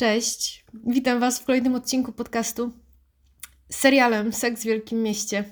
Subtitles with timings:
[0.00, 2.70] Cześć, witam Was w kolejnym odcinku podcastu
[3.68, 5.44] z serialem Seks w Wielkim Mieście,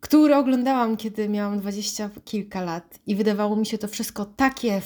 [0.00, 4.80] który oglądałam, kiedy miałam dwadzieścia kilka lat i wydawało mi się to wszystko takie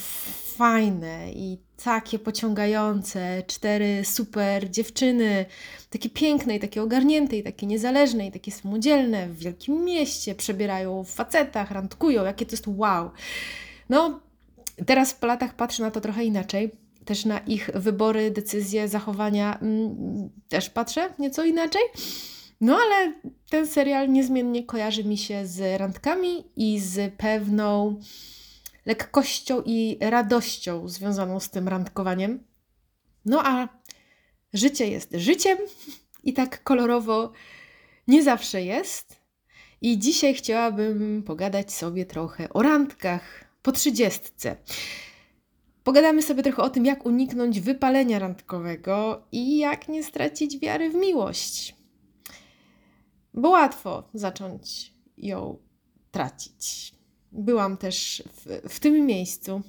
[0.57, 3.43] fajne i takie pociągające.
[3.47, 5.47] Cztery super dziewczyny,
[5.91, 11.05] takie piękne i takie ogarnięte i takie niezależne i takie samodzielne w wielkim mieście, przebierają
[11.05, 13.11] w facetach, randkują, jakie to jest wow.
[13.89, 14.21] No,
[14.87, 16.80] teraz po latach patrzę na to trochę inaczej
[17.11, 21.83] też na ich wybory, decyzje, zachowania mm, też patrzę nieco inaczej.
[22.61, 23.13] No ale
[23.49, 28.01] ten serial niezmiennie kojarzy mi się z randkami i z pewną
[28.87, 32.45] lekkością i radością związaną z tym randkowaniem.
[33.25, 33.69] No a
[34.53, 35.59] życie jest życiem
[36.29, 37.33] i tak kolorowo
[38.09, 39.21] nie zawsze jest.
[39.83, 44.57] I dzisiaj chciałabym pogadać sobie trochę o randkach po trzydziestce.
[45.85, 50.95] Pogadamy sobie trochę o tym, jak uniknąć wypalenia randkowego i jak nie stracić wiary w
[50.95, 51.77] miłość.
[53.35, 55.59] Bo łatwo zacząć ją
[56.11, 56.95] tracić.
[57.33, 59.63] Byłam też w, w tym miejscu.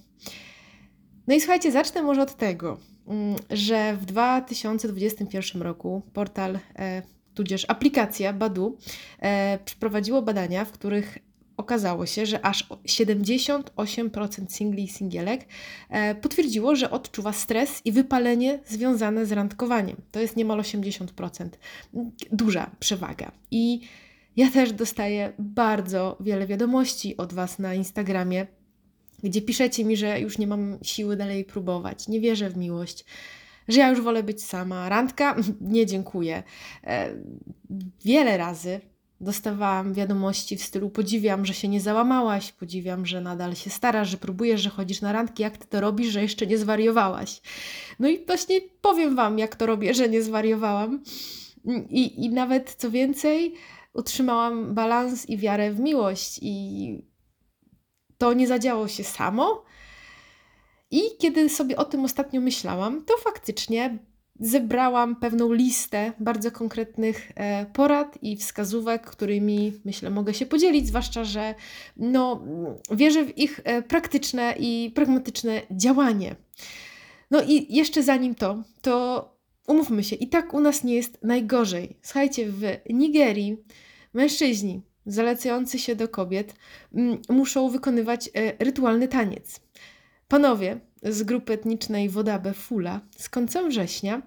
[1.27, 7.01] No i słuchajcie, zacznę może od tego, mm, że w 2021 roku portal, e,
[7.33, 8.77] tudzież aplikacja Badu
[9.19, 11.17] e, przeprowadziło badania, w których
[11.57, 15.45] okazało się, że aż 78% singli i singielek
[15.89, 19.97] e, potwierdziło, że odczuwa stres i wypalenie związane z randkowaniem.
[20.11, 21.49] To jest niemal 80%.
[22.31, 23.31] Duża przewaga.
[23.51, 23.81] I
[24.37, 28.47] ja też dostaję bardzo wiele wiadomości od Was na Instagramie,
[29.23, 33.05] gdzie piszecie mi, że już nie mam siły dalej próbować, nie wierzę w miłość
[33.67, 34.89] że ja już wolę być sama.
[34.89, 35.35] Randka?
[35.61, 36.43] Nie dziękuję.
[36.83, 37.15] E,
[38.05, 38.81] wiele razy
[39.21, 44.17] dostawałam wiadomości w stylu podziwiam, że się nie załamałaś, podziwiam, że nadal się starasz, że
[44.17, 47.41] próbujesz, że chodzisz na randki, jak ty to robisz, że jeszcze nie zwariowałaś.
[47.99, 51.03] No i właśnie powiem Wam, jak to robię, że nie zwariowałam.
[51.89, 53.53] I, i nawet co więcej,
[53.93, 57.05] utrzymałam balans i wiarę w miłość i
[58.17, 59.63] to nie zadziało się samo.
[60.91, 63.97] I kiedy sobie o tym ostatnio myślałam, to faktycznie
[64.41, 71.23] zebrałam pewną listę bardzo konkretnych e, porad i wskazówek, którymi myślę mogę się podzielić, zwłaszcza,
[71.23, 71.55] że
[71.97, 72.43] no,
[72.91, 76.35] wierzę w ich e, praktyczne i pragmatyczne działanie.
[77.31, 79.27] No i jeszcze zanim to, to
[79.67, 81.97] umówmy się, i tak u nas nie jest najgorzej.
[82.01, 83.57] Słuchajcie, w Nigerii
[84.13, 86.55] mężczyźni zalecający się do kobiet
[87.29, 89.59] muszą wykonywać e, rytualny taniec.
[90.27, 94.21] Panowie z grupy etnicznej Wodabe Fula z końcem września,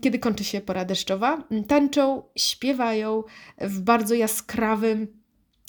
[0.00, 3.24] kiedy kończy się pora deszczowa, tańczą, śpiewają
[3.58, 5.06] w bardzo jaskrawym,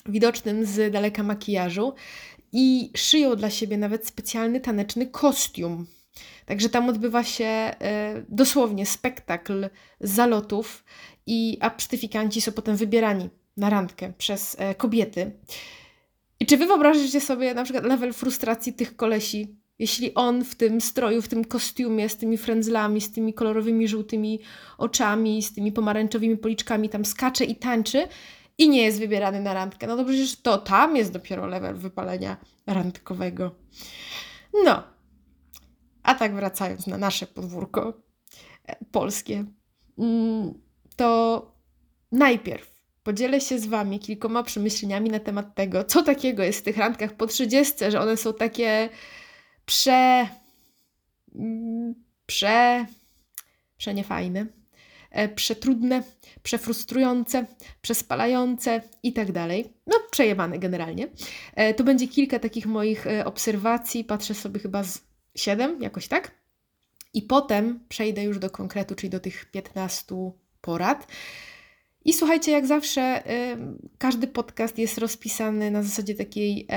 [0.05, 1.93] widocznym z daleka makijażu
[2.51, 5.87] i szyją dla siebie nawet specjalny taneczny kostium.
[6.45, 7.73] Także tam odbywa się e,
[8.29, 9.69] dosłownie spektakl
[9.99, 10.83] zalotów,
[11.27, 15.31] i, a psztyfikanci są potem wybierani na randkę przez e, kobiety.
[16.39, 20.81] I czy wy wyobrażacie sobie na przykład level frustracji tych kolesi, jeśli on w tym
[20.81, 24.39] stroju, w tym kostiumie, z tymi frędzlami, z tymi kolorowymi, żółtymi
[24.77, 28.07] oczami, z tymi pomarańczowymi policzkami tam skacze i tańczy
[28.57, 32.37] i nie jest wybierany na randkę, no to przecież to tam jest dopiero level wypalenia
[32.67, 33.55] randkowego.
[34.65, 34.83] No,
[36.03, 37.93] a tak wracając na nasze podwórko
[38.67, 39.45] e, polskie,
[39.97, 40.53] mm,
[40.95, 41.51] to
[42.11, 42.73] najpierw
[43.03, 47.13] Podzielę się z Wami kilkoma przemyśleniami na temat tego, co takiego jest w tych randkach
[47.13, 48.89] po 30, że one są takie
[49.65, 50.27] prze.
[52.25, 52.85] Prze.
[53.77, 54.45] prze niefajne,
[55.11, 56.03] e, przetrudne,
[56.43, 57.45] przefrustrujące,
[57.81, 59.73] przespalające i tak dalej.
[59.87, 61.07] No, przejebane generalnie.
[61.55, 64.03] E, to będzie kilka takich moich e, obserwacji.
[64.03, 65.01] Patrzę sobie chyba z
[65.35, 66.31] 7, jakoś tak.
[67.13, 70.15] I potem przejdę już do konkretu, czyli do tych 15
[70.61, 71.07] porad.
[72.05, 73.23] I słuchajcie, jak zawsze,
[73.97, 76.67] każdy podcast jest rozpisany na zasadzie takiej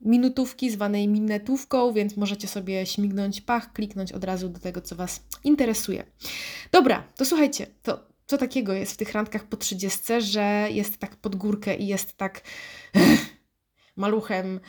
[0.00, 5.20] minutówki zwanej minetówką, więc możecie sobie śmignąć pach, kliknąć od razu do tego, co Was
[5.44, 6.04] interesuje.
[6.72, 11.16] Dobra, to słuchajcie, to co takiego jest w tych randkach po 30, że jest tak
[11.16, 12.40] pod górkę i jest tak
[13.96, 14.60] maluchem,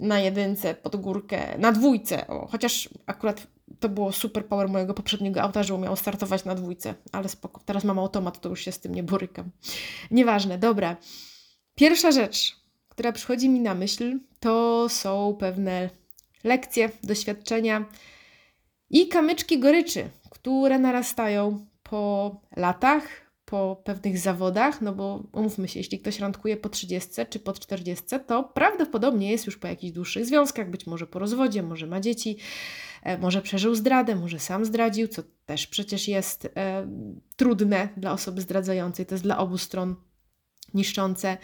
[0.00, 2.26] na jedynce, pod górkę, na dwójce.
[2.26, 3.46] O, chociaż akurat
[3.80, 7.60] to było super power mojego poprzedniego auta, że umiało startować na dwójce, ale spoko.
[7.64, 9.50] Teraz mam automat, to już się z tym nie borykam.
[10.10, 10.96] Nieważne, dobra.
[11.74, 12.59] Pierwsza rzecz,
[13.00, 15.90] która przychodzi mi na myśl, to są pewne
[16.44, 17.84] lekcje, doświadczenia
[18.90, 23.04] i kamyczki goryczy, które narastają po latach,
[23.44, 28.04] po pewnych zawodach, no bo umówmy się, jeśli ktoś randkuje po 30 czy po 40,
[28.26, 32.36] to prawdopodobnie jest już po jakichś dłuższych związkach, być może po rozwodzie, może ma dzieci,
[33.02, 36.86] e, może przeżył zdradę, może sam zdradził, co też przecież jest e,
[37.36, 39.96] trudne dla osoby zdradzającej, to jest dla obu stron
[40.74, 41.36] niszczące.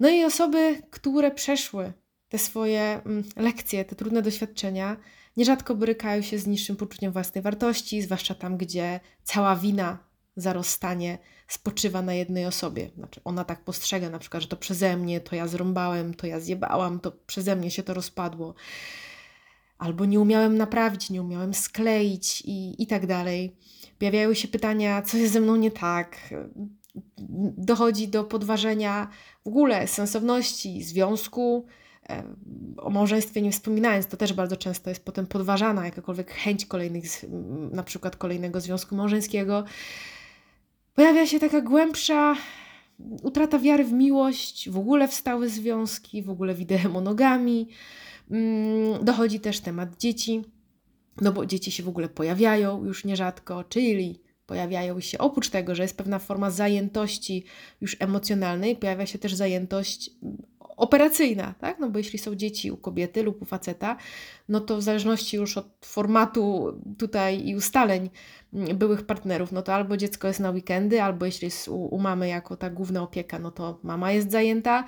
[0.00, 1.92] No i osoby, które przeszły
[2.28, 4.96] te swoje mm, lekcje, te trudne doświadczenia,
[5.36, 9.98] nierzadko borykają się z niższym poczuciem własnej wartości, zwłaszcza tam, gdzie cała wina
[10.36, 11.18] za rozstanie
[11.48, 12.90] spoczywa na jednej osobie.
[12.96, 16.40] Znaczy ona tak postrzega na przykład, że to przeze mnie, to ja zrąbałem, to ja
[16.40, 18.54] zjebałam, to przeze mnie się to rozpadło.
[19.78, 23.56] Albo nie umiałem naprawić, nie umiałem skleić i, i tak dalej.
[23.98, 26.34] Pojawiają się pytania, co jest ze mną nie tak.
[27.56, 29.08] Dochodzi do podważenia
[29.44, 31.66] w ogóle sensowności związku,
[32.76, 37.04] o małżeństwie nie wspominając, to też bardzo często jest potem podważana jakakolwiek chęć kolejnych,
[37.72, 39.64] na przykład kolejnego związku małżeńskiego.
[40.94, 42.36] Pojawia się taka głębsza
[43.22, 47.68] utrata wiary w miłość, w ogóle w stałe związki, w ogóle w ideę monogami.
[48.30, 50.44] Mm, dochodzi też temat dzieci,
[51.20, 55.82] no bo dzieci się w ogóle pojawiają już nierzadko, czyli pojawiają się, oprócz tego, że
[55.82, 57.44] jest pewna forma zajętości
[57.80, 60.10] już emocjonalnej, pojawia się też zajętość
[60.60, 61.78] operacyjna, tak?
[61.78, 63.96] No bo jeśli są dzieci u kobiety lub u faceta,
[64.48, 68.10] no to w zależności już od formatu tutaj i ustaleń
[68.74, 72.28] byłych partnerów, no to albo dziecko jest na weekendy, albo jeśli jest u, u mamy
[72.28, 74.84] jako ta główna opieka, no to mama jest zajęta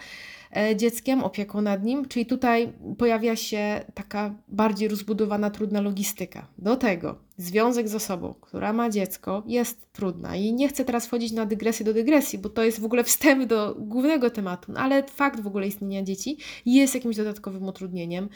[0.57, 6.47] e, dzieckiem, opieką nad nim, czyli tutaj pojawia się taka bardziej rozbudowana, trudna logistyka.
[6.59, 11.33] Do tego związek z osobą, która ma dziecko, jest trudna i nie chcę teraz wchodzić
[11.33, 15.03] na dygresję do dygresji, bo to jest w ogóle wstęp do głównego tematu, no ale
[15.03, 18.29] fakt w ogóle istnienia dzieci jest jakimś dodatkowym utrudnieniem.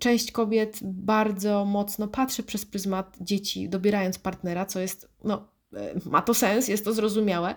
[0.00, 6.22] Część kobiet bardzo mocno patrzy przez pryzmat dzieci, dobierając partnera, co jest, no, e, ma
[6.22, 7.54] to sens, jest to zrozumiałe,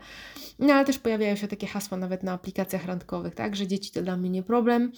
[0.60, 4.02] no ale też pojawiają się takie hasła nawet na aplikacjach randkowych, tak, że dzieci to
[4.02, 4.92] dla mnie nie problem,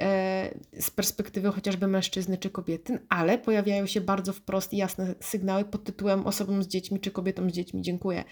[0.00, 5.64] e, z perspektywy chociażby mężczyzny czy kobiety, ale pojawiają się bardzo wprost i jasne sygnały
[5.64, 7.82] pod tytułem osobom z dziećmi czy kobietom z dziećmi.
[7.82, 8.24] Dziękuję.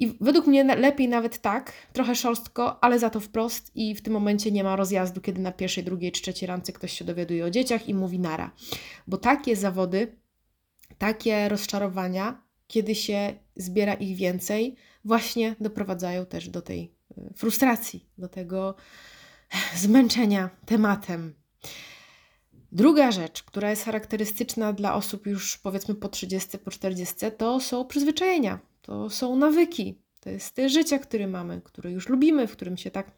[0.00, 4.12] I według mnie lepiej nawet tak, trochę szorstko, ale za to wprost i w tym
[4.12, 7.50] momencie nie ma rozjazdu, kiedy na pierwszej, drugiej czy trzeciej randce ktoś się dowiaduje o
[7.50, 8.50] dzieciach i mówi nara.
[9.06, 10.16] Bo takie zawody,
[10.98, 18.28] takie rozczarowania, kiedy się zbiera ich więcej, właśnie doprowadzają też do tej y, frustracji, do
[18.28, 18.74] tego
[19.76, 21.34] zmęczenia tematem.
[22.72, 27.84] Druga rzecz, która jest charakterystyczna dla osób już powiedzmy po 30, po 40, to są
[27.84, 29.98] przyzwyczajenia to są nawyki.
[30.20, 33.12] To jest styl życia, który mamy, który już lubimy, w którym się tak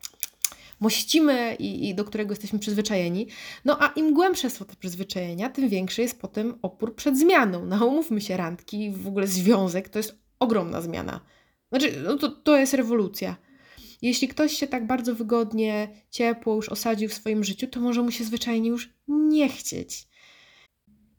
[0.81, 3.27] mościmy i, i, do którego jesteśmy przyzwyczajeni.
[3.65, 7.67] No a im głębsze są te przyzwyczajenia, tym większy jest potem opór przed zmianą.
[7.67, 11.21] No umówmy się, randki, w ogóle związek to jest ogromna zmiana.
[11.69, 13.37] Znaczy, no to, to jest rewolucja.
[14.03, 18.11] Jeśli ktoś się tak bardzo wygodnie, ciepło już osadził w swoim życiu, to może mu
[18.11, 20.09] się zwyczajnie już nie chcieć.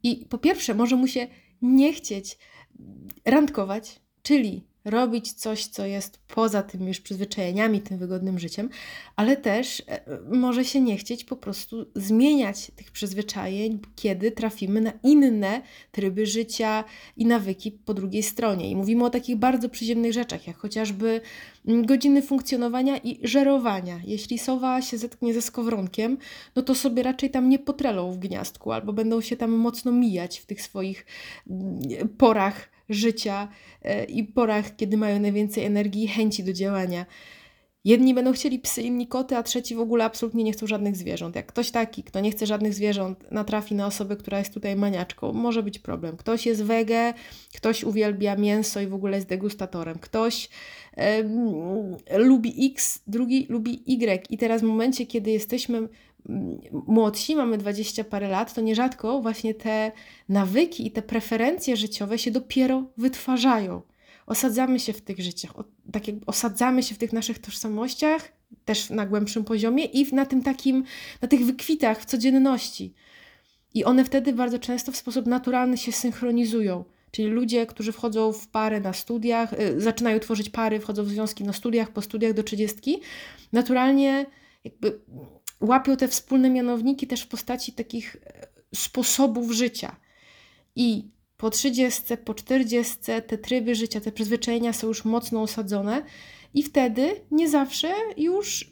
[0.03, 1.27] I po pierwsze, może mu się
[1.62, 2.38] nie chcieć
[3.25, 8.70] randkować, czyli robić coś, co jest poza tym już przyzwyczajeniami, tym wygodnym życiem,
[9.15, 10.01] ale też e,
[10.32, 15.62] może się nie chcieć po prostu zmieniać tych przyzwyczajeń, kiedy trafimy na inne
[15.92, 16.84] tryby życia
[17.18, 18.70] i nawyki po drugiej stronie.
[18.70, 21.22] I mówimy o takich bardzo przyziemnych rzeczach, jak chociażby
[21.68, 24.00] mm, godziny funkcjonowania i żerowania.
[24.06, 26.18] Jeśli sowa się zetknie ze skowronkiem,
[26.56, 30.39] no to sobie raczej tam nie potrelą w gniazdku, albo będą się tam mocno mijać
[30.39, 31.06] w tych swoich
[31.50, 33.47] mm, porach życia
[33.81, 37.05] e, i porach, kiedy mają najwięcej energii i chęci do działania.
[37.85, 41.35] Jedni będą chcieli psy, inni koty, a trzeci w ogóle absolutnie nie chcą żadnych zwierząt.
[41.35, 45.33] Jak ktoś taki, kto nie chce żadnych zwierząt, natrafi na osobę, która jest tutaj maniaczką,
[45.33, 46.17] może być problem.
[46.17, 47.13] Ktoś jest wege,
[47.55, 49.99] ktoś uwielbia mięso i w ogóle jest degustatorem.
[49.99, 50.49] Ktoś
[52.17, 54.27] lubi X, drugi lubi Y.
[54.29, 55.87] I teraz w momencie, kiedy jesteśmy
[56.72, 59.92] młodsi, mamy dwadzieścia parę lat, to nierzadko właśnie te
[60.30, 63.82] nawyki i te preferencje życiowe się dopiero wytwarzają.
[64.25, 65.53] Osadzamy się w tych życiach,
[65.92, 68.32] tak jakby osadzamy się w tych naszych tożsamościach,
[68.65, 70.84] też na głębszym poziomie i na tym takim,
[71.22, 72.94] na tych wykwitach w codzienności.
[73.74, 76.84] I one wtedy bardzo często w sposób naturalny się synchronizują.
[77.12, 81.44] Czyli ludzie, którzy wchodzą w pary na studiach, y, zaczynają tworzyć pary, wchodzą w związki
[81.44, 83.01] na studiach, po studiach do trzydziestki,
[83.51, 84.25] naturalnie
[84.63, 85.00] jakby
[85.63, 89.96] łapią te wspólne mianowniki też w postaci takich e, sposobów życia.
[90.75, 92.96] I po 30, po 40
[93.27, 96.03] te tryby życia, te przyzwyczajenia są już mocno osadzone
[96.53, 98.72] i wtedy nie zawsze już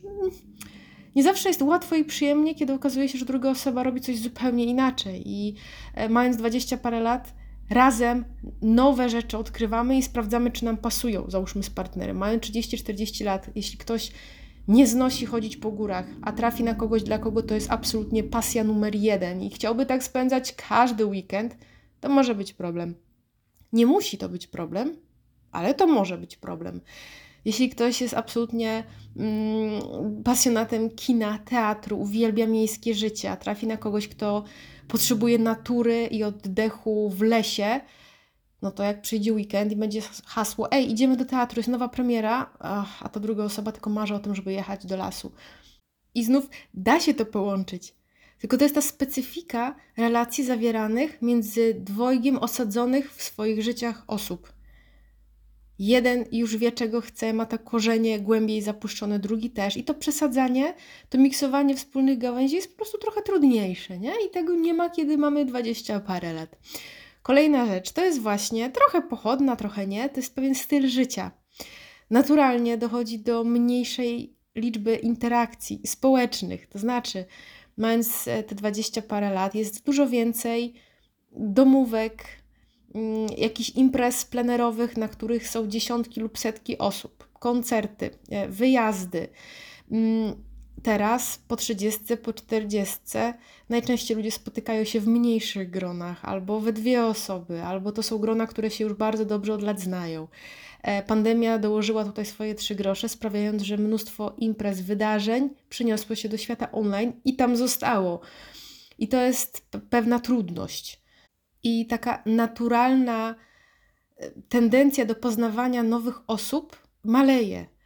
[1.16, 4.66] nie zawsze jest łatwo i przyjemnie, kiedy okazuje się, że druga osoba robi coś zupełnie
[4.66, 5.56] inaczej i
[5.96, 7.34] e, mając 20 parę lat
[7.70, 8.26] razem
[8.62, 12.18] nowe rzeczy odkrywamy i sprawdzamy, czy nam pasują, załóżmy z partnerem.
[12.18, 14.12] Mając 30-40 lat, jeśli ktoś
[14.72, 18.64] nie znosi chodzić po górach, a trafi na kogoś, dla kogo to jest absolutnie pasja
[18.64, 21.58] numer jeden i chciałby tak spędzać każdy weekend,
[22.00, 22.96] to może być problem.
[23.74, 24.96] Nie musi to być problem,
[25.52, 26.82] ale to może być problem.
[27.46, 28.84] Jeśli ktoś jest absolutnie
[29.18, 34.44] mm, pasjonatem kina, teatru, uwielbia miejskie życie, a trafi na kogoś, kto
[34.88, 37.82] potrzebuje natury i oddechu w lesie,
[38.62, 42.54] no to jak przyjdzie weekend i będzie hasło, ej, idziemy do teatru, jest nowa premiera,
[43.00, 45.32] a ta druga osoba tylko marzy o tym, żeby jechać do lasu.
[46.16, 47.96] I znów da się to połączyć.
[48.40, 54.54] Tylko to jest ta specyfika relacji zawieranych między dwojgiem osadzonych w swoich życiach osób.
[55.80, 59.78] Jeden już wie, czego chce, ma tak korzenie głębiej zapuszczone, drugi też.
[59.78, 60.74] I to przesadzanie,
[61.10, 64.14] to miksowanie wspólnych gałęzi jest po prostu trochę trudniejsze, nie?
[64.28, 66.58] I tego nie ma, kiedy mamy dwadzieścia parę lat.
[67.24, 71.32] Kolejna rzecz to jest właśnie trochę pochodna, trochę nie, to jest pewien styl życia.
[72.10, 77.26] Naturalnie dochodzi do mniejszej liczby interakcji społecznych, to znaczy,
[77.78, 80.74] mając e, te dwadzieścia parę lat, jest dużo więcej
[81.32, 82.26] domówek,
[82.96, 89.28] mm, jakichś imprez plenerowych, na których są dziesiątki lub setki osób, koncerty, e, wyjazdy.
[90.84, 93.00] Teraz po 30, po 40
[93.70, 98.48] najczęściej ludzie spotykają się w mniejszych gronach, albo we dwie osoby, albo to są grona,
[98.48, 100.28] które się już bardzo dobrze od lat znają.
[100.82, 106.38] E, pandemia dołożyła tutaj swoje trzy grosze, sprawiając, że mnóstwo imprez, wydarzeń przyniosło się do
[106.38, 108.20] świata online i tam zostało.
[108.98, 111.02] I to jest pewna trudność.
[111.64, 113.36] I taka naturalna
[114.18, 117.81] e, tendencja do poznawania nowych osób maleje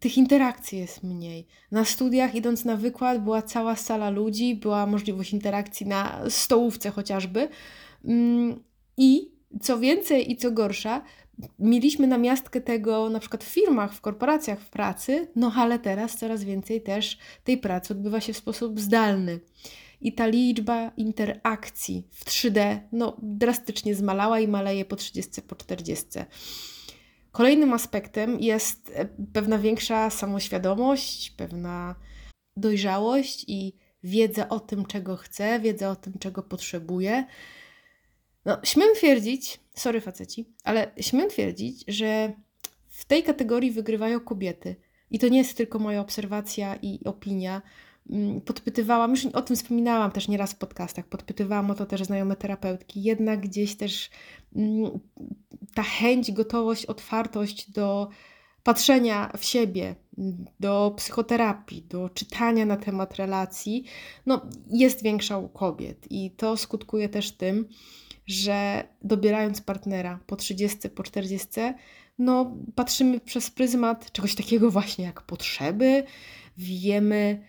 [0.00, 1.46] tych interakcji jest mniej.
[1.70, 7.48] Na studiach, idąc na wykład, była cała sala ludzi, była możliwość interakcji na stołówce chociażby.
[8.04, 8.62] Mm,
[8.96, 9.30] I
[9.60, 11.02] co więcej i co gorsza,
[11.58, 16.44] mieliśmy namiastkę tego na przykład w firmach, w korporacjach, w pracy, no ale teraz coraz
[16.44, 19.40] więcej też tej pracy odbywa się w sposób zdalny.
[20.00, 26.06] I ta liczba interakcji w 3D no, drastycznie zmalała i maleje po 30, po 40.
[27.36, 31.94] Kolejnym aspektem jest e, pewna większa samoświadomość, pewna
[32.56, 37.26] dojrzałość i wiedza o tym, czego chcę, wiedza o tym, czego potrzebuję.
[38.44, 42.32] No, śmiem twierdzić, sorry faceci, ale śmiem twierdzić, że
[42.88, 44.76] w tej kategorii wygrywają kobiety.
[45.10, 47.62] I to nie jest tylko moja obserwacja i opinia.
[48.10, 52.36] Mm, podpytywałam, już o tym wspominałam też nieraz w podcastach, podpytywałam o to też znajome
[52.36, 54.10] terapeutki, jednak gdzieś też
[54.56, 54.90] mm,
[55.74, 58.08] ta chęć, gotowość, otwartość do
[58.62, 59.94] patrzenia w siebie,
[60.60, 63.84] do psychoterapii, do czytania na temat relacji,
[64.26, 66.06] no, jest większa u kobiet.
[66.10, 67.68] I to skutkuje też tym,
[68.26, 71.48] że dobierając partnera po 30, po 40,
[72.18, 76.04] no, patrzymy przez pryzmat czegoś takiego właśnie jak potrzeby,
[76.58, 77.42] wiemy,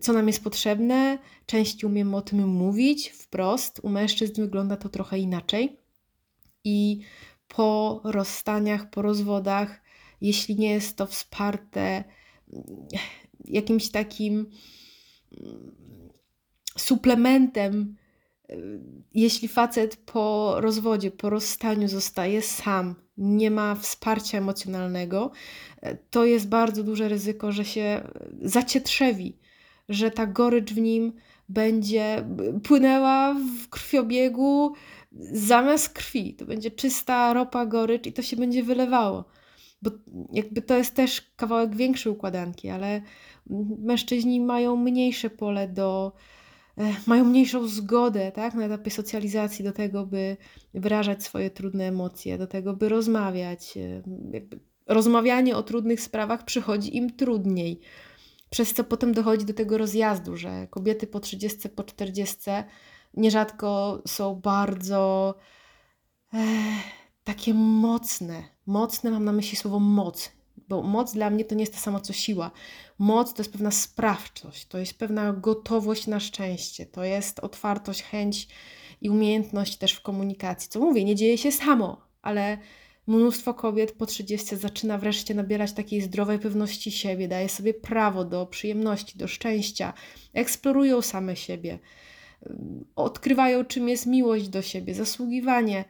[0.00, 3.80] co nam jest potrzebne, częściej umiemy o tym mówić wprost.
[3.82, 5.76] U mężczyzn wygląda to trochę inaczej.
[6.64, 7.00] I
[7.48, 9.82] po rozstaniach, po rozwodach,
[10.20, 12.04] jeśli nie jest to wsparte
[12.52, 12.64] mm,
[13.44, 14.50] jakimś takim
[15.40, 15.72] mm,
[16.78, 17.96] suplementem,
[18.50, 18.80] y,
[19.14, 25.30] jeśli facet po rozwodzie, po rozstaniu zostaje sam, nie ma wsparcia emocjonalnego,
[26.10, 28.08] to jest bardzo duże ryzyko, że się
[28.42, 29.41] zacietrzewi,
[29.92, 31.12] że ta gorycz w nim
[31.48, 32.24] będzie
[32.64, 34.72] płynęła w krwiobiegu,
[35.32, 36.34] zamiast krwi.
[36.34, 39.24] To będzie czysta ropa, gorycz i to się będzie wylewało.
[39.82, 39.90] Bo
[40.32, 43.02] jakby to jest też kawałek większej układanki, ale
[43.78, 46.12] mężczyźni mają mniejsze pole do,
[46.78, 50.36] e, mają mniejszą zgodę tak, na etapie socjalizacji do tego, by
[50.74, 53.76] wyrażać swoje trudne emocje, do tego, by rozmawiać.
[53.76, 54.02] E,
[54.86, 57.80] rozmawianie o trudnych sprawach przychodzi im trudniej.
[58.52, 62.36] Przez co potem dochodzi do tego rozjazdu, że kobiety po 30, po 40
[63.14, 65.34] nierzadko są bardzo
[66.34, 66.38] e,
[67.24, 68.42] takie mocne.
[68.66, 70.32] Mocne mam na myśli słowo moc,
[70.68, 72.50] bo moc dla mnie to nie jest to samo co siła.
[72.98, 78.48] Moc to jest pewna sprawczość, to jest pewna gotowość na szczęście, to jest otwartość, chęć
[79.00, 80.68] i umiejętność też w komunikacji.
[80.68, 82.58] Co mówię, nie dzieje się samo, ale
[83.06, 88.46] Mnóstwo kobiet po 30 zaczyna wreszcie nabierać takiej zdrowej pewności siebie, daje sobie prawo do
[88.46, 89.92] przyjemności, do szczęścia,
[90.34, 91.78] eksplorują same siebie,
[92.96, 95.84] odkrywają, czym jest miłość do siebie, zasługiwanie.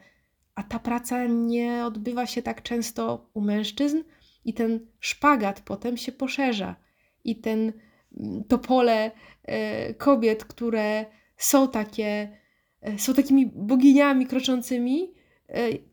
[0.55, 4.03] A ta praca nie odbywa się tak często u mężczyzn,
[4.45, 6.75] i ten szpagat potem się poszerza.
[7.23, 7.73] I ten,
[8.17, 9.11] mm, to pole
[9.43, 11.05] e, kobiet, które
[11.37, 12.37] są takie,
[12.81, 15.13] e, są takimi boginiami kroczącymi,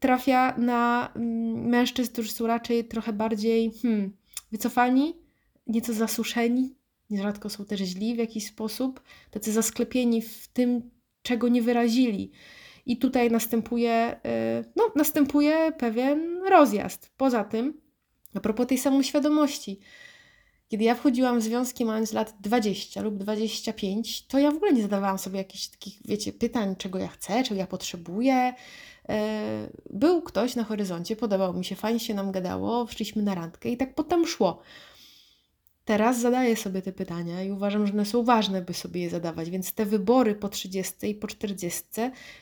[0.01, 4.13] trafia na mm, mężczyzn, którzy są raczej trochę bardziej hmm,
[4.53, 5.17] wycofani,
[5.67, 6.75] nieco zasuszeni,
[7.11, 10.91] nierzadko są też źli w jakiś sposób, tacy zasklepieni w tym,
[11.23, 12.33] czego nie wyrazili.
[12.87, 14.21] I tutaj następuje,
[14.77, 17.11] no, następuje pewien rozjazd.
[17.17, 17.81] Poza tym,
[18.35, 19.81] a propos tej samoświadomości,
[20.69, 24.83] kiedy ja wchodziłam w związki mając lat 20 lub 25, to ja w ogóle nie
[24.83, 28.55] zadawałam sobie jakichś takich, wiecie, pytań, czego ja chcę, czego ja potrzebuję.
[29.11, 33.69] E, był ktoś na horyzoncie, podobał mi się, fajnie się nam gadało, wszliśmy na randkę
[33.69, 34.63] i tak potem szło.
[35.85, 39.51] Teraz zadaję sobie te pytania i uważam, że one są ważne, by sobie je zadawać,
[39.51, 41.83] więc te wybory po 30 i po 40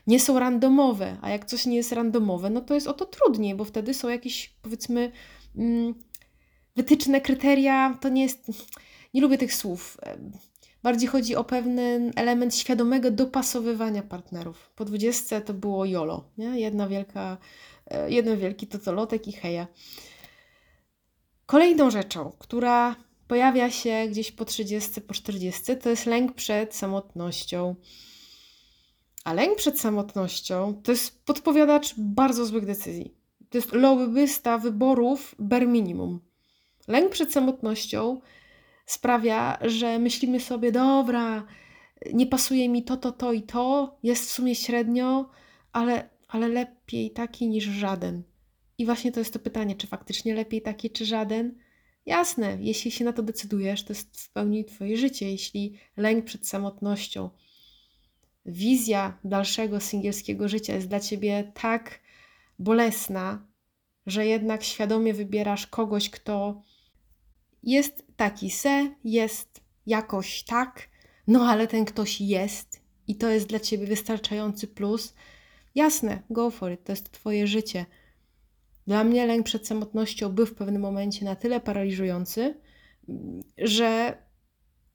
[0.06, 3.54] nie są randomowe, a jak coś nie jest randomowe, no to jest o to trudniej,
[3.54, 5.12] bo wtedy są jakieś, powiedzmy,
[5.56, 5.94] mm,
[6.76, 8.50] wytyczne, kryteria, to nie jest.
[9.14, 9.96] Nie lubię tych słów.
[10.82, 14.70] Bardziej chodzi o pewien element świadomego dopasowywania partnerów.
[14.76, 16.60] Po 20 to było jolo, nie?
[16.60, 17.38] Jedna wielka,
[17.86, 19.66] e, jeden wielki totolotek i heja.
[21.46, 22.96] Kolejną rzeczą, która
[23.28, 27.74] pojawia się gdzieś po 30, po 40, to jest lęk przed samotnością.
[29.24, 33.14] A lęk przed samotnością to jest podpowiadacz bardzo złych decyzji.
[33.50, 36.20] To jest lobbysta wyborów bare minimum.
[36.88, 38.20] Lęk przed samotnością
[38.88, 41.46] sprawia, że myślimy sobie, dobra,
[42.12, 45.30] nie pasuje mi to, to, to i to, jest w sumie średnio,
[45.72, 48.22] ale, ale lepiej taki niż żaden.
[48.78, 51.58] I właśnie to jest to pytanie, czy faktycznie lepiej taki, czy żaden?
[52.06, 55.30] Jasne, jeśli się na to decydujesz, to jest w pełni Twoje życie.
[55.30, 57.30] Jeśli lęk przed samotnością,
[58.46, 62.00] wizja dalszego singielskiego życia jest dla Ciebie tak
[62.58, 63.46] bolesna,
[64.06, 66.62] że jednak świadomie wybierasz kogoś, kto
[67.62, 70.88] jest taki se, jest jakoś tak,
[71.26, 75.14] no ale ten ktoś jest i to jest dla ciebie wystarczający plus.
[75.74, 77.86] Jasne, go for it, to jest twoje życie.
[78.86, 82.54] Dla mnie lęk przed samotnością był w pewnym momencie na tyle paraliżujący,
[83.58, 84.18] że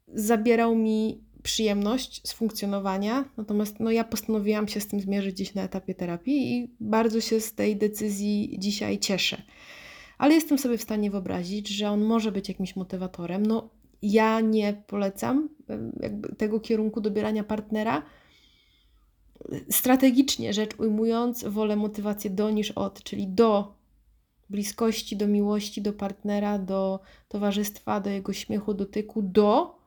[0.07, 3.25] zabierał mi przyjemność z funkcjonowania.
[3.37, 7.39] Natomiast no, ja postanowiłam się z tym zmierzyć gdzieś na etapie terapii i bardzo się
[7.39, 9.41] z tej decyzji dzisiaj cieszę.
[10.17, 13.45] Ale jestem sobie w stanie wyobrazić, że on może być jakimś motywatorem.
[13.45, 13.69] No,
[14.01, 15.49] ja nie polecam
[16.37, 18.03] tego kierunku dobierania partnera.
[19.69, 23.75] Strategicznie rzecz ujmując, wolę motywację do niż od, czyli do
[24.49, 29.79] bliskości, do miłości, do partnera, do towarzystwa, do jego śmiechu, dotyku, do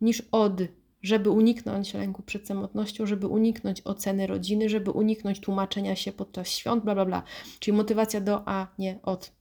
[0.00, 0.62] niż od
[1.02, 6.84] żeby uniknąć lęku przed samotnością, żeby uniknąć oceny rodziny, żeby uniknąć tłumaczenia się podczas świąt,
[6.84, 7.22] bla, bla, bla.
[7.60, 9.32] Czyli motywacja do, a nie od.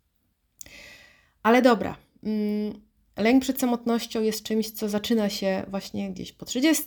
[1.50, 1.96] Ale dobra.
[2.24, 2.82] Mm,
[3.18, 6.84] lęk przed samotnością jest czymś, co zaczyna się właśnie gdzieś po 30,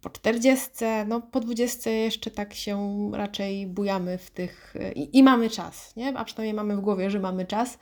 [0.00, 0.68] po 40,
[1.06, 6.18] no po 20 jeszcze tak się raczej bujamy w tych i, i mamy czas, nie?
[6.18, 7.78] A przynajmniej mamy w głowie, że mamy czas.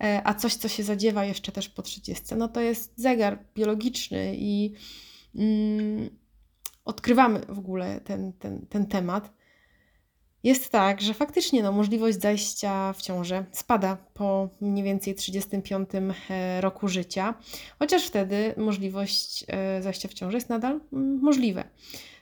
[0.00, 4.34] E, a coś, co się zadziewa jeszcze też po 30, no to jest zegar biologiczny
[4.38, 4.72] i
[5.34, 6.10] mm,
[6.84, 9.35] odkrywamy w ogóle ten, ten, ten temat.
[10.46, 15.88] Jest tak, że faktycznie no, możliwość zajścia w ciążę spada po mniej więcej 35
[16.30, 17.34] e, roku życia,
[17.78, 21.64] chociaż wtedy możliwość e, zajścia w ciążę jest nadal mm, możliwe.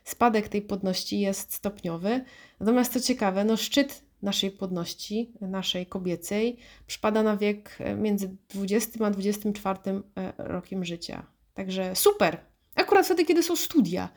[0.05, 2.25] Spadek tej płodności jest stopniowy,
[2.61, 6.57] natomiast co ciekawe, no szczyt naszej płodności, naszej kobiecej,
[6.87, 11.27] przypada na wiek e, między 20 a 24 e, rokiem życia.
[11.55, 12.39] Także super!
[12.75, 14.09] Akurat wtedy, kiedy są studia.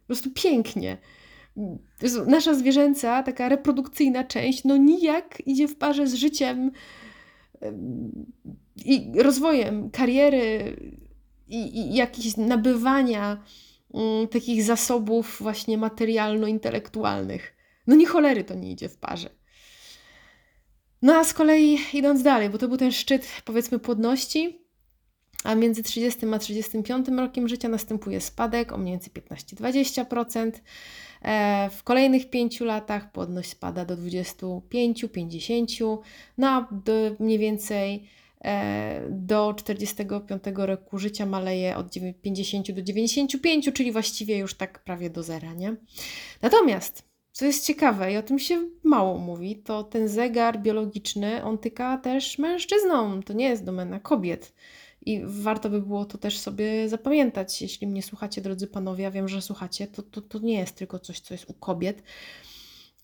[0.00, 0.98] Po prostu pięknie.
[2.26, 6.70] Nasza zwierzęca, taka reprodukcyjna część, no nijak idzie w parze z życiem
[8.84, 10.76] i rozwojem kariery
[11.48, 13.42] i, i jakichś nabywania
[13.94, 17.56] mm, takich zasobów właśnie materialno-intelektualnych.
[17.86, 19.30] No nie cholery to nie idzie w parze.
[21.02, 24.66] No a z kolei idąc dalej, bo to był ten szczyt powiedzmy płodności,
[25.44, 30.52] a między 30 a 35 rokiem życia następuje spadek o mniej więcej 15-20%.
[31.22, 35.98] E, w kolejnych 5 latach płodność spada do 25-50,
[36.38, 36.68] no a
[37.20, 38.08] mniej więcej
[38.44, 41.86] e, do 45 roku życia maleje od
[42.22, 45.76] 50 do 95, czyli właściwie już tak prawie do zera, nie?
[46.42, 51.58] Natomiast co jest ciekawe i o tym się mało mówi, to ten zegar biologiczny, on
[51.58, 54.52] tyka też mężczyznom, to nie jest domena kobiet.
[55.06, 57.62] I warto by było to też sobie zapamiętać.
[57.62, 60.98] Jeśli mnie słuchacie, drodzy panowie, ja wiem, że słuchacie, to, to, to nie jest tylko
[60.98, 62.02] coś, co jest u kobiet.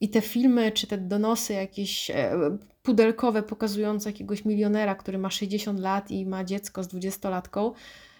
[0.00, 5.80] I te filmy, czy te donosy jakieś e, pudelkowe pokazujące jakiegoś milionera, który ma 60
[5.80, 7.72] lat i ma dziecko z dwudziestolatką,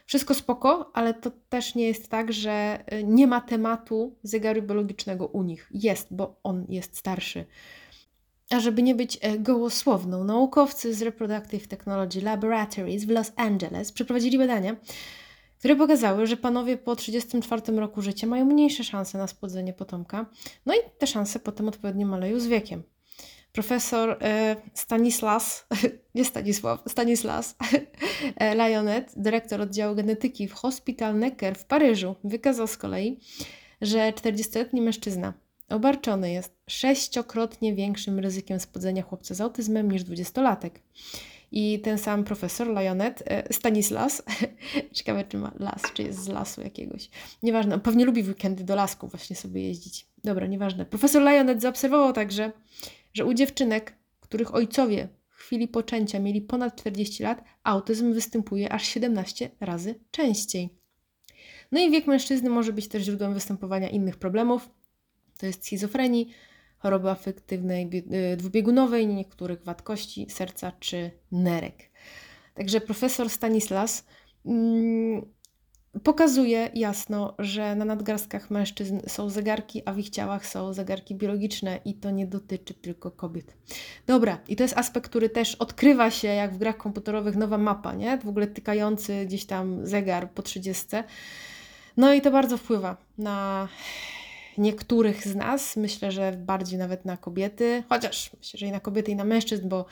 [0.06, 5.26] wszystko spoko, ale to też nie jest tak, że e, nie ma tematu zegaru biologicznego
[5.26, 5.70] u nich.
[5.74, 7.44] Jest, bo on jest starszy.
[8.50, 14.38] A żeby nie być e, gołosłowną, naukowcy z Reproductive Technology Laboratories w Los Angeles przeprowadzili
[14.38, 14.76] badania,
[15.58, 20.26] które pokazały, że panowie po 34 roku życia mają mniejsze szanse na spłodzenie potomka,
[20.66, 22.82] no i te szanse potem odpowiednio maleją z wiekiem.
[23.52, 25.66] Profesor e, Stanislas,
[26.14, 27.56] nie Stanisław, Stanislas
[28.36, 33.20] e, Lionet, dyrektor oddziału genetyki w Hospital Necker w Paryżu, wykazał z kolei,
[33.80, 35.32] że 40-letni mężczyzna
[35.72, 40.80] obarczony jest sześciokrotnie większym ryzykiem spłodzenia chłopca z autyzmem niż dwudziestolatek.
[41.52, 44.22] I ten sam profesor Lionet, e, Stanislas,
[44.92, 47.10] ciekawe czy ma las, czy jest z lasu jakiegoś,
[47.42, 50.06] nieważne, pewnie lubi w weekendy do lasku właśnie sobie jeździć.
[50.24, 50.86] Dobra, nieważne.
[50.86, 52.52] Profesor Lionet zaobserwował także,
[53.14, 58.82] że u dziewczynek, których ojcowie w chwili poczęcia mieli ponad 40 lat, autyzm występuje aż
[58.82, 60.68] 17 razy częściej.
[61.72, 64.68] No i wiek mężczyzny może być też źródłem występowania innych problemów,
[65.42, 66.28] to jest schizofrenii,
[66.78, 67.90] choroby afektywnej
[68.32, 71.90] y, dwubiegunowej, niektórych wad kości, serca czy nerek.
[72.54, 74.04] Także profesor Stanislas
[74.46, 75.22] mm,
[76.02, 81.80] pokazuje jasno, że na nadgarstkach mężczyzn są zegarki, a w ich ciałach są zegarki biologiczne
[81.84, 83.56] i to nie dotyczy tylko kobiet.
[84.06, 87.94] Dobra, i to jest aspekt, który też odkrywa się jak w grach komputerowych nowa mapa,
[87.94, 88.18] nie?
[88.18, 90.86] W ogóle tykający gdzieś tam zegar po 30.
[91.96, 93.68] No i to bardzo wpływa na
[94.58, 99.10] niektórych z nas, myślę, że bardziej nawet na kobiety, chociaż myślę, że i na kobiety,
[99.10, 99.86] i na mężczyzn, bo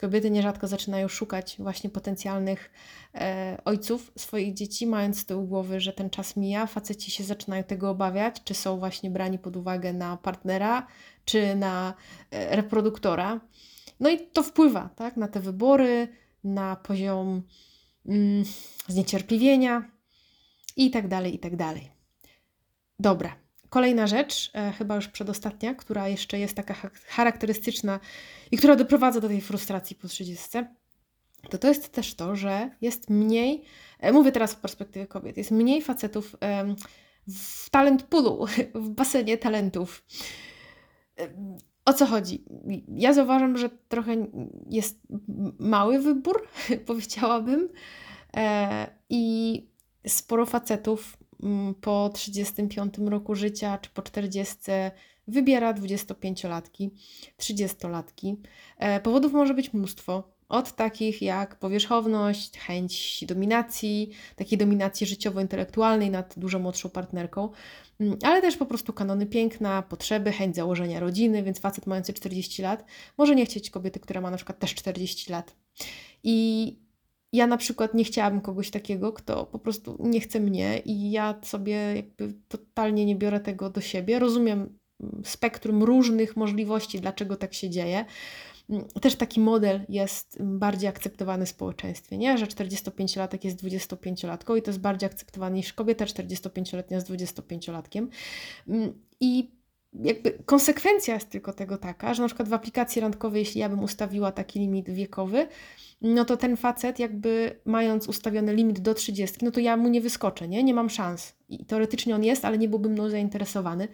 [0.00, 2.70] kobiety nierzadko zaczynają szukać właśnie potencjalnych
[3.14, 6.66] e, ojców swoich dzieci, mając z tyłu głowy, że ten czas mija.
[6.66, 10.86] Faceci się zaczynają tego obawiać, czy są właśnie brani pod uwagę na partnera,
[11.24, 11.94] czy na
[12.30, 13.40] e, reproduktora.
[14.00, 16.08] No i to wpływa tak, na te wybory,
[16.44, 17.42] na poziom
[18.06, 18.44] mm,
[18.88, 19.90] zniecierpliwienia
[20.76, 21.90] i tak dalej, i tak dalej.
[22.98, 23.36] Dobra,
[23.70, 26.74] Kolejna rzecz, e, chyba już przedostatnia, która jeszcze jest taka
[27.06, 28.00] charakterystyczna
[28.50, 30.48] i która doprowadza do tej frustracji po 30,
[31.50, 33.62] to to jest też to, że jest mniej,
[34.00, 36.36] e, mówię teraz w perspektywie kobiet, jest mniej facetów
[37.28, 40.04] w talent poolu, w basenie talentów.
[41.20, 41.28] E,
[41.84, 42.44] o co chodzi?
[42.88, 44.26] Ja zauważam, że trochę
[44.70, 45.00] jest
[45.58, 46.48] mały wybór,
[46.86, 47.68] powiedziałabym,
[49.08, 49.66] i
[50.06, 51.16] sporo facetów
[51.80, 54.56] po 35 roku życia czy po 40
[55.28, 56.90] wybiera 25-latki,
[57.38, 58.36] 30-latki.
[58.78, 60.40] E, powodów może być mnóstwo.
[60.48, 67.48] Od takich jak powierzchowność, chęć dominacji, takiej dominacji życiowo-intelektualnej nad dużo młodszą partnerką,
[68.00, 72.62] mm, ale też po prostu kanony piękna, potrzeby, chęć założenia rodziny, więc facet mający 40
[72.62, 72.84] lat
[73.18, 75.56] może nie chcieć kobiety, która ma na przykład też 40 lat.
[76.24, 76.76] I
[77.32, 81.40] ja na przykład nie chciałabym kogoś takiego, kto po prostu nie chce mnie i ja
[81.42, 84.18] sobie jakby totalnie nie biorę tego do siebie.
[84.18, 88.04] Rozumiem mm, spektrum różnych możliwości, dlaczego tak się dzieje.
[88.70, 92.38] Mm, też taki model jest bardziej akceptowany w społeczeństwie, nie?
[92.38, 98.06] że 45-latek jest 25-latką i to jest bardziej akceptowane niż kobieta 45-letnia z 25-latkiem.
[98.68, 99.59] Mm, I
[99.92, 103.82] jakby konsekwencja jest tylko tego taka, że na przykład w aplikacji randkowej, jeśli ja bym
[103.82, 105.48] ustawiła taki limit wiekowy,
[106.02, 110.00] no to ten facet jakby mając ustawiony limit do 30, no to ja mu nie
[110.00, 110.64] wyskoczę, nie?
[110.64, 111.34] Nie mam szans.
[111.48, 113.88] I teoretycznie on jest, ale nie byłby mną zainteresowany.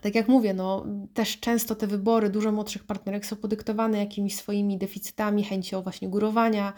[0.00, 4.78] Tak jak mówię, no też często te wybory dużo młodszych partnerek są podyktowane jakimiś swoimi
[4.78, 6.72] deficytami, chęcią właśnie górowania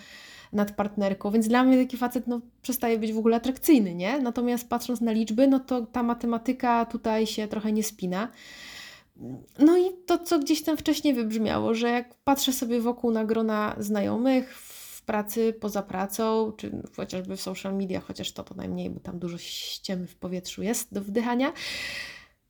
[0.52, 4.20] nad partnerką, więc dla mnie taki facet no, przestaje być w ogóle atrakcyjny, nie?
[4.20, 8.28] Natomiast patrząc na liczby, no to ta matematyka tutaj się trochę nie spina.
[9.58, 13.76] No i to, co gdzieś tam wcześniej wybrzmiało, że jak patrzę sobie wokół na grona
[13.78, 19.00] znajomych w pracy, poza pracą, czy chociażby w social media, chociaż to to najmniej, bo
[19.00, 21.52] tam dużo ściemy w powietrzu jest do wdychania,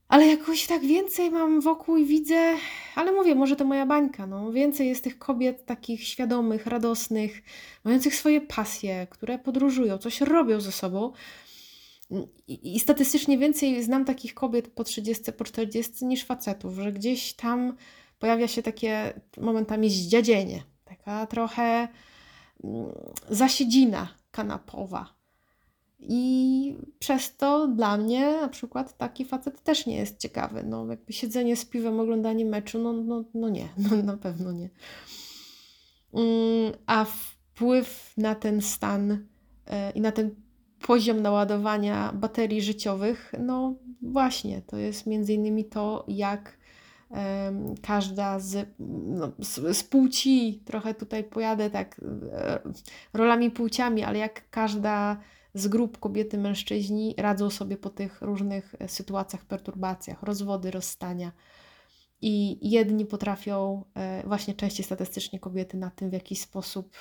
[0.09, 2.55] ale jakoś tak więcej mam wokół i widzę,
[2.95, 7.43] ale mówię, może to moja bańka, no, więcej jest tych kobiet takich świadomych, radosnych,
[7.85, 11.13] mających swoje pasje, które podróżują, coś robią ze sobą,
[12.47, 17.33] i, I, statystycznie więcej znam takich kobiet po 30, po 40 niż facetów, że gdzieś
[17.33, 17.77] tam
[18.19, 21.89] pojawia się takie momentami zdziadzienie, taka trochę
[22.65, 22.93] mm,
[23.29, 25.18] zasiedzina kanapowa.
[26.01, 30.63] I przez to dla mnie na przykład taki facet też nie jest ciekawy.
[30.63, 34.71] No, jakby siedzenie z piwem, oglądanie meczu, no, no, no nie, no, na pewno nie.
[36.15, 39.27] Mm, a wpływ na ten stan
[39.67, 40.35] e, i na ten
[40.87, 46.59] poziom naładowania baterii życiowych, no właśnie, to jest między innymi to, jak
[47.83, 52.01] każda z, no, z, z, płci, trochę tutaj pojadę tak
[52.33, 52.59] e,
[53.13, 55.17] rolami płciami, ale jak każda
[55.55, 61.33] z grup kobiety, mężczyźni radzą sobie po tych różnych e, sytuacjach, perturbacjach, rozwody, rozstania.
[62.21, 66.97] I jedni potrafią, e, właśnie częściej statystycznie kobiety, na tym w jakiś sposób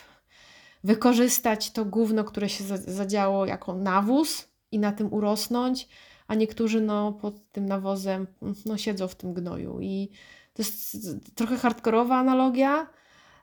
[0.84, 5.88] wykorzystać to gówno, które się zadziało jako nawóz i na tym urosnąć,
[6.28, 8.28] a niektórzy no, pod tym nawozem
[8.66, 9.80] no, siedzą w tym gnoju.
[9.82, 10.10] I
[10.54, 10.98] to jest
[11.36, 12.88] trochę hardkorowa analogia,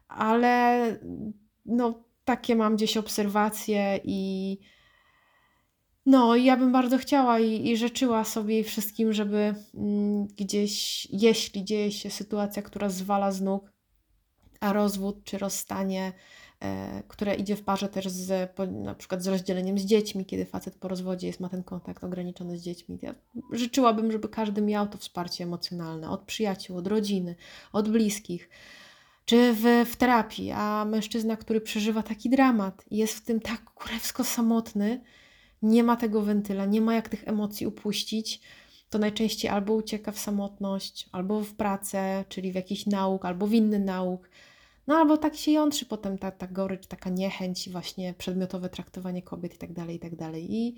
[0.08, 0.84] ale
[1.66, 4.58] no, takie mam gdzieś obserwacje i
[6.06, 11.64] no, ja bym bardzo chciała i, i życzyła sobie i wszystkim, żeby mm, gdzieś, jeśli
[11.64, 13.72] dzieje się sytuacja, która zwala z nóg,
[14.60, 16.12] a rozwód czy rozstanie,
[16.60, 20.44] e, które idzie w parze też z, po, na przykład z rozdzieleniem z dziećmi, kiedy
[20.44, 22.98] facet po rozwodzie jest, ma ten kontakt ograniczony z dziećmi.
[23.02, 23.14] Ja
[23.52, 27.34] życzyłabym, żeby każdy miał to wsparcie emocjonalne od przyjaciół, od rodziny,
[27.72, 28.48] od bliskich
[29.24, 33.64] czy w, w terapii, a mężczyzna, który przeżywa taki dramat i jest w tym tak
[33.64, 35.00] kurewsko samotny,
[35.64, 38.40] nie ma tego wentyla, nie ma jak tych emocji upuścić,
[38.90, 43.52] to najczęściej albo ucieka w samotność, albo w pracę, czyli w jakiś nauk, albo w
[43.52, 44.28] inny nauk.
[44.86, 49.54] No albo tak się jątrzy potem ta, ta gorycz, taka niechęć właśnie przedmiotowe traktowanie kobiet
[49.54, 50.54] i tak dalej, i tak dalej.
[50.54, 50.76] I,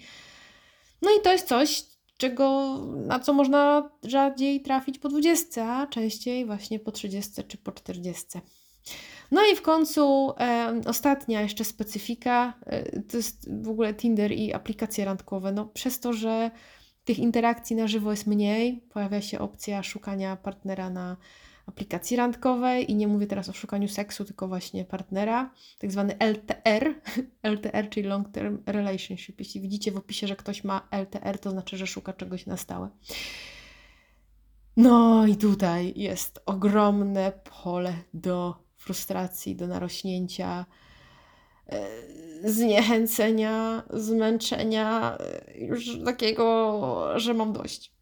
[1.03, 1.85] no i to jest coś,
[2.17, 7.73] czego, na co można rzadziej trafić po 20, a częściej właśnie po 30 czy po
[7.73, 8.27] 40.
[9.31, 14.53] No i w końcu e, ostatnia jeszcze specyfika, e, to jest w ogóle Tinder i
[14.53, 15.53] aplikacje randkowe.
[15.53, 16.51] No, przez to, że
[17.05, 21.17] tych interakcji na żywo jest mniej, pojawia się opcja szukania partnera na
[21.67, 26.95] aplikacji randkowej i nie mówię teraz o szukaniu seksu, tylko właśnie partnera, tak zwany LTR,
[27.43, 29.39] LTR, czyli Long Term Relationship.
[29.39, 32.89] Jeśli widzicie w opisie, że ktoś ma LTR, to znaczy, że szuka czegoś na stałe.
[34.77, 40.67] No i tutaj jest ogromne pole do frustracji, do narośnięcia,
[41.69, 41.89] e,
[42.45, 47.93] zniechęcenia, zmęczenia, e, już takiego, że mam dość.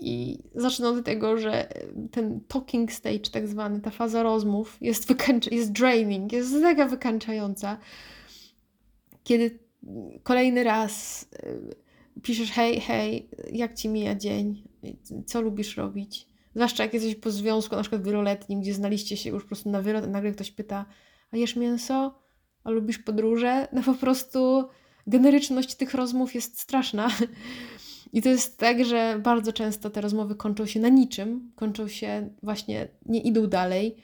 [0.00, 1.68] I zacznę od tego, że
[2.10, 7.78] ten talking stage, tak zwany, ta faza rozmów jest, wykańcza, jest draining, jest mega wykańczająca.
[9.24, 9.58] Kiedy
[10.22, 14.62] kolejny raz e, piszesz, hej, hej, jak ci mija dzień,
[15.26, 19.42] co lubisz robić, Zwłaszcza jak jesteś po związku, na przykład wieloletnim, gdzie znaliście się już
[19.42, 20.86] po prostu na wylot, a nagle ktoś pyta,
[21.30, 22.18] a jesz mięso?
[22.64, 23.68] A lubisz podróże?
[23.72, 24.68] No po prostu
[25.06, 27.10] generyczność tych rozmów jest straszna.
[28.12, 32.30] I to jest tak, że bardzo często te rozmowy kończą się na niczym, kończą się
[32.42, 33.96] właśnie, nie idą dalej.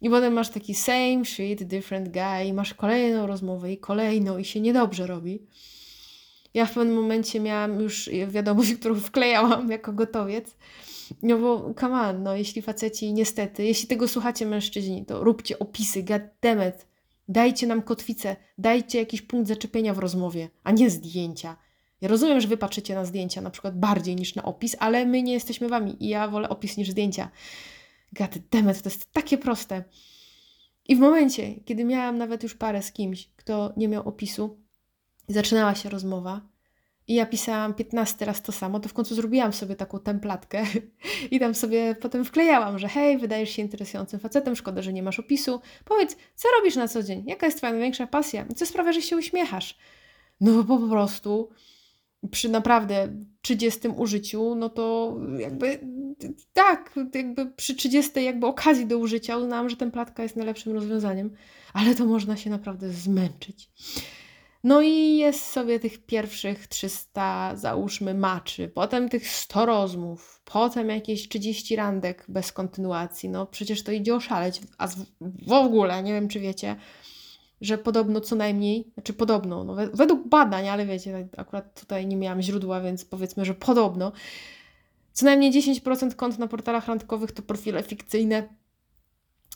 [0.00, 4.60] I potem masz taki same shit, different guy, masz kolejną rozmowę i kolejną i się
[4.60, 5.46] niedobrze robi.
[6.54, 10.56] Ja w pewnym momencie miałam już wiadomość, którą wklejałam jako gotowiec,
[11.22, 16.02] no bo come on, no jeśli faceci niestety, jeśli tego słuchacie mężczyźni, to róbcie opisy,
[16.02, 16.86] goddammit.
[17.28, 21.56] Dajcie nam kotwicę, dajcie jakiś punkt zaczepienia w rozmowie, a nie zdjęcia.
[22.00, 25.22] Ja rozumiem, że wy patrzycie na zdjęcia na przykład bardziej niż na opis, ale my
[25.22, 27.30] nie jesteśmy wami i ja wolę opis niż zdjęcia.
[28.12, 29.84] Goddammit, to jest takie proste.
[30.88, 34.58] I w momencie, kiedy miałam nawet już parę z kimś, kto nie miał opisu,
[35.28, 36.40] zaczynała się rozmowa,
[37.08, 40.64] i ja pisałam 15 raz to samo, to w końcu zrobiłam sobie taką templatkę
[41.30, 45.20] i tam sobie potem wklejałam, że hej, wydajesz się interesującym facetem, szkoda, że nie masz
[45.20, 45.60] opisu.
[45.84, 47.24] Powiedz, co robisz na co dzień?
[47.26, 48.46] Jaka jest Twoja największa pasja?
[48.56, 49.78] Co sprawia, że się uśmiechasz?
[50.40, 51.48] No po prostu
[52.30, 53.08] przy naprawdę
[53.42, 55.80] 30 użyciu, no to jakby
[56.52, 61.30] tak, jakby przy 30 jakby okazji do użycia uznałam, że templatka jest najlepszym rozwiązaniem,
[61.72, 63.70] ale to można się naprawdę zmęczyć.
[64.68, 71.28] No i jest sobie tych pierwszych 300, załóżmy, maczy, potem tych 100 rozmów, potem jakieś
[71.28, 73.28] 30 randek bez kontynuacji.
[73.28, 74.60] No przecież to idzie oszaleć.
[74.78, 74.88] A
[75.46, 76.76] w ogóle, nie wiem czy wiecie,
[77.60, 82.42] że podobno co najmniej, znaczy podobno, no według badań, ale wiecie, akurat tutaj nie miałam
[82.42, 84.12] źródła, więc powiedzmy, że podobno,
[85.12, 88.48] co najmniej 10% kont na portalach randkowych to profile fikcyjne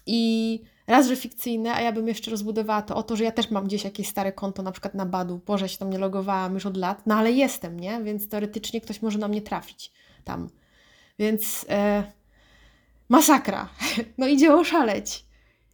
[0.07, 3.51] i raz, że fikcyjne, a ja bym jeszcze rozbudowała to o to, że ja też
[3.51, 5.41] mam gdzieś jakieś stare konto, na przykład na Badu.
[5.47, 8.03] Boże, się tam nie logowałam już od lat, no ale jestem, nie?
[8.03, 9.93] Więc teoretycznie ktoś może na mnie trafić
[10.25, 10.49] tam.
[11.19, 12.05] Więc e,
[13.09, 13.69] masakra.
[14.19, 15.25] No idzie oszaleć.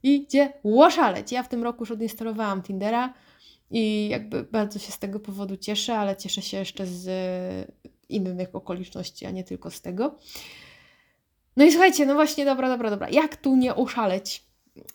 [0.02, 1.32] Idzie oszaleć.
[1.32, 3.14] Ja w tym roku już odinstalowałam Tindera
[3.70, 7.08] I jakby bardzo się z tego powodu cieszę, ale cieszę się jeszcze z
[8.08, 10.14] innych okoliczności, a nie tylko z tego.
[11.56, 13.08] No i słuchajcie, no właśnie, dobra, dobra, dobra.
[13.10, 14.47] Jak tu nie oszaleć?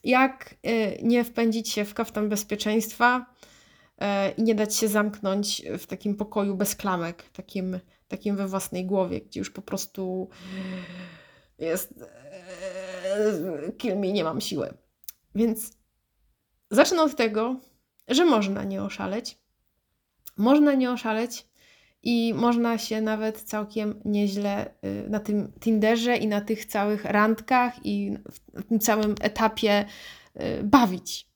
[0.04, 3.26] Jak y, nie wpędzić się w kaftan bezpieczeństwa
[4.02, 4.06] y,
[4.38, 9.22] i nie dać się zamknąć w takim pokoju bez klamek, takim, takim we własnej głowie,
[9.22, 10.30] gdzie już po prostu
[11.60, 11.92] jest
[13.68, 14.74] y, kill me, nie mam siły.
[15.36, 15.78] Więc
[16.72, 17.60] zacznę od tego,
[18.08, 19.38] że można nie oszaleć.
[20.38, 21.48] Można nie oszaleć
[22.04, 27.86] i można się nawet całkiem nieźle y, na tym Tinderze i na tych całych randkach
[27.86, 28.18] i
[28.54, 29.86] w tym całym etapie
[30.36, 31.28] y, bawić.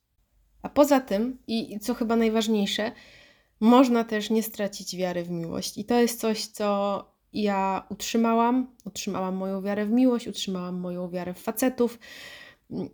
[0.62, 2.92] A poza tym, i co chyba najważniejsze,
[3.60, 5.78] można też nie stracić wiary w miłość.
[5.78, 8.74] I to jest coś, co ja utrzymałam.
[8.84, 11.98] Utrzymałam moją wiarę w miłość, utrzymałam moją wiarę w facetów.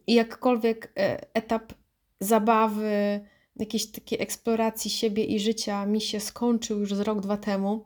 [0.06, 1.72] I jakkolwiek e, etap
[2.20, 3.20] zabawy,
[3.56, 7.84] jakiejś takiej eksploracji siebie i życia mi się skończył już z rok, dwa temu.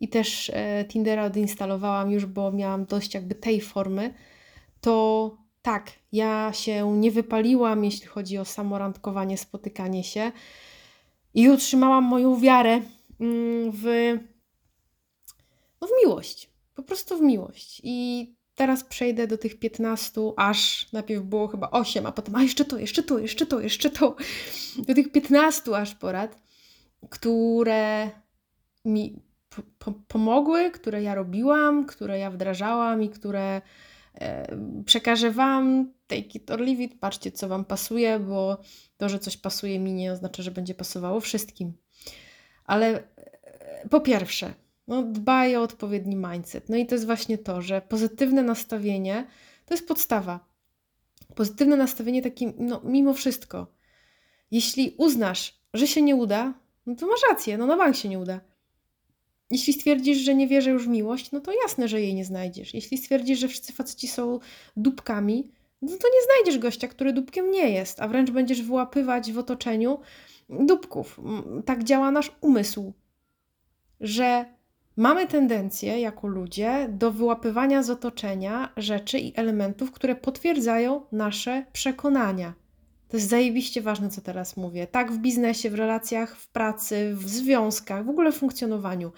[0.00, 4.14] I też e, Tindera odinstalowałam już, bo miałam dość jakby tej formy,
[4.80, 10.32] to tak, ja się nie wypaliłam, jeśli chodzi o samorandkowanie, spotykanie się.
[11.34, 12.80] I utrzymałam moją wiarę
[13.20, 13.84] mm, w,
[15.80, 17.80] no w miłość, po prostu w miłość.
[17.84, 22.64] I Teraz przejdę do tych 15, aż najpierw było chyba 8, a potem, a jeszcze
[22.64, 24.16] to, jeszcze to, jeszcze to, jeszcze to.
[24.78, 26.42] Do tych 15 aż porad,
[27.10, 28.10] które
[28.84, 29.22] mi
[29.78, 33.62] po pomogły, które ja robiłam, które ja wdrażałam i które
[34.14, 35.92] e, przekażę Wam.
[36.06, 38.58] Take it or leave it, patrzcie co Wam pasuje, bo
[38.96, 41.72] to, że coś pasuje mi nie oznacza, że będzie pasowało wszystkim.
[42.64, 44.54] Ale e, po pierwsze,
[44.88, 46.68] no, dbaj o odpowiedni mindset.
[46.68, 49.26] No i to jest właśnie to, że pozytywne nastawienie
[49.66, 50.40] to jest podstawa.
[51.34, 53.66] Pozytywne nastawienie takie, no mimo wszystko.
[54.50, 56.54] Jeśli uznasz, że się nie uda,
[56.86, 58.40] no to masz rację, no na bank się nie uda.
[59.50, 62.74] Jeśli stwierdzisz, że nie wierzę już w miłość, no to jasne, że jej nie znajdziesz.
[62.74, 64.38] Jeśli stwierdzisz, że wszyscy faceci są
[64.76, 65.50] dupkami,
[65.82, 69.98] no to nie znajdziesz gościa, który dupkiem nie jest, a wręcz będziesz wyłapywać w otoczeniu
[70.48, 71.20] dupków.
[71.64, 72.92] Tak działa nasz umysł,
[74.00, 74.55] że
[74.96, 82.54] Mamy tendencję jako ludzie do wyłapywania z otoczenia rzeczy i elementów, które potwierdzają nasze przekonania.
[83.08, 84.86] To jest zajebiście ważne, co teraz mówię.
[84.86, 89.12] Tak w biznesie, w relacjach, w pracy, w związkach, w ogóle w funkcjonowaniu.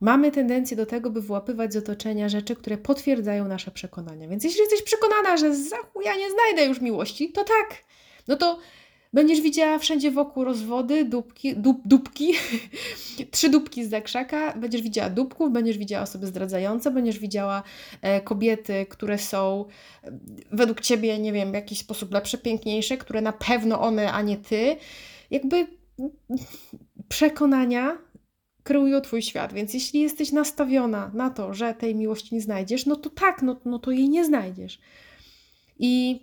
[0.00, 4.28] Mamy tendencję do tego, by wyłapywać z otoczenia rzeczy, które potwierdzają nasze przekonania.
[4.28, 7.84] Więc jeśli jesteś przekonana, że za nie znajdę już miłości, to tak.
[8.28, 8.58] No to
[9.12, 12.32] Będziesz widziała wszędzie wokół rozwody, dupki, dup, dupki,
[13.30, 17.62] trzy dupki z zakrzaka, będziesz widziała dupków, będziesz widziała osoby zdradzające, będziesz widziała
[18.02, 19.64] e, kobiety, które są
[20.04, 20.18] e,
[20.52, 24.36] według Ciebie, nie wiem, w jakiś sposób lepsze, piękniejsze, które na pewno one, a nie
[24.36, 24.76] Ty.
[25.30, 25.66] Jakby
[27.08, 27.98] przekonania
[28.62, 32.96] kreują Twój świat, więc jeśli jesteś nastawiona na to, że tej miłości nie znajdziesz, no
[32.96, 34.78] to tak, no, no to jej nie znajdziesz.
[35.78, 36.20] I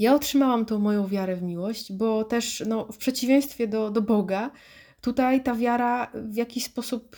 [0.00, 4.50] ja otrzymałam tą moją wiarę w miłość, bo też no, w przeciwieństwie do, do Boga,
[5.00, 7.16] tutaj ta wiara w jakiś sposób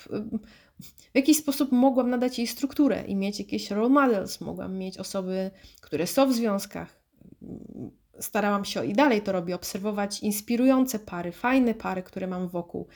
[0.83, 5.51] w jakiś sposób mogłam nadać jej strukturę i mieć jakieś role models, mogłam mieć osoby,
[5.81, 7.03] które są w związkach.
[8.21, 12.87] Starałam się i dalej to robię, obserwować inspirujące pary, fajne pary, które mam wokół.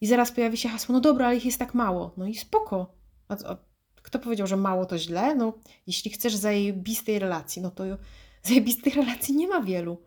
[0.00, 2.14] I zaraz pojawi się hasło, no dobra, ale ich jest tak mało.
[2.16, 2.94] No i spoko.
[3.28, 3.56] A, a
[4.02, 5.34] kto powiedział, że mało to źle?
[5.34, 5.52] No,
[5.86, 7.84] jeśli chcesz zajebistej relacji, no to
[8.46, 9.98] zajebistych relacji nie ma wielu.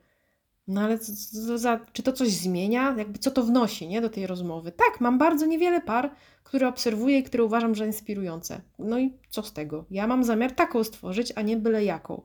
[0.67, 1.11] No ale co,
[1.47, 2.95] co, za, czy to coś zmienia?
[2.97, 4.71] Jakby co to wnosi nie, do tej rozmowy?
[4.71, 6.11] Tak, mam bardzo niewiele par,
[6.43, 8.61] które obserwuję i które uważam, że inspirujące.
[8.79, 9.85] No i co z tego?
[9.91, 12.21] Ja mam zamiar taką stworzyć, a nie byle jaką.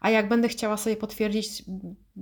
[0.00, 1.62] A jak będę chciała sobie potwierdzić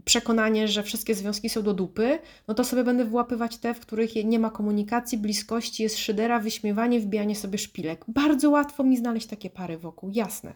[0.04, 4.14] przekonanie, że wszystkie związki są do dupy, no to sobie będę wyłapywać te, w których
[4.24, 8.04] nie ma komunikacji, bliskości, jest szydera, wyśmiewanie, wbijanie sobie szpilek.
[8.08, 10.54] Bardzo łatwo mi znaleźć takie pary wokół, jasne.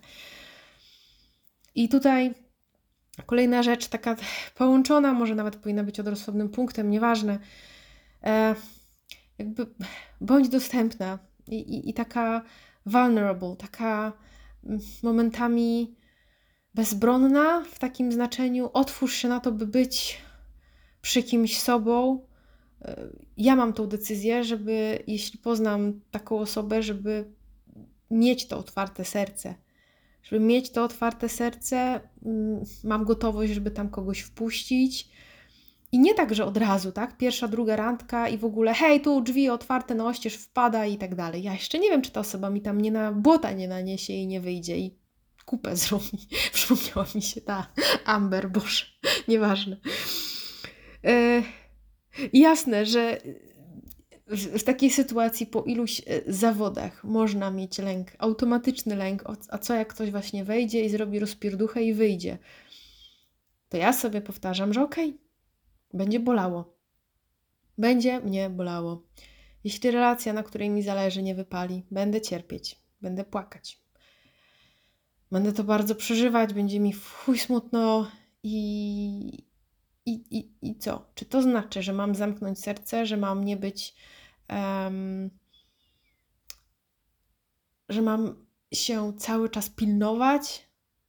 [1.75, 2.35] I tutaj
[3.27, 4.17] Kolejna rzecz, taka
[4.55, 7.39] połączona, może nawet powinna być odrosłownym punktem, nieważne.
[8.25, 8.55] E,
[9.39, 9.67] jakby
[10.21, 12.43] bądź dostępna i, i, i taka
[12.87, 14.13] vulnerable, taka
[14.65, 15.97] mm, momentami
[16.75, 18.71] bezbronna w takim znaczeniu.
[18.73, 20.19] Otwórz się na to, by być
[21.01, 22.27] przy kimś sobą.
[22.83, 27.33] E, ja mam tą decyzję, żeby jeśli poznam taką osobę, żeby
[28.11, 29.55] mieć to otwarte serce
[30.25, 35.09] żeby mieć to otwarte serce, mm, mam gotowość, żeby tam kogoś wpuścić.
[35.93, 37.17] I nie tak, że od razu, tak?
[37.17, 41.15] Pierwsza, druga randka i w ogóle, hej, tu drzwi otwarte, no oścież wpada i tak
[41.15, 41.43] dalej.
[41.43, 44.27] Ja jeszcze nie wiem, czy ta osoba mi tam nie na błota nie naniesie i
[44.27, 44.99] nie wyjdzie i
[45.45, 46.29] kupę zrobi.
[46.53, 47.67] Przypomniała mi się ta
[48.05, 48.85] Amber, boże,
[49.29, 49.77] nieważne.
[51.03, 51.43] Yy,
[52.33, 53.19] Jasne, że
[54.27, 59.75] w, w takiej sytuacji po iluś e, zawodach można mieć lęk, automatyczny lęk, a co
[59.75, 62.39] jak ktoś właśnie wejdzie i zrobi rozpierduchę i wyjdzie.
[63.69, 65.19] To ja sobie powtarzam, że okej, okay,
[65.95, 66.75] będzie bolało.
[67.79, 69.03] Będzie mnie bolało.
[69.65, 73.85] Jeśli relacja, na której mi zależy, nie wypali, będę cierpieć, będę płakać.
[75.31, 78.11] Będę to bardzo przeżywać, będzie mi chuj smutno
[78.43, 79.45] i,
[80.07, 81.07] i, i, i co?
[81.15, 83.95] Czy to znaczy, że mam zamknąć serce, że mam nie być,
[84.51, 85.31] um,
[87.89, 90.69] że mam się cały czas pilnować,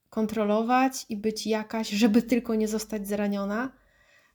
[0.09, 3.71] kontrolować i być jakaś, żeby tylko nie zostać zraniona?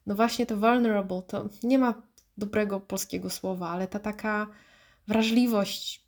[0.07, 2.03] No właśnie to vulnerable, to nie ma
[2.39, 4.47] dobrego polskiego słowa, ale ta taka
[5.07, 6.07] wrażliwość,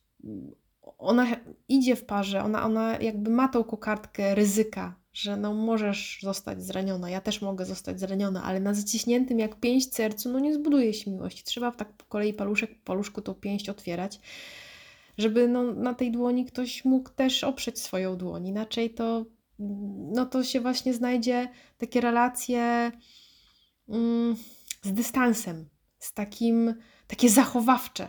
[0.99, 1.27] ona
[1.69, 7.11] idzie w parze, ona, ona jakby ma tą kokardkę ryzyka, że no możesz zostać zraniona,
[7.11, 11.11] ja też mogę zostać zraniona, ale na zaciśniętym jak pięść sercu, no nie zbuduje się
[11.11, 11.45] miłości.
[11.45, 14.21] Trzeba tak po kolei paluszek po paluszku tą pięść otwierać,
[15.19, 18.47] żeby no, na tej dłoni ktoś mógł też oprzeć swoją dłoń.
[18.47, 19.25] Inaczej to,
[20.13, 21.49] no to się właśnie znajdzie
[21.79, 22.93] takie relacje
[23.89, 24.37] mm,
[24.83, 26.75] z dystansem, z takim,
[27.07, 28.09] takie zachowawcze.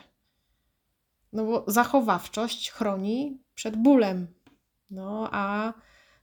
[1.33, 4.27] No bo zachowawczość chroni przed bólem.
[4.89, 5.73] No a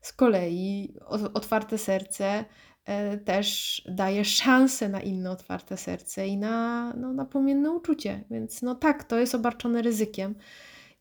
[0.01, 0.95] z kolei
[1.35, 2.45] otwarte serce
[2.85, 8.25] e, też daje szansę na inne otwarte serce i na, no, na płomienne uczucie.
[8.31, 10.35] Więc no tak, to jest obarczone ryzykiem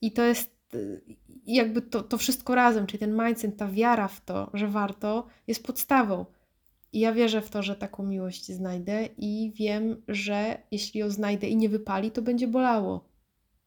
[0.01, 0.59] i to jest
[1.45, 5.63] jakby to, to wszystko razem, czyli ten mindset, ta wiara w to, że warto, jest
[5.63, 6.25] podstawą.
[6.93, 11.47] I ja wierzę w to, że taką miłość znajdę i wiem, że jeśli ją znajdę
[11.47, 13.09] i nie wypali, to będzie bolało.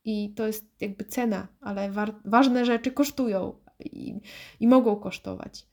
[0.04, 1.92] I to jest jakby cena, ale
[2.24, 4.20] ważne rzeczy kosztują i,
[4.60, 5.66] i mogą kosztować.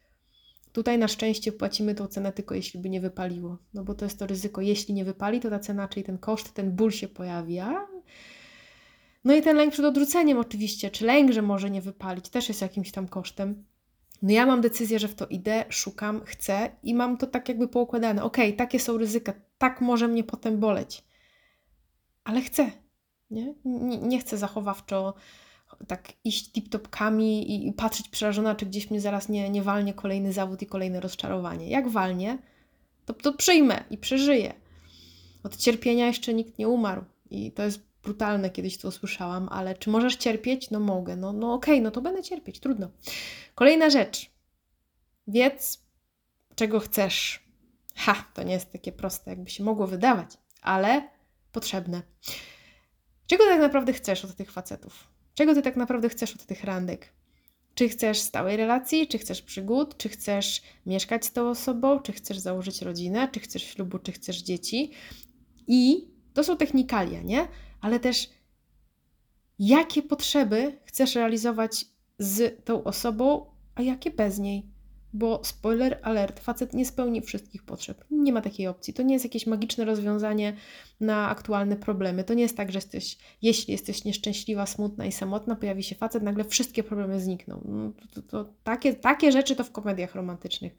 [0.72, 4.20] Tutaj na szczęście płacimy tą cenę tylko jeśli by nie wypaliło, no bo to jest
[4.20, 4.62] to ryzyko.
[4.62, 7.88] Jeśli nie wypali, to ta cena, czyli ten koszt, ten ból się pojawia.
[9.24, 12.62] No i ten lęk przed odrzuceniem oczywiście, czy lęk, że może nie wypalić, też jest
[12.62, 13.66] jakimś tam kosztem.
[14.22, 17.68] No ja mam decyzję, że w to idę, szukam, chcę i mam to tak jakby
[17.68, 18.24] poukładane.
[18.24, 21.04] Okej, okay, takie są ryzyka, tak może mnie potem boleć,
[22.24, 22.72] ale chcę,
[23.32, 23.56] nie?
[23.66, 25.14] Nie, nie chcę zachowawczo
[25.88, 30.34] tak iść tip-topkami i, i patrzeć przerażona, czy gdzieś mnie zaraz nie, nie walnie kolejny
[30.34, 31.70] zawód i kolejne rozczarowanie.
[31.70, 32.38] Jak walnie,
[33.06, 34.54] to, to przyjmę i przeżyję.
[35.44, 39.90] Od cierpienia jeszcze nikt nie umarł i to jest brutalne, kiedyś to usłyszałam, ale czy
[39.90, 40.72] możesz cierpieć?
[40.72, 41.16] No mogę.
[41.16, 42.90] No, no okej, okay, no to będę cierpieć, trudno.
[43.56, 44.32] Kolejna rzecz.
[45.28, 45.84] Wiedz,
[46.56, 47.44] czego chcesz.
[47.96, 51.10] Ha, to nie jest takie proste, jakby się mogło wydawać, ale
[51.52, 52.02] potrzebne.
[53.28, 55.08] Czego tak naprawdę chcesz od tych facetów?
[55.40, 57.14] Czego ty tak naprawdę chcesz od tych randek?
[57.76, 62.40] Czy chcesz stałej relacji, czy chcesz przygód, czy chcesz mieszkać z tą osobą, czy chcesz
[62.40, 64.92] założyć rodzinę, czy chcesz ślubu, czy chcesz dzieci.
[65.68, 67.48] I to są technikalia, nie?
[67.82, 68.30] Ale też
[69.60, 71.86] jakie potrzeby chcesz realizować
[72.18, 74.69] z tą osobą, a jakie bez niej.
[75.14, 78.06] Bo spoiler alert, facet nie spełni wszystkich potrzeb.
[78.12, 78.94] Nie ma takiej opcji.
[78.94, 80.54] To nie jest jakieś magiczne rozwiązanie
[81.00, 82.24] na aktualne problemy.
[82.24, 86.24] To nie jest tak, że jesteś, jeśli jesteś nieszczęśliwa, smutna i samotna, pojawi się facet,
[86.24, 87.62] nagle wszystkie problemy znikną.
[87.66, 90.78] No, to, to, to, takie, takie rzeczy to w komediach romantycznych.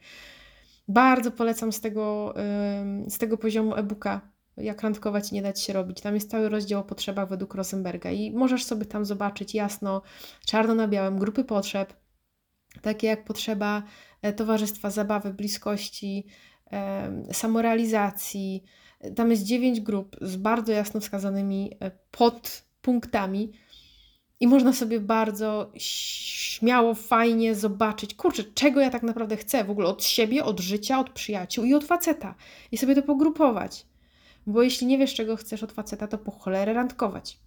[0.89, 2.35] Bardzo polecam z tego,
[3.09, 6.01] z tego poziomu e-booka jak randkować i nie dać się robić.
[6.01, 10.03] Tam jest cały rozdział o potrzebach według Rosenberga i możesz sobie tam zobaczyć jasno,
[10.47, 11.95] czarno na białym, grupy potrzeb,
[12.83, 13.83] takie jak potrzeba
[14.37, 16.27] towarzystwa, zabawy, bliskości,
[17.33, 18.65] samorealizacji.
[19.17, 23.53] Tam jest dziewięć grup z bardzo jasno wskazanymi e, podpunktami
[24.41, 29.89] i można sobie bardzo śmiało, fajnie zobaczyć, kurczę, czego ja tak naprawdę chcę w ogóle
[29.89, 32.35] od siebie, od życia, od przyjaciół i od faceta
[32.73, 33.87] i sobie to pogrupować.
[34.47, 37.39] Bo jeśli nie wiesz, czego chcesz od faceta, to po cholerę randkować.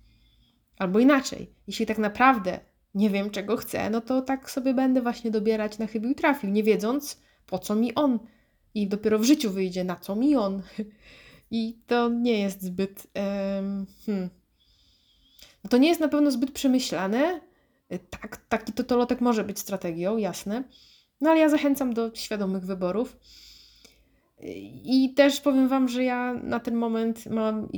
[0.77, 2.59] Albo inaczej, jeśli tak naprawdę
[2.95, 6.63] nie wiem, czego chcę, no to tak sobie będę właśnie dobierać na chybił trafił, nie
[6.63, 8.19] wiedząc, po co mi on.
[8.75, 10.61] I dopiero w życiu wyjdzie, na co mi on.
[11.51, 13.07] I to nie jest zbyt.
[14.05, 14.29] Hmm.
[15.69, 17.41] To nie jest na pewno zbyt przemyślane.
[18.09, 20.63] Tak, taki totolotek może być strategią, jasne.
[21.21, 23.17] No ale ja zachęcam do świadomych wyborów.
[24.83, 27.69] I też powiem Wam, że ja na ten moment mam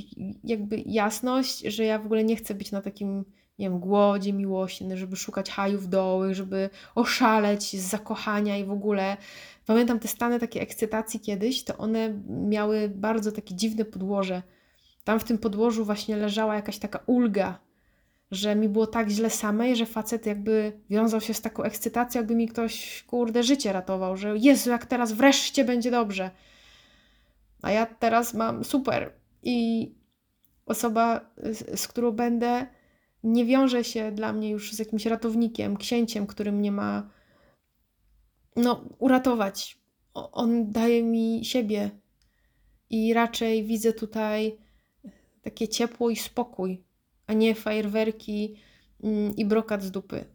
[0.43, 3.26] jakby jasność, że ja w ogóle nie chcę być na takim
[3.60, 9.18] nie wiem, głodzie miłości, żeby szukać hajów dołych, żeby oszaleć z zakochania i w ogóle.
[9.66, 14.41] Pamiętam te stany takiej ekscytacji kiedyś, to one miały bardzo takie dziwne podłoże.
[15.03, 17.60] Tam w tym podłożu właśnie leżała jakaś taka ulga,
[18.32, 22.36] że mi było tak źle samej, że facet jakby wiązał się z taką ekscytacją, jakby
[22.36, 26.32] mi ktoś, kurde, życie ratował, że Jezu, jak teraz wreszcie będzie dobrze.
[27.62, 29.91] A ja teraz mam super I
[30.66, 31.22] osoba,
[31.76, 32.68] z którą będę,
[33.26, 37.09] nie wiąże się dla mnie już z jakimś ratownikiem, księciem, który mnie ma
[38.55, 39.80] no, uratować.
[40.13, 41.91] On daje mi siebie
[42.89, 44.57] i raczej widzę tutaj
[45.41, 46.84] takie ciepło i spokój,
[47.28, 48.55] a nie fajerwerki
[49.03, 50.26] mm, i brokat z dupy.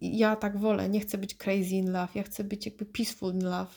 [0.00, 0.88] Ja tak wolę.
[0.88, 2.08] Nie chcę być crazy in love.
[2.14, 3.74] Ja chcę być jakby peaceful in love.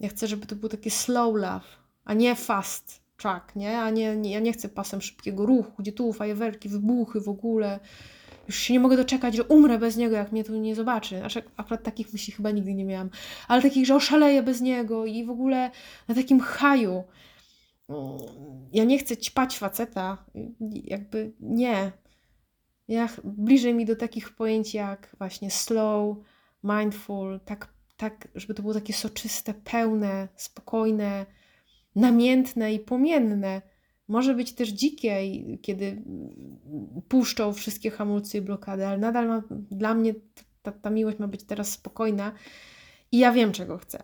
[0.00, 1.66] Ja chcę, żeby to był taki slow love,
[2.04, 3.78] a nie fast track, nie?
[3.78, 7.80] A nie, nie, ja nie chcę pasem szybkiego ruchu, gdzie tu fajerwerki, wybuchy w ogóle.
[8.46, 11.18] Już się nie mogę doczekać, że umrę bez niego, jak mnie tu nie zobaczy.
[11.18, 13.10] Znaczy, akurat takich myśli chyba nigdy nie miałam.
[13.48, 15.70] Ale takich, że oszaleję bez niego i w ogóle
[16.08, 17.04] na takim haju.
[18.72, 20.24] Ja nie chcę ćpać faceta.
[20.84, 21.92] Jakby nie.
[22.88, 26.16] Ja, bliżej mi do takich pojęć jak właśnie slow,
[26.64, 31.26] mindful, tak, tak, żeby to było takie soczyste, pełne, spokojne,
[31.96, 33.62] namiętne i płomienne.
[34.08, 35.20] Może być też dzikie,
[35.62, 36.02] kiedy
[37.08, 40.14] puszczą wszystkie hamulce i blokady, ale nadal ma, dla mnie
[40.62, 42.32] ta, ta miłość ma być teraz spokojna
[43.12, 44.02] i ja wiem, czego chcę.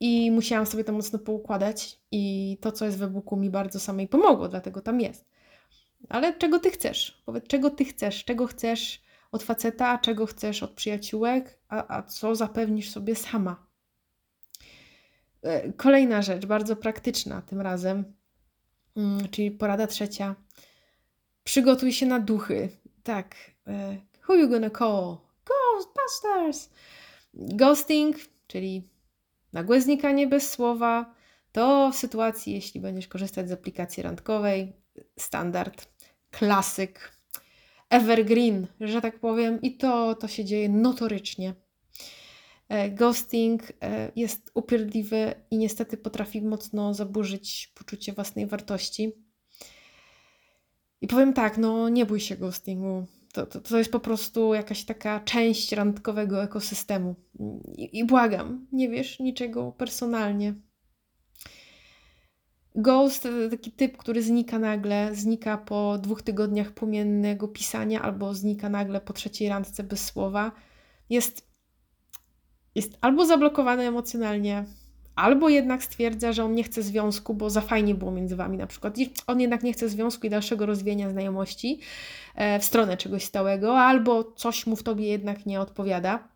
[0.00, 4.08] I musiałam sobie to mocno poukładać, i to, co jest w e-booku, mi bardzo samej
[4.08, 5.24] pomogło, dlatego tam jest.
[6.08, 7.22] Ale czego ty chcesz?
[7.26, 8.24] Powiedz, czego ty chcesz?
[8.24, 9.02] Czego chcesz
[9.32, 13.66] od faceta, a czego chcesz od przyjaciółek, a, a co zapewnisz sobie sama?
[15.42, 18.04] E, kolejna rzecz, bardzo praktyczna tym razem,
[18.96, 20.34] mm, czyli porada trzecia.
[21.44, 22.68] Przygotuj się na duchy.
[23.02, 23.36] Tak.
[23.66, 23.96] E,
[24.28, 25.16] who you gonna call?
[25.46, 26.70] Ghostbusters!
[27.34, 28.16] Ghosting,
[28.46, 28.88] czyli
[29.52, 31.14] nagłe znikanie bez słowa,
[31.52, 34.72] to w sytuacji, jeśli będziesz korzystać z aplikacji randkowej,
[35.18, 35.88] standard,
[36.30, 37.12] klasyk,
[37.90, 41.54] evergreen, że tak powiem, i to, to się dzieje notorycznie.
[42.70, 49.12] E, ghosting e, jest upierdliwy i niestety potrafi mocno zaburzyć poczucie własnej wartości.
[51.00, 53.06] I powiem tak, no nie bój się ghostingu.
[53.32, 57.14] To, to, to jest po prostu jakaś taka część randkowego ekosystemu.
[57.76, 60.54] I, I błagam, nie wiesz niczego personalnie.
[62.74, 68.68] Ghost to taki typ, który znika nagle, znika po dwóch tygodniach płomiennego pisania albo znika
[68.68, 70.52] nagle po trzeciej randce bez słowa.
[71.08, 71.49] Jest
[72.74, 74.64] jest albo zablokowany emocjonalnie,
[75.16, 78.66] albo jednak stwierdza, że on nie chce związku, bo za fajnie było między wami na
[78.66, 78.98] przykład.
[78.98, 81.80] I on jednak nie chce związku i dalszego rozwijania znajomości
[82.34, 86.28] e, w stronę czegoś stałego, albo coś mu w tobie jednak nie odpowiada.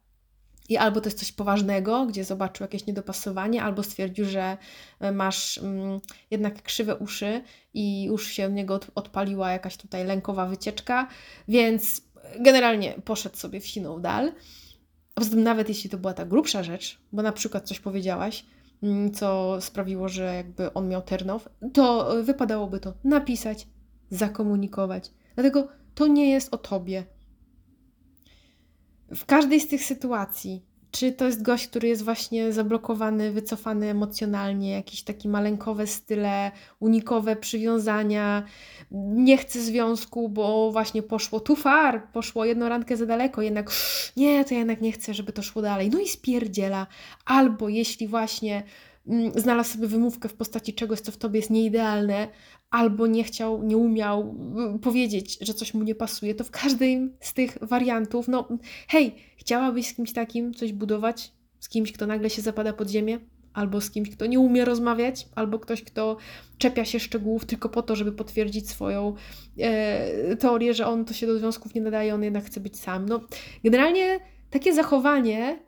[0.68, 4.56] I albo to jest coś poważnego, gdzie zobaczył jakieś niedopasowanie, albo stwierdził, że
[5.00, 7.42] e, masz mm, jednak krzywe uszy
[7.74, 11.08] i już się od niego odpaliła jakaś tutaj lękowa wycieczka,
[11.48, 12.02] więc
[12.40, 14.32] generalnie poszedł sobie w siną dal.
[15.14, 18.46] A poza tym, nawet jeśli to była ta grubsza rzecz, bo na przykład coś powiedziałaś,
[18.82, 23.68] mm, co sprawiło, że jakby on miał ternow, to wypadałoby to napisać,
[24.10, 25.10] zakomunikować.
[25.34, 27.04] Dlatego to nie jest o tobie.
[29.14, 34.70] W każdej z tych sytuacji czy to jest gość, który jest właśnie zablokowany, wycofany emocjonalnie,
[34.70, 38.42] jakieś takie maleńkowe style, unikowe przywiązania,
[38.90, 43.70] nie chce związku, bo właśnie poszło too far, poszło jedną randkę za daleko, jednak
[44.16, 45.90] nie, to ja jednak nie chcę, żeby to szło dalej.
[45.90, 46.86] No i spierdziela.
[47.24, 48.62] Albo jeśli właśnie
[49.36, 52.28] znalazł sobie wymówkę w postaci czegoś, co w tobie jest nieidealne,
[52.70, 54.34] albo nie chciał, nie umiał
[54.76, 58.48] y, powiedzieć, że coś mu nie pasuje, to w każdym z tych wariantów, no
[58.88, 61.32] hej, chciałabyś z kimś takim coś budować?
[61.60, 63.18] Z kimś, kto nagle się zapada pod ziemię?
[63.52, 65.28] Albo z kimś, kto nie umie rozmawiać?
[65.34, 66.16] Albo ktoś, kto
[66.58, 69.14] czepia się szczegółów tylko po to, żeby potwierdzić swoją
[69.58, 73.08] e, teorię, że on to się do związków nie nadaje, on jednak chce być sam.
[73.08, 73.20] No,
[73.64, 75.58] generalnie takie zachowanie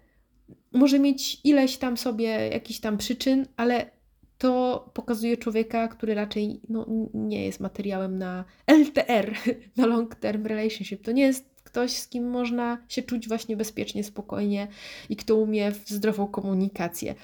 [0.77, 3.91] może mieć ileś tam sobie jakichś tam przyczyn, ale
[4.39, 9.35] to pokazuje człowieka, który raczej no, nie jest materiałem na LTR,
[9.77, 11.03] na long term relationship.
[11.03, 14.69] To nie jest ktoś, z kim można się czuć właśnie bezpiecznie, spokojnie
[15.09, 17.15] i kto umie w zdrową komunikację.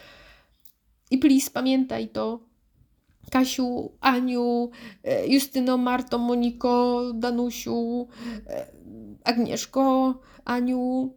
[1.10, 2.40] I please, pamiętaj to,
[3.30, 4.70] Kasiu, Aniu,
[5.26, 8.08] Justyno, Marto, Moniko, Danusiu,
[9.24, 11.14] Agnieszko, Aniu,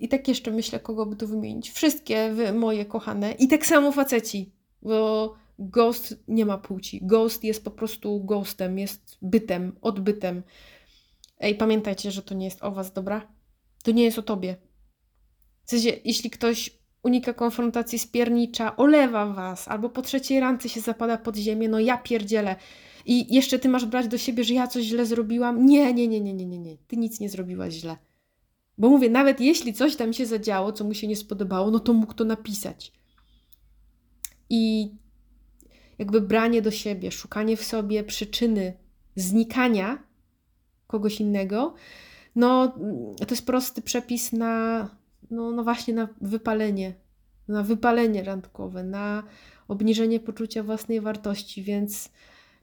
[0.00, 1.70] i tak jeszcze myślę, kogo by tu wymienić.
[1.70, 3.32] Wszystkie wy, moje kochane.
[3.32, 7.00] I tak samo faceci, bo ghost nie ma płci.
[7.02, 10.42] Ghost jest po prostu ghostem, jest bytem, odbytem.
[11.40, 13.32] Ej, pamiętajcie, że to nie jest o was, dobra?
[13.84, 14.56] To nie jest o tobie.
[15.64, 21.18] W sensie, jeśli ktoś unika konfrontacji spiernicza, olewa was, albo po trzeciej randce się zapada
[21.18, 22.56] pod ziemię, no ja pierdzielę.
[23.06, 25.66] I jeszcze ty masz brać do siebie, że ja coś źle zrobiłam?
[25.66, 26.76] Nie, nie, nie, nie, nie, nie, nie.
[26.76, 27.96] Ty nic nie zrobiłaś źle.
[28.78, 31.92] Bo mówię, nawet jeśli coś tam się zadziało, co mu się nie spodobało, no to
[31.92, 32.92] mógł to napisać.
[34.50, 34.94] I
[35.98, 38.72] jakby branie do siebie, szukanie w sobie przyczyny
[39.16, 40.02] znikania
[40.86, 41.74] kogoś innego,
[42.36, 42.68] no
[43.18, 44.88] to jest prosty przepis na,
[45.30, 46.94] no, no właśnie na wypalenie,
[47.48, 49.22] na wypalenie randkowe, na
[49.68, 52.10] obniżenie poczucia własnej wartości, więc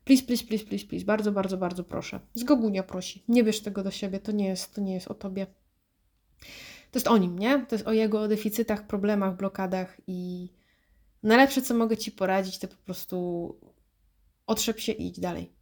[0.06, 2.20] please, please, please, please, please, bardzo, bardzo, bardzo proszę.
[2.34, 5.14] Z Gogunia prosi, nie bierz tego do siebie, to nie jest, to nie jest o
[5.14, 5.48] tobie.
[6.92, 7.66] To jest o nim, nie?
[7.66, 10.50] To jest o jego deficytach, problemach, blokadach i
[11.24, 13.56] najlepsze, co mogę Ci poradzić, to po prostu
[14.48, 15.54] otrzep się i idź dalej.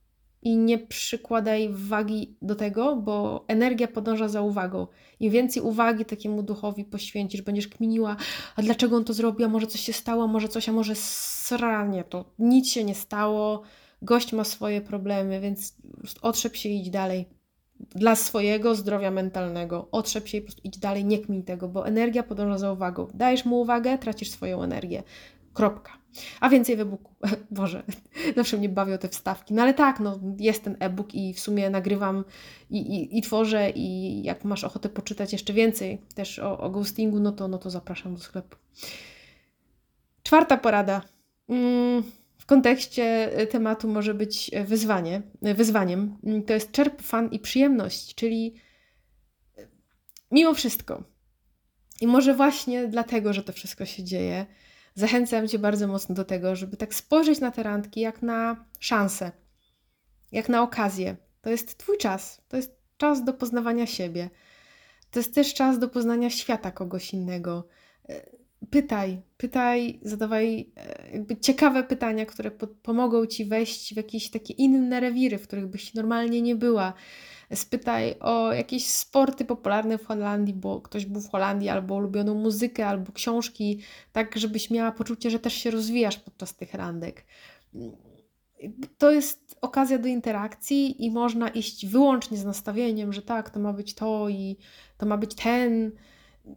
[0.43, 4.87] I nie przykładaj wagi do tego, bo energia podąża za uwagą.
[5.19, 8.15] Im więcej uwagi takiemu duchowi poświęcisz, będziesz kminiła,
[8.55, 10.95] a dlaczego on to zrobił, a może coś się stało, a może coś, a może
[10.95, 13.61] sranie, to nic się nie stało,
[14.01, 15.75] gość ma swoje problemy, więc
[16.21, 17.40] otrzep się i idź dalej
[17.89, 19.87] dla swojego zdrowia mentalnego.
[19.91, 23.07] Otrzep się i po prostu idź dalej, nie kmin tego, bo energia podąża za uwagą.
[23.13, 25.03] Dajesz mu uwagę, tracisz swoją energię.
[25.53, 25.91] Kropka.
[26.39, 27.15] A więcej w e-booku.
[27.51, 27.83] Boże,
[28.35, 29.53] zawsze mnie bawią te wstawki.
[29.53, 32.25] No ale tak, no, jest ten e-book i w sumie nagrywam
[32.69, 37.19] i, i, i tworzę i jak masz ochotę poczytać jeszcze więcej też o, o ghostingu,
[37.19, 38.57] no to, no to zapraszam do sklepu.
[40.23, 41.01] Czwarta porada.
[41.49, 46.17] Mm w kontekście y, tematu może być y, wyzwanie, y, wyzwaniem.
[46.23, 48.55] Mm, to jest czerp fan i przyjemność, czyli
[50.31, 51.03] mimo wszystko.
[52.01, 54.45] I może właśnie dlatego, że to wszystko się dzieje,
[54.95, 59.31] zachęcam Cię bardzo mocno do tego, żeby tak spojrzeć na te randki jak na szansę,
[60.31, 61.15] jak na okazję.
[61.41, 64.29] To jest Twój czas, to jest czas do poznawania siebie.
[65.11, 67.67] To jest też czas do poznania świata kogoś innego
[68.71, 74.53] pytaj, pytaj, zadawaj e, jakby ciekawe pytania, które po pomogą ci wejść w jakieś takie
[74.53, 76.93] inne rewiry, w których byś normalnie nie była.
[77.53, 82.87] Spytaj o jakieś sporty popularne w Holandii, bo ktoś był w Holandii, albo ulubioną muzykę,
[82.87, 83.79] albo książki,
[84.11, 87.25] tak żebyś miała poczucie, że też się rozwijasz podczas tych randek.
[88.97, 93.73] To jest okazja do interakcji i można iść wyłącznie z nastawieniem, że tak, to ma
[93.73, 94.57] być to i
[94.97, 95.91] to ma być ten,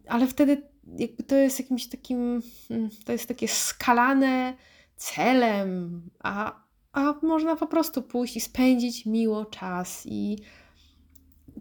[0.07, 4.53] ale wtedy jakby to jest jakimś takim, mm, to jest takie skalane
[4.95, 6.63] celem, a,
[6.93, 10.37] a można po prostu pójść i spędzić miło czas i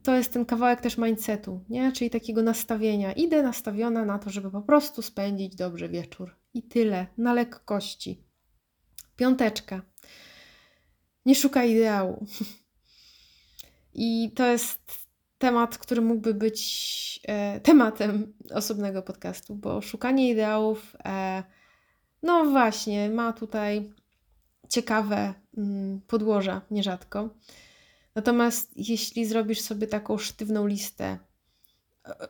[0.03, 1.93] to jest ten kawałek też mindsetu, nie?
[1.93, 3.13] Czyli takiego nastawienia.
[3.13, 6.37] Idę nastawiona na to, żeby po prostu spędzić dobrze wieczór.
[6.55, 8.25] I tyle, na lekkości.
[9.17, 9.83] Piąteczka.
[11.27, 12.27] Nie szukaj ideału.
[13.95, 15.04] I to jest
[15.45, 21.43] temat, który mógłby być e, tematem osobnego podcastu, bo szukanie ideałów, e,
[22.23, 23.93] no właśnie, ma tutaj
[24.69, 27.29] ciekawe mm, podłoża nierzadko.
[28.15, 31.19] Natomiast jeśli zrobisz sobie taką sztywną listę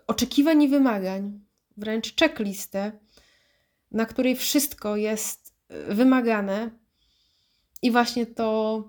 [0.06, 1.40] oczekiwań i wymagań,
[1.76, 2.92] wręcz checklistę,
[3.90, 6.70] na której wszystko jest e, wymagane,
[7.84, 8.82] i właśnie to,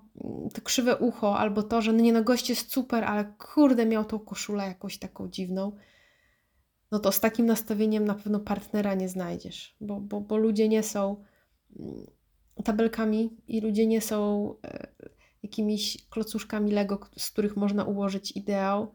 [0.54, 4.06] to krzywe ucho, albo to, że no nie no, gość jest super, ale kurde, miał
[4.06, 5.72] tą koszulę jakąś taką dziwną,
[6.92, 10.84] no to z takim nastawieniem na pewno partnera nie znajdziesz, bo, bo, bo ludzie nie
[10.84, 11.24] są
[11.80, 12.06] mm,
[12.64, 14.88] tabelkami i ludzie nie są e,
[15.44, 18.92] jakimiś klocuszkami Lego, z których można ułożyć ideał.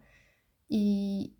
[0.70, 1.34] I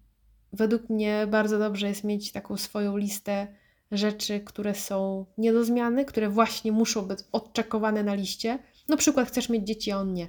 [0.53, 3.47] według mnie bardzo dobrze jest mieć taką swoją listę
[3.93, 8.59] rzeczy, które są nie do zmiany, które właśnie muszą być odczekowane na liście.
[8.89, 10.29] Na przykład chcesz mieć dzieci, a on nie.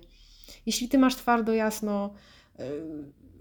[0.66, 2.14] Jeśli ty masz twardo jasno,
[2.59, 2.66] yy,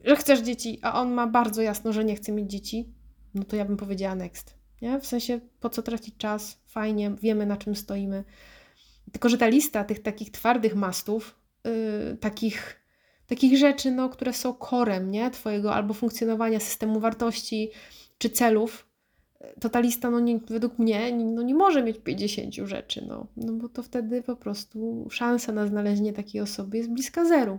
[0.05, 2.95] że chcesz dzieci, a on ma bardzo jasno, że nie chce mieć dzieci,
[3.35, 4.55] no to ja bym powiedziała next.
[4.83, 5.01] Nie?
[5.01, 6.59] W sensie, po co tracić czas?
[6.66, 8.25] Fajnie, wiemy na czym stoimy.
[9.12, 12.81] Tylko, że ta lista tych takich twardych mastów, yy, takich,
[13.27, 15.31] takich rzeczy, no, które są korem nie?
[15.31, 17.71] Twojego albo funkcjonowania systemu wartości
[18.18, 18.89] czy celów,
[19.61, 23.53] to ta lista, no nie, według mnie, no nie może mieć 50 rzeczy, no, no
[23.53, 27.59] bo to wtedy po prostu szansa na znalezienie takiej osoby jest bliska zeru.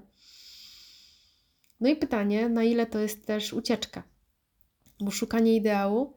[1.82, 4.04] No i pytanie, na ile to jest też ucieczka?
[5.00, 6.14] Bo szukanie ideału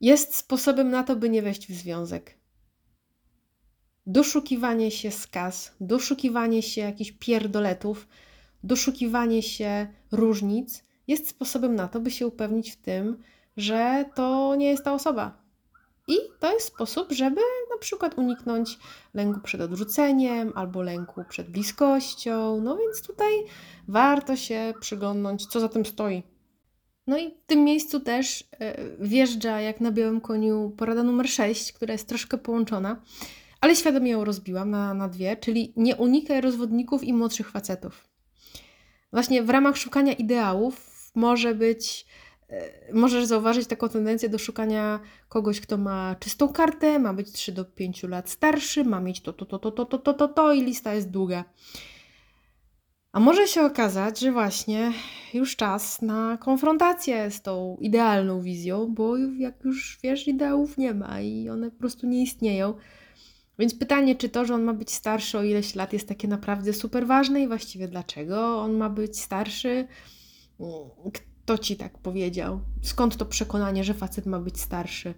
[0.00, 2.38] jest sposobem na to, by nie wejść w związek.
[4.06, 8.08] Doszukiwanie się skaz, doszukiwanie się jakichś pierdoletów,
[8.62, 13.22] doszukiwanie się różnic jest sposobem na to, by się upewnić w tym,
[13.56, 15.42] że to nie jest ta osoba.
[16.08, 17.40] I to jest sposób, żeby
[17.70, 18.78] na przykład uniknąć
[19.14, 22.60] lęku przed odrzuceniem albo lęku przed bliskością.
[22.60, 23.32] No więc tutaj
[23.88, 26.22] warto się przyglądnąć, co za tym stoi.
[27.06, 31.72] No i w tym miejscu też e, wjeżdża jak na białym koniu porada numer 6,
[31.72, 33.02] która jest troszkę połączona,
[33.60, 38.08] ale świadomie ją rozbiłam na, na dwie, czyli nie unikaj rozwodników i młodszych facetów.
[39.12, 42.06] Właśnie w ramach szukania ideałów może być
[42.92, 47.64] możesz zauważyć taką tendencję do szukania kogoś, kto ma czystą kartę, ma być 3 do
[47.64, 50.62] 5 lat starszy, ma mieć to, to, to, to, to, to, to, to, to i
[50.62, 51.44] lista jest długa.
[53.12, 54.92] A może się okazać, że właśnie
[55.34, 61.20] już czas na konfrontację z tą idealną wizją, bo jak już wiesz, ideałów nie ma
[61.20, 62.74] i one po prostu nie istnieją.
[63.58, 66.72] Więc pytanie, czy to, że on ma być starszy o ileś lat, jest takie naprawdę
[66.72, 69.86] super ważne i właściwie dlaczego on ma być starszy?
[71.44, 72.60] Kto ci tak powiedział?
[72.82, 75.14] Skąd to przekonanie, że facet ma być starszy?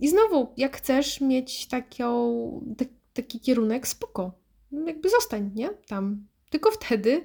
[0.00, 2.74] I znowu, jak chcesz mieć taką,
[3.12, 4.32] taki kierunek, spoko.
[4.86, 5.70] Jakby zostań, nie?
[5.70, 6.26] Tam.
[6.50, 7.24] Tylko wtedy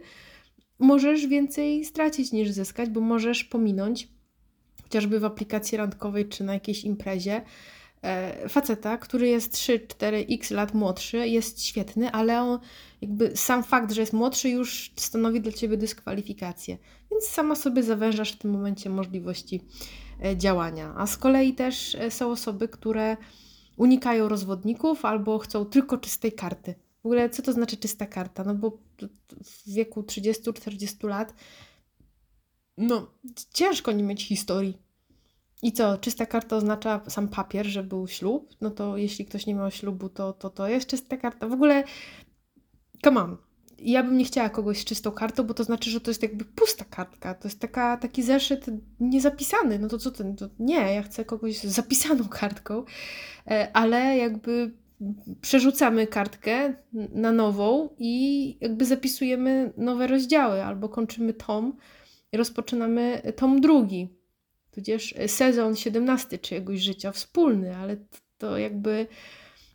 [0.80, 4.08] możesz więcej stracić niż zyskać, bo możesz pominąć,
[4.84, 7.42] chociażby w aplikacji randkowej czy na jakiejś imprezie,
[8.50, 12.60] faceta, który jest 3-4x lat młodszy, jest świetny, ale on
[13.02, 16.78] jakby sam fakt, że jest młodszy już stanowi dla ciebie dyskwalifikację.
[17.12, 19.62] Więc sama sobie zawężasz w tym momencie możliwości
[20.24, 20.94] e, działania.
[20.98, 23.18] A z kolei też e, są osoby, które
[23.78, 26.76] unikają rozwodników albo chcą tylko czystej karty.
[27.04, 28.44] W ogóle co to znaczy czysta karta?
[28.44, 28.78] No bo
[29.44, 31.34] w wieku 30-40 lat
[32.78, 33.12] no
[33.54, 34.78] ciężko nie mieć historii
[35.62, 38.56] i co, czysta karta oznacza sam papier, że był ślub?
[38.62, 41.48] No to jeśli ktoś nie miał ślubu, to to, to jest czysta karta.
[41.48, 41.84] W ogóle,
[43.04, 43.38] come on.
[43.80, 46.46] Ja bym nie chciała kogoś z czystą kartą, bo to znaczy, że to jest jakby
[46.46, 47.36] pusta kartka.
[47.36, 48.66] To jest taka, taki zeszyt
[49.00, 49.80] niezapisany.
[49.80, 50.36] No to co ten?
[50.36, 52.84] To nie, ja chcę kogoś z zapisaną kartką,
[53.48, 54.72] e, ale jakby
[55.42, 61.78] przerzucamy kartkę na nową i jakby zapisujemy nowe rozdziały albo kończymy tom
[62.32, 64.19] i rozpoczynamy tom drugi
[64.72, 67.98] tudzież sezon 17 czyjegoś życia wspólny, ale
[68.38, 69.08] to jakby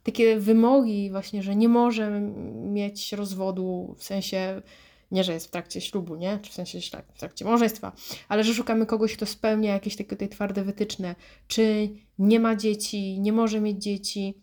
[0.02, 2.20] takie wymogi właśnie, że nie może
[2.54, 4.62] mieć rozwodu w sensie
[5.10, 6.38] nie, że jest w trakcie ślubu, nie?
[6.42, 7.92] Czy w sensie tak, w trakcie małżeństwa,
[8.28, 11.14] ale że szukamy kogoś, kto spełnia jakieś takie tutaj twarde wytyczne,
[11.48, 14.34] czy nie ma dzieci, nie może mieć dzieci.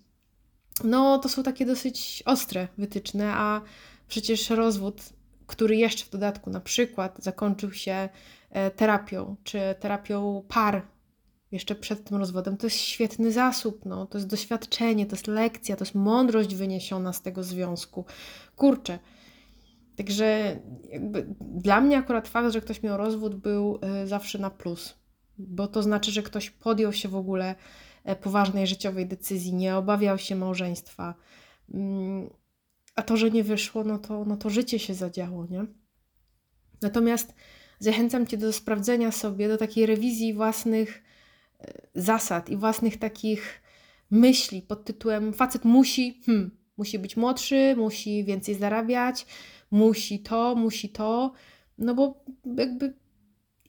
[0.84, 3.62] No, to są takie dosyć ostre wytyczne, a
[4.08, 5.02] przecież rozwód,
[5.48, 8.10] który jeszcze w dodatku na przykład zakończył się E,
[8.76, 10.88] terapią, czy terapią par
[11.52, 15.76] jeszcze przed tym rozwodem, to jest świetny zasób, no, to jest doświadczenie, to jest lekcja,
[15.76, 18.06] to jest mądrość wyniesiona z tego związku.
[18.56, 19.00] Kurczę.
[19.96, 20.60] Także
[21.42, 24.96] dla mnie akurat fakt, że ktoś miał rozwód był e, zawsze na plus,
[25.38, 27.56] bo to znaczy, że ktoś podjął się w ogóle
[28.04, 31.16] e, poważnej życiowej decyzji, nie obawiał się małżeństwa.
[31.74, 32.30] Mm,
[32.96, 35.66] a to, że nie wyszło, no to, no to życie się zadziało, nie?
[36.82, 37.34] Natomiast
[37.82, 41.04] zachęcam Cię do sprawdzenia sobie, do takiej rewizji własnych
[41.60, 43.62] e, zasad i własnych takich
[44.12, 49.26] myśli pod tytułem facet musi, hmm, musi być młodszy, musi więcej zarabiać,
[49.72, 51.34] musi to, musi to,
[51.78, 52.24] no bo
[52.58, 52.94] jakby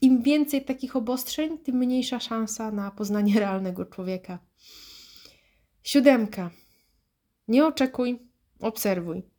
[0.02, 4.38] im więcej takich obostrzeń, tym mniejsza szansa na poznanie realnego człowieka.
[5.82, 6.50] Siódemka.
[7.48, 8.18] Nie oczekuj,
[8.60, 9.31] obserwuj.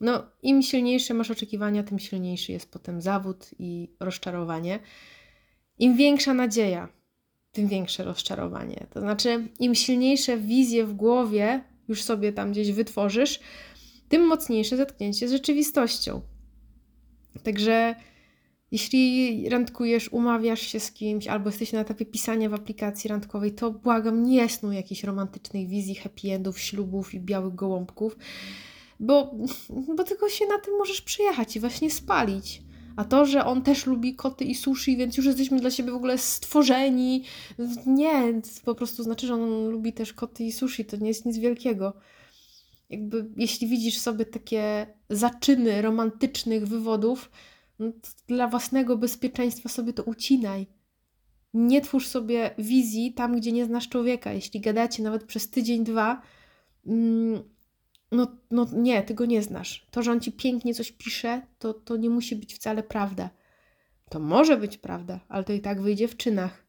[0.00, 4.78] No, im silniejsze masz oczekiwania, tym silniejszy jest potem zawód i rozczarowanie.
[5.78, 6.88] Im większa nadzieja,
[7.52, 8.86] tym większe rozczarowanie.
[8.90, 13.40] To znaczy, im silniejsze wizje w głowie już sobie tam gdzieś wytworzysz,
[14.08, 16.20] tym mocniejsze zetknięcie z rzeczywistością.
[17.42, 17.94] Także
[18.70, 23.70] jeśli randkujesz, umawiasz się z kimś, albo jesteś na etapie pisania w aplikacji randkowej, to
[23.70, 28.16] błagam, nie snuj jakiejś romantycznej wizji happy endów, ślubów i białych gołąbków
[29.00, 29.34] bo,
[29.96, 32.62] bo tylko się na tym możesz przyjechać i właśnie spalić.
[32.96, 35.96] A to, że on też lubi koty i sushi, więc już jesteśmy dla siebie w
[35.96, 37.24] ogóle stworzeni.
[37.86, 40.84] Nie, po prostu znaczy, że on lubi też koty i sushi.
[40.84, 41.92] To nie jest nic wielkiego.
[42.90, 47.30] Jakby, jeśli widzisz sobie takie zaczyny romantycznych wywodów,
[47.78, 47.92] no
[48.26, 50.66] dla własnego bezpieczeństwa sobie to ucinaj.
[51.54, 54.32] Nie twórz sobie wizji tam, gdzie nie znasz człowieka.
[54.32, 56.22] Jeśli gadacie nawet przez tydzień, dwa,
[56.86, 57.42] mm,
[58.12, 59.86] no, no nie, ty go nie znasz.
[59.90, 63.30] To, że on ci pięknie coś pisze, to, to nie musi być wcale prawda.
[64.10, 66.66] To może być prawda, ale to i tak wyjdzie w czynach.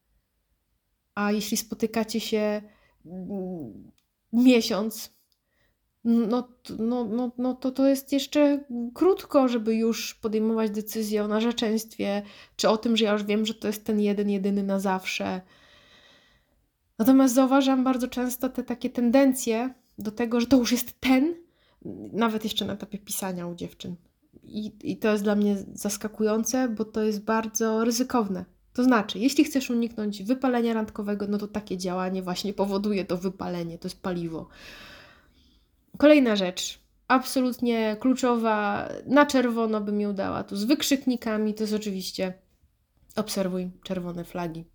[1.16, 2.62] A jeśli spotykacie się
[3.06, 3.92] mm,
[4.34, 5.20] miesiąc,
[6.04, 8.64] no, no, no, no to to jest jeszcze
[8.94, 12.22] krótko, żeby już podejmować decyzję o narzeczeństwie,
[12.56, 15.42] czy o tym, że ja już wiem, że to jest ten jeden, jedyny na zawsze.
[17.00, 21.36] Natomiast zauważam bardzo często te takie tendencje, do tego, że to już jest ten,
[22.12, 23.96] nawet jeszcze na etapie pisania u dziewczyn.
[24.44, 28.46] I, I to jest dla mnie zaskakujące, bo to jest bardzo ryzykowne.
[28.74, 33.78] To znaczy, jeśli chcesz uniknąć wypalenia randkowego, no to takie działanie właśnie powoduje to wypalenie,
[33.78, 34.48] to jest paliwo.
[35.98, 42.34] Kolejna rzecz, absolutnie kluczowa, na czerwono bym ją dała, tu z wykrzyknikami, to jest oczywiście
[43.16, 44.66] obserwuj czerwone flagi.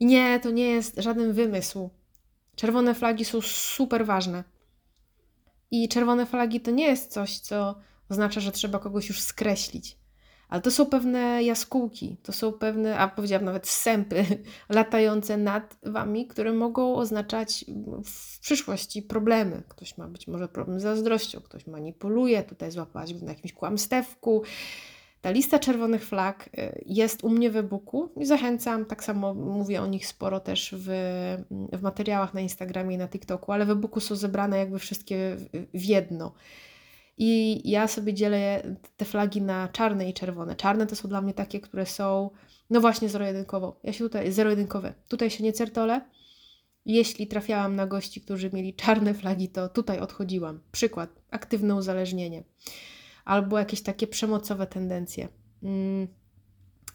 [0.00, 1.90] Nie, to nie jest żaden wymysł.
[2.56, 4.44] Czerwone flagi są super ważne.
[5.72, 7.74] I czerwone flagi to nie jest coś, co
[8.08, 9.96] oznacza, że trzeba kogoś już skreślić.
[10.48, 14.24] Ale to są pewne jaskółki, to są pewne, a powiedziałam nawet sępy
[14.68, 17.64] latające nad wami, które mogą oznaczać
[18.04, 19.62] w przyszłości problemy.
[19.68, 24.42] Ktoś ma być może problem z zazdrością, ktoś manipuluje, tutaj złapać na jakimś kłamstewku.
[25.22, 29.82] Ta lista czerwonych flag y, jest u mnie w e-booku i zachęcam, tak samo mówię
[29.82, 30.88] o nich sporo też w,
[31.72, 35.36] w materiałach na Instagramie i na TikToku, ale w e-booku są zebrane jakby wszystkie
[35.74, 36.34] w jedno.
[37.18, 38.62] I ja sobie dzielę
[38.96, 40.56] te flagi na czarne i czerwone.
[40.56, 42.30] Czarne to są dla mnie takie, które są,
[42.70, 43.80] no właśnie, zero-jedynkowo.
[43.82, 44.94] Ja się tutaj, zero-jedynkowe.
[45.08, 46.00] Tutaj się nie certolę.
[46.86, 50.60] Jeśli trafiałam na gości, którzy mieli czarne flagi, to tutaj odchodziłam.
[50.72, 52.42] Przykład, aktywne uzależnienie.
[53.24, 55.28] Albo jakieś takie przemocowe tendencje.
[55.62, 56.08] Mm,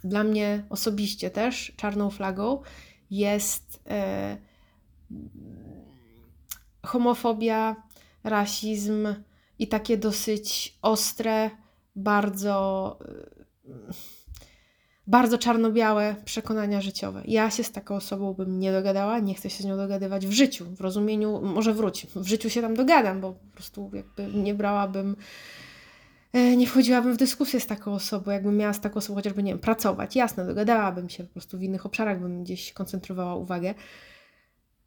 [0.03, 2.61] dla mnie osobiście też czarną flagą
[3.09, 4.37] jest e,
[6.85, 7.75] homofobia,
[8.23, 9.07] rasizm,
[9.59, 11.49] i takie dosyć ostre,
[11.95, 12.99] bardzo,
[13.65, 13.93] y,
[15.07, 17.21] bardzo czarno-białe przekonania życiowe.
[17.25, 20.31] Ja się z taką osobą bym nie dogadała, nie chcę się z nią dogadywać w
[20.31, 24.53] życiu, w rozumieniu, może wróć, w życiu się tam dogadam, bo po prostu jakby nie
[24.53, 25.66] brałabym, e,
[26.57, 29.59] nie wchodziłabym w dyskusję z taką osobą, jakbym miała z taką osobą chociażby, nie wiem,
[29.59, 30.15] pracować.
[30.15, 33.73] Jasne, dogadałabym się, po prostu w innych obszarach bym gdzieś koncentrowała uwagę,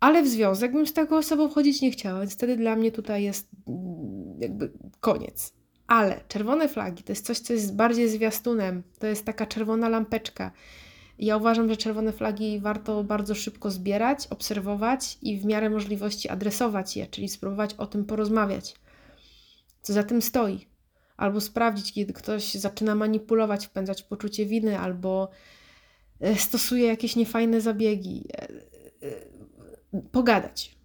[0.00, 3.22] ale w związek bym z taką osobą wchodzić nie chciała, więc wtedy dla mnie tutaj
[3.22, 5.54] jest mm, jakby koniec.
[5.86, 10.50] Ale czerwone flagi to jest coś, co jest bardziej zwiastunem, to jest taka czerwona lampeczka.
[11.18, 16.96] Ja uważam, że czerwone flagi warto bardzo szybko zbierać, obserwować i w miarę możliwości adresować
[16.96, 18.74] je, czyli spróbować o tym porozmawiać.
[19.82, 20.69] Co za tym stoi?
[21.20, 25.30] Albo sprawdzić, kiedy ktoś zaczyna manipulować, wpędzać poczucie winy, albo
[26.20, 30.76] e, stosuje jakieś niefajne zabiegi e, e, pogadać.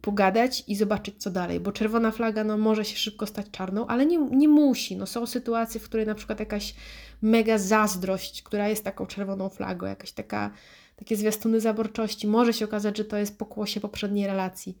[0.00, 4.06] Pogadać i zobaczyć, co dalej, bo czerwona flaga no, może się szybko stać czarną, ale
[4.06, 4.96] nie, nie musi.
[4.96, 6.74] No, są sytuacje, w której na przykład jakaś
[7.22, 10.50] mega zazdrość, która jest taką czerwoną flagą, jakaś taka,
[10.96, 14.78] takie zwiastuny zaborczości, może się okazać, że to jest pokłosie poprzedniej relacji.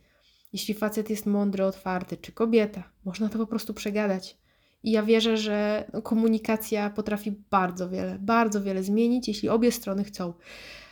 [0.52, 4.39] Jeśli facet jest mądry, otwarty, czy kobieta, można to po prostu przegadać.
[4.82, 10.32] I ja wierzę, że komunikacja potrafi bardzo wiele, bardzo wiele zmienić, jeśli obie strony chcą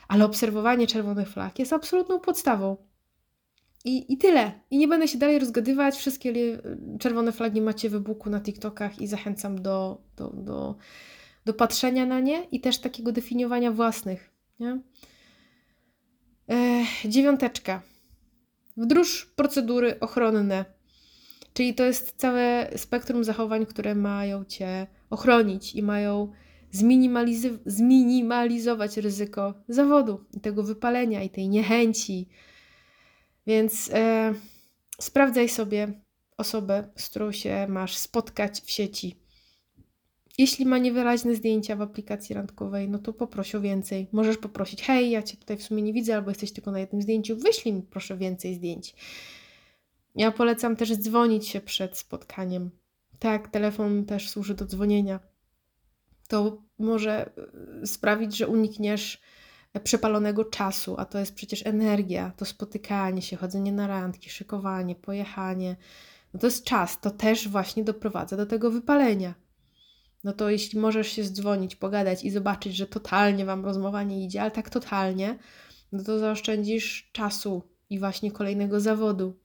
[0.09, 2.77] ale obserwowanie czerwonych flag jest absolutną podstawą.
[3.85, 4.53] I, I tyle.
[4.71, 5.97] I nie będę się dalej rozgadywać.
[5.97, 6.33] Wszystkie
[6.99, 10.77] czerwone flagi macie w e-booku na TikTokach i zachęcam do, do, do,
[11.45, 14.31] do patrzenia na nie i też takiego definiowania własnych.
[14.61, 14.81] Nie?
[17.05, 17.83] dziewiąteczka.
[18.77, 20.65] Wdróż procedury ochronne.
[21.53, 26.33] Czyli to jest całe spektrum zachowań, które mają Cię ochronić i mają
[26.75, 32.29] zminimaliz- zminimalizować ryzyko zawodu, tego wypalenia i tej niechęci.
[33.47, 34.35] Więc e,
[35.01, 35.93] sprawdzaj sobie
[36.37, 39.17] osobę, z którą się masz spotkać w sieci.
[40.39, 44.09] Jeśli ma niewyraźne zdjęcia w aplikacji randkowej, no to poproś o więcej.
[44.13, 47.03] Możesz poprosić, hej, ja Cię tutaj w sumie nie widzę, albo jesteś tylko na jednym
[47.03, 48.95] zdjęciu, wyślij mi proszę więcej zdjęć.
[50.19, 52.71] Ja polecam też dzwonić się przed spotkaniem.
[53.19, 55.21] Tak, telefon też służy do dzwonienia
[56.29, 57.31] to może
[57.83, 59.21] e, sprawić, że unikniesz
[59.85, 65.77] przepalonego czasu, a to jest przecież energia, to spotykanie się, chodzenie na randki, szykowanie, pojechanie.
[66.35, 69.35] No to jest czas, to też właśnie doprowadza do tego wypalenia.
[70.25, 74.43] No to jeśli możesz się zdzwonić, pogadać i zobaczyć, że totalnie Wam rozmowa nie idzie,
[74.43, 75.39] ale tak totalnie,
[75.93, 79.39] no to zaoszczędzisz czasu i właśnie kolejnego zawodu.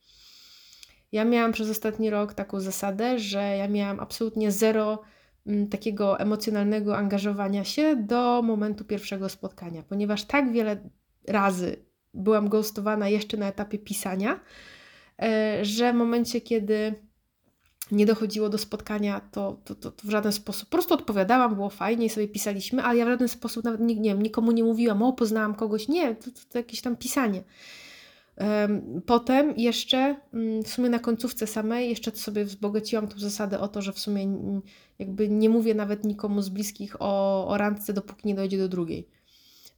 [1.13, 4.99] Ja miałam przez ostatni rok taką zasadę, że ja miałam absolutnie zero
[5.47, 10.89] Mm, takiego emocjonalnego angażowania się do momentu pierwszego spotkania, ponieważ tak wiele
[11.27, 14.39] razy byłam ghostowana jeszcze na etapie pisania,
[15.21, 16.95] e, że w momencie, kiedy
[17.91, 20.69] nie dochodziło do spotkania, to, to, to, w żaden sposób.
[20.69, 23.95] Po prostu odpowiadałam, było fajnie i sobie pisaliśmy, ale ja w żaden sposób nawet nie,
[23.95, 25.87] nie wiem, nikomu nie mówiłam, o, poznałam kogoś.
[25.87, 27.43] Nie, to, to, to jakieś tam pisanie.
[29.05, 33.81] Potem jeszcze mm, w sumie na końcówce samej jeszcze sobie wzbogaciłam tą zasadę o to,
[33.81, 34.37] że w sumie
[34.99, 39.07] jakby nie mówię nawet nikomu z bliskich o, o randce, dopóki nie dojdzie do drugiej.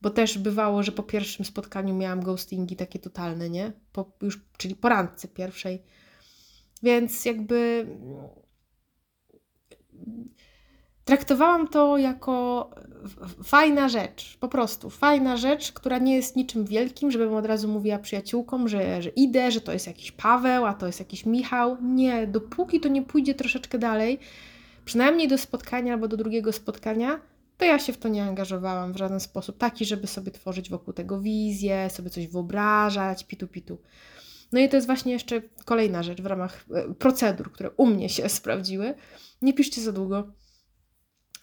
[0.02, 3.72] Bo też bywało, że po pierwszym spotkaniu miałam ghostingi takie totalne, nie?
[3.92, 5.82] Po, już, czyli po randce pierwszej.
[6.84, 7.88] Więc jakby
[11.06, 12.70] traktowałam to jako
[13.44, 18.00] fajna rzecz, po prostu fajna rzecz, która nie jest niczym wielkim, żebym od razu mówiła
[18.00, 21.78] przyjaciółkom, że, że idę, że to jest jakiś Paweł, a to jest jakiś Michał.
[21.82, 24.20] Nie, dopóki to nie pójdzie troszeczkę dalej,
[24.86, 27.20] przynajmniej do spotkania albo do drugiego spotkania,
[27.58, 30.94] to ja się w to nie angażowałam w żaden sposób, taki, żeby sobie tworzyć wokół
[30.94, 33.78] tego wizję, sobie coś wyobrażać, pitu, pitu.
[34.52, 38.10] No i to jest właśnie jeszcze kolejna rzecz w ramach e, procedur, które u mnie
[38.10, 38.94] się sprawdziły.
[39.42, 40.32] Nie piszcie za długo.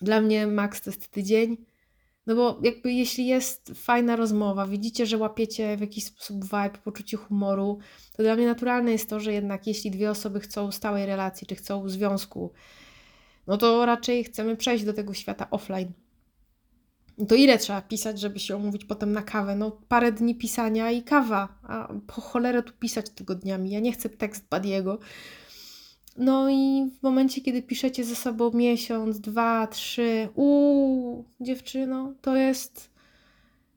[0.02, 1.56] Dla mnie maks to jest tydzień.
[2.26, 7.16] No bo jakby jeśli jest fajna rozmowa, widzicie, że łapiecie w jakiś sposób vibe, poczucie
[7.16, 7.78] humoru,
[8.16, 11.54] to dla mnie naturalne jest to, że jednak jeśli dwie osoby chcą stałej relacji, czy
[11.54, 12.52] chcą związku,
[13.46, 15.92] no to raczej chcemy przejść do tego świata offline.
[17.28, 19.56] To ile trzeba pisać, żeby się umówić potem na kawę?
[19.56, 21.48] No parę dni pisania i kawa.
[21.62, 23.70] A po cholerę tu pisać tygodniami.
[23.70, 24.98] Ja nie chcę tekst Badiego.
[26.16, 32.92] No i w momencie, kiedy piszecie ze sobą miesiąc, dwa, trzy, uuu, dziewczyno, to jest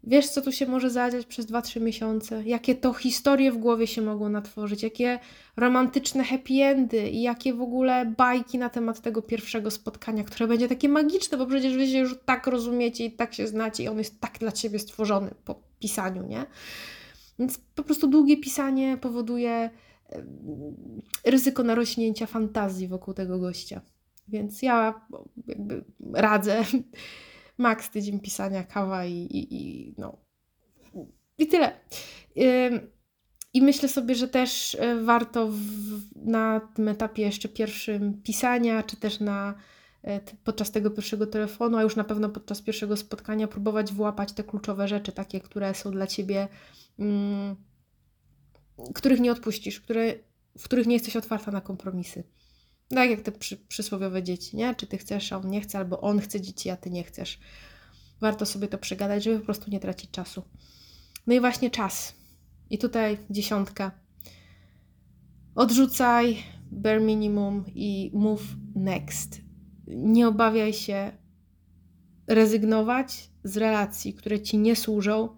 [0.07, 2.43] Wiesz, co tu się może zadziać przez 2-3 miesiące?
[2.43, 4.83] Jakie to historie w głowie się mogą natworzyć?
[4.83, 5.19] Jakie
[5.57, 10.67] romantyczne happy endy i jakie w ogóle bajki na temat tego pierwszego spotkania, które będzie
[10.67, 13.97] takie magiczne, bo przecież wy się już tak rozumiecie i tak się znacie i on
[13.97, 16.45] jest tak dla ciebie stworzony po pisaniu, nie?
[17.39, 19.69] Więc po prostu długie pisanie powoduje
[21.25, 23.81] ryzyko narośnięcia fantazji wokół tego gościa.
[24.27, 25.07] Więc ja
[26.13, 26.63] radzę
[27.57, 30.17] Max tydzień pisania, kawa i, i, i no.
[31.37, 31.79] I tyle.
[33.53, 35.59] I myślę sobie, że też e, warto w,
[36.15, 39.55] na tym etapie jeszcze pierwszym pisania, czy też na,
[40.03, 44.43] e, podczas tego pierwszego telefonu, a już na pewno podczas pierwszego spotkania próbować włapać te
[44.43, 46.47] kluczowe rzeczy, takie, które są dla ciebie,
[46.99, 47.55] mm,
[48.95, 50.13] których nie odpuścisz, które,
[50.57, 52.23] w których nie jesteś otwarta na kompromisy.
[52.89, 54.75] Tak jak te przy, przysłowiowe dzieci, nie?
[54.75, 57.39] Czy ty chcesz, a on nie chce, albo on chce dzieci, a ty nie chcesz.
[58.21, 60.43] Warto sobie to przegadać, żeby po prostu nie tracić czasu.
[61.27, 62.15] No i właśnie czas.
[62.69, 63.91] I tutaj dziesiątka.
[65.55, 66.37] Odrzucaj
[66.71, 68.43] bare minimum i move
[68.75, 69.41] next.
[69.87, 71.11] Nie obawiaj się
[72.27, 75.29] rezygnować z relacji, które ci nie służą,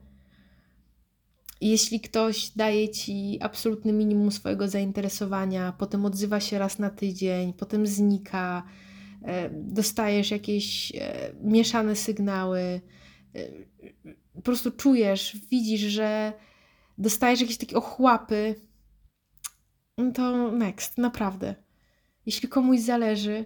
[1.61, 7.87] jeśli ktoś daje ci absolutny minimum swojego zainteresowania, potem odzywa się raz na tydzień, potem
[7.87, 8.63] znika,
[9.23, 12.81] e, dostajesz jakieś e, mieszane sygnały, e,
[14.33, 16.33] po prostu czujesz, widzisz, że
[16.97, 18.55] dostajesz jakieś takie ochłapy,
[19.97, 21.55] no to next, naprawdę.
[22.25, 23.45] Jeśli komuś zależy,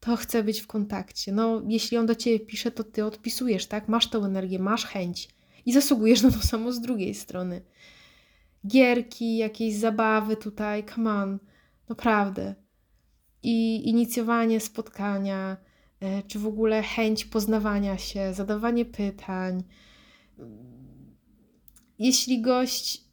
[0.00, 1.32] to chce być w kontakcie.
[1.32, 3.88] No, jeśli on do ciebie pisze, to ty odpisujesz, tak?
[3.88, 5.28] Masz tą energię, masz chęć
[5.66, 7.62] i zasługujesz na to samo z drugiej strony.
[8.66, 11.38] Gierki, jakieś zabawy tutaj, come on,
[11.88, 12.54] naprawdę.
[13.42, 15.56] I inicjowanie spotkania,
[16.00, 19.62] e, czy w ogóle chęć poznawania się, zadawanie pytań.
[21.98, 23.04] Jeśli gość,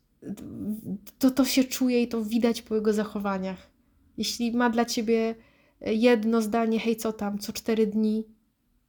[1.19, 3.69] to to się czuje i to widać po jego zachowaniach.
[4.17, 5.35] Jeśli ma dla ciebie
[5.81, 8.25] jedno zdanie, hej, co tam, co cztery dni,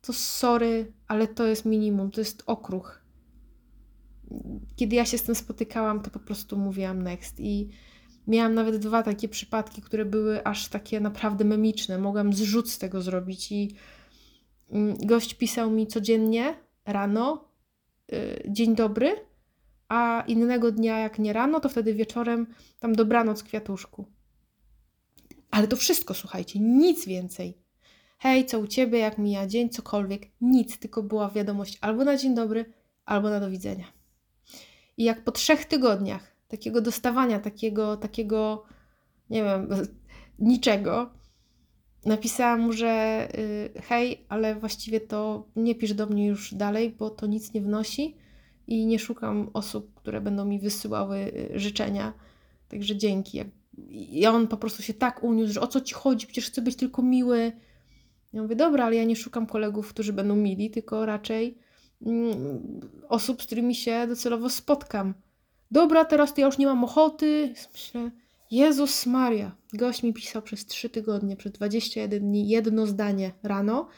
[0.00, 2.99] to sorry, ale to jest minimum, to jest okruch
[4.76, 7.40] kiedy ja się z tym spotykałam, to po prostu mówiłam next.
[7.40, 7.68] I
[8.26, 11.98] miałam nawet dwa takie przypadki, które były aż takie naprawdę memiczne.
[11.98, 13.52] Mogłam zrzut z tego zrobić.
[13.52, 13.76] I
[14.70, 16.54] mm, gość pisał mi codziennie
[16.86, 17.48] rano,
[18.12, 19.16] y, dzień dobry,
[19.88, 22.46] a innego dnia, jak nie rano, to wtedy wieczorem
[22.80, 24.04] tam dobranoc kwiatuszku.
[25.50, 27.58] Ale to wszystko, słuchajcie, nic więcej.
[28.18, 32.34] Hej, co u ciebie, jak mija dzień, cokolwiek, nic, tylko była wiadomość albo na dzień
[32.34, 32.72] dobry,
[33.04, 33.99] albo na do widzenia.
[35.00, 38.64] I jak po trzech tygodniach takiego dostawania, takiego, takiego,
[39.30, 39.68] nie wiem,
[40.52, 41.10] niczego,
[42.04, 43.28] napisałam mu, że
[43.74, 47.60] yy, hej, ale właściwie to nie pisz do mnie już dalej, bo to nic nie
[47.60, 48.16] wnosi
[48.66, 52.12] i nie szukam osób, które będą mi wysyłały y, życzenia.
[52.68, 53.40] Także dzięki.
[53.90, 56.76] I on po prostu się tak uniósł, że o co ci chodzi, przecież chcę być
[56.76, 57.52] tylko miły.
[58.32, 61.58] Ja mówię, dobra, ale ja nie szukam kolegów, którzy będą mili, tylko raczej
[63.08, 65.14] osób, z którymi się docelowo spotkam.
[65.70, 67.54] Dobra, teraz to ja już nie mam ochoty.
[67.72, 68.10] Myślę,
[68.50, 69.56] Jezus Maria.
[69.72, 73.88] Gość mi pisał przez 3 tygodnie, przez 21 dni jedno zdanie rano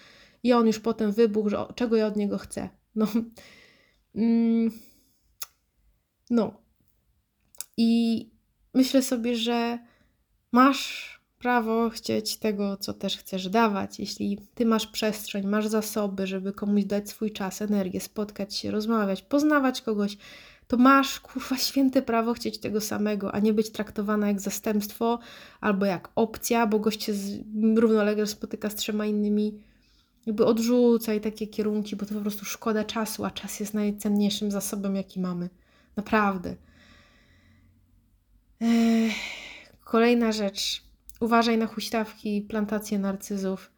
[0.43, 2.69] i on już potem wybuchł, że czego ja od niego chcę.
[2.95, 3.07] No.
[4.15, 4.71] Mm,
[6.31, 6.63] no.
[7.77, 8.31] I
[8.75, 9.79] myślę sobie, że
[10.53, 11.12] masz
[11.43, 13.99] prawo chcieć tego, co też chcesz dawać.
[13.99, 19.23] Jeśli ty masz przestrzeń, masz zasoby, żeby komuś dać swój czas, energię, spotkać się, rozmawiać,
[19.23, 20.17] poznawać kogoś,
[20.67, 25.19] to masz kurwa święte prawo chcieć tego samego, a nie być traktowana jak zastępstwo
[25.61, 27.13] albo jak opcja, bo gość się
[27.77, 29.61] równolegle spotyka z trzema innymi.
[30.27, 34.97] Jakby odrzucaj takie kierunki, bo to po prostu szkoda czasu, a czas jest najcenniejszym zasobem,
[34.97, 35.51] jaki mamy.
[35.97, 36.57] Naprawdę.
[38.61, 39.15] Ech,
[39.85, 40.92] kolejna rzecz
[41.23, 43.73] Uważaj na huśtawki, plantacje narcyzów.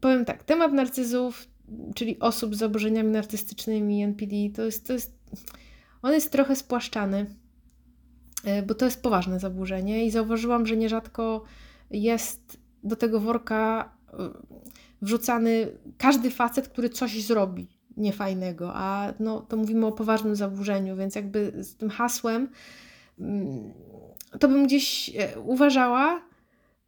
[0.00, 1.48] powiem tak, temat narcyzów,
[1.94, 5.18] czyli osób z zaburzeniami narcystycznymi, NPD, to jest, to jest,
[6.02, 7.34] on jest trochę spłaszczany,
[8.44, 11.44] e, bo to jest poważne zaburzenie i zauważyłam, że nierzadko
[11.90, 14.16] jest do tego worka e,
[15.02, 21.14] wrzucany każdy facet, który coś zrobi niefajnego, a no, to mówimy o poważnym zaburzeniu, więc
[21.14, 22.48] jakby z tym hasłem
[23.18, 23.72] mm,
[24.38, 26.22] to bym gdzieś e, uważała,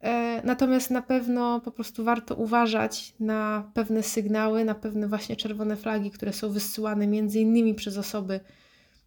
[0.01, 5.75] e, natomiast na pewno po prostu warto uważać na pewne sygnały, na pewne właśnie czerwone
[5.75, 8.39] flagi, które są wysyłane między innymi przez osoby,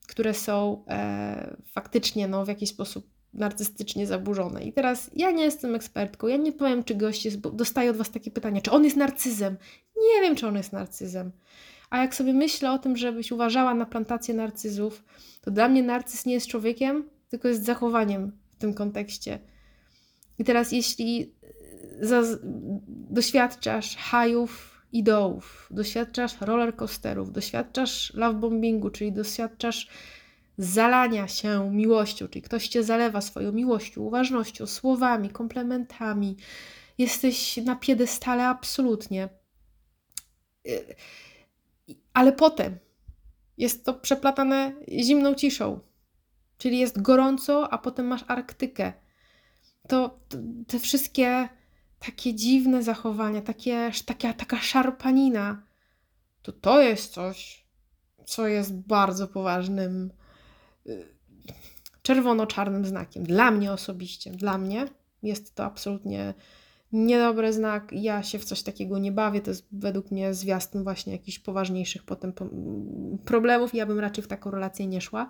[0.07, 4.65] które są e, faktycznie no, w jakiś sposób narcystycznie zaburzone.
[4.65, 7.97] I teraz ja nie jestem ekspertką, ja nie powiem, czy gość jest, bo dostaję od
[7.97, 9.57] Was takie pytania, czy on jest narcyzem.
[9.97, 11.33] Nie wiem, czy on jest narcyzem.
[11.91, 15.05] A jak sobie myślę o tym, żebyś uważała na plantację narcyzów,
[15.41, 17.05] to dla mnie narcyz nie jest człowiekiem,
[17.37, 19.39] tylko jest zachowaniem w tym kontekście.
[20.39, 21.35] I teraz, jeśli
[22.89, 29.89] doświadczasz hajów i dołów, doświadczasz rollercoasterów, doświadczasz love bombingu, czyli doświadczasz
[30.59, 36.37] zalania się miłością, czyli ktoś cię zalewa swoją miłością, uważnością, słowami, komplementami,
[36.99, 39.29] jesteś na piedestale absolutnie.
[42.13, 42.79] Ale potem
[43.59, 45.81] jest to przeplatane zimną ciszą,
[46.59, 48.93] czyli jest gorąco, a potem masz Arktykę.
[49.89, 51.49] To, to te wszystkie
[51.99, 55.63] takie dziwne zachowania, takie, taka, taka szarpanina,
[56.43, 57.67] to to jest coś,
[58.25, 60.13] co jest bardzo poważnym
[60.87, 61.07] y,
[62.03, 63.25] czerwono-czarnym znakiem.
[63.25, 64.87] Dla mnie osobiście, dla mnie
[65.23, 66.35] jest to absolutnie
[66.93, 67.89] niedobry znak.
[67.93, 69.41] Ja się w coś takiego nie bawię.
[69.41, 72.33] To jest według mnie zwiastun właśnie jakichś poważniejszych potem
[73.25, 73.75] problemów.
[73.75, 75.29] Ja bym raczej w taką relację nie szła,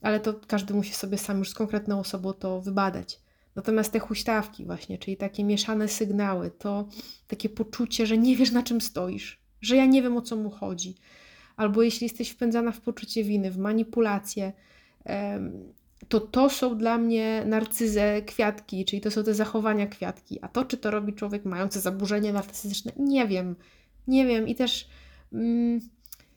[0.00, 3.20] ale to każdy musi sobie sam już z konkretną osobą to wybadać.
[3.56, 6.88] Natomiast te huśtawki właśnie, czyli takie mieszane sygnały, to
[7.26, 10.50] takie poczucie, że nie wiesz na czym stoisz, że ja nie wiem o co mu
[10.50, 10.94] chodzi.
[11.56, 14.52] Albo jeśli jesteś wpędzana w poczucie winy, w manipulację,
[16.08, 20.38] to to są dla mnie narcyzę kwiatki, czyli to są te zachowania kwiatki.
[20.42, 23.56] A to, czy to robi człowiek mający zaburzenie narcystyczne, nie wiem.
[24.06, 24.48] Nie wiem.
[24.48, 24.88] I też
[25.32, 25.80] mm,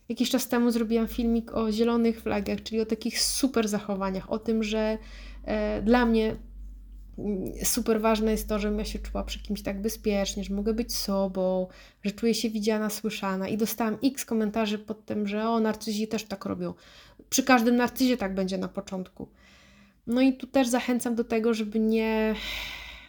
[0.10, 4.64] jakiś czas temu zrobiłam filmik o zielonych flagach, czyli o takich super zachowaniach, o tym,
[4.64, 4.98] że
[5.46, 6.36] e, dla mnie
[7.18, 10.74] mm, super ważne jest to, żebym ja się czuła przy kimś tak bezpiecznie, że mogę
[10.74, 11.68] być sobą,
[12.04, 13.48] że czuję się widziana, słyszana.
[13.48, 16.74] I dostałam x komentarzy pod tym, że o, narcyzi też tak robią.
[17.30, 19.30] Przy każdym narcyzie tak będzie na początku.
[20.08, 22.36] No i tu też zachęcam do tego, żeby nie,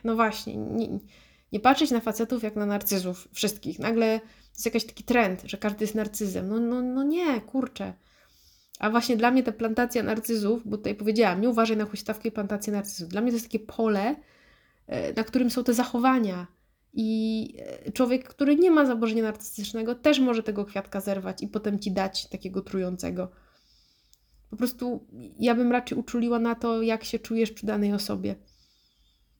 [0.04, 0.98] no właśnie, nie,
[1.52, 3.78] nie patrzeć na facetów jak na narcyzów wszystkich.
[3.78, 4.20] Nagle
[4.54, 6.48] to jest jakiś taki trend, że każdy jest narcyzem.
[6.48, 7.94] No, no, no nie, kurczę.
[8.78, 12.32] A właśnie dla mnie ta plantacja narcyzów, bo tutaj powiedziałam, nie uważaj na huśtawkę i
[12.32, 13.08] plantację narcyzów.
[13.08, 14.16] Dla mnie to jest takie pole,
[14.86, 16.46] e, na którym są te zachowania.
[16.92, 17.48] I
[17.86, 21.92] e, człowiek, który nie ma zaburzenia narcystycznego, też może tego kwiatka zerwać i potem ci
[21.92, 23.30] dać takiego trującego.
[24.50, 25.06] Po prostu
[25.38, 28.34] ja bym raczej uczuliła na to, jak się czujesz przy danej osobie.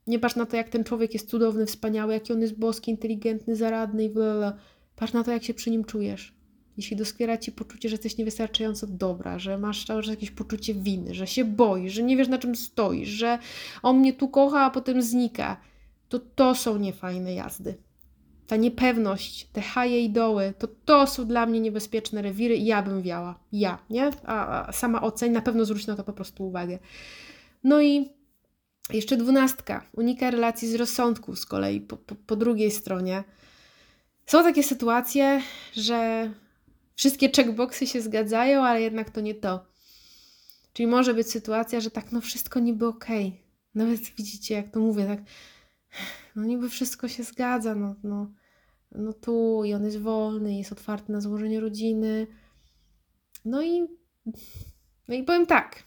[0.07, 3.57] Nie patrz na to, jak ten człowiek jest cudowny, wspaniały, jaki on jest boski, inteligentny,
[3.57, 4.57] zaradny i bla,
[4.97, 6.35] Patrz na to, jak się przy nim czujesz.
[6.77, 11.15] Jeśli doskwiera ci poczucie, że jesteś niewystarczająco dobra, że masz cały czas jakieś poczucie winy,
[11.15, 13.39] że się boisz, że nie wiesz na czym stoisz, że
[13.83, 15.57] on mnie tu kocha, a potem znika,
[16.09, 17.75] to to są niefajne jazdy
[18.47, 22.83] ta niepewność, te haje i doły, to to są dla mnie niebezpieczne rewiry i ja
[22.83, 23.39] bym wiała.
[23.53, 24.11] Ja, nie?
[24.25, 26.79] A, a sama oceń, na pewno zwróć na to po prostu uwagę.
[27.65, 28.09] No i
[28.91, 29.87] jeszcze dwunastka.
[29.93, 33.25] Unika relacji z rozsądku z kolei po, po, po drugiej stronie.
[34.27, 36.31] Są takie sytuacje, że
[36.95, 39.67] wszystkie checkboxy się zgadzają, ale jednak to nie to.
[40.73, 43.43] Czyli może być sytuacja, że tak, no wszystko niby okej.
[43.75, 45.21] Nawet widzicie, jak to mówię, tak
[46.37, 48.33] no niby wszystko się zgadza, no, no,
[48.93, 52.27] no tu i on jest wolny, jest otwarty na złożenie rodziny.
[53.45, 53.87] No i,
[55.09, 55.83] no i powiem tak,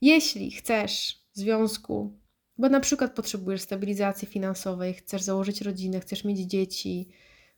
[0.00, 2.18] jeśli chcesz związku,
[2.58, 7.08] bo na przykład potrzebujesz stabilizacji finansowej, chcesz założyć rodzinę, chcesz mieć dzieci,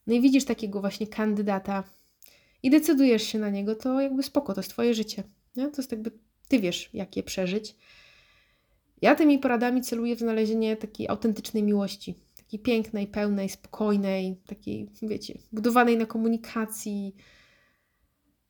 [0.07, 1.83] no i widzisz takiego właśnie kandydata
[2.63, 5.23] i decydujesz się na niego, to jakby spoko, to jest twoje życie.
[5.55, 5.67] Nie?
[5.67, 6.11] To jest jakby,
[6.47, 7.75] ty wiesz, jak je przeżyć.
[9.01, 15.37] Ja tymi poradami celuję w znalezienie takiej autentycznej miłości, takiej pięknej, pełnej, spokojnej, takiej, wiecie,
[15.51, 17.15] budowanej na komunikacji,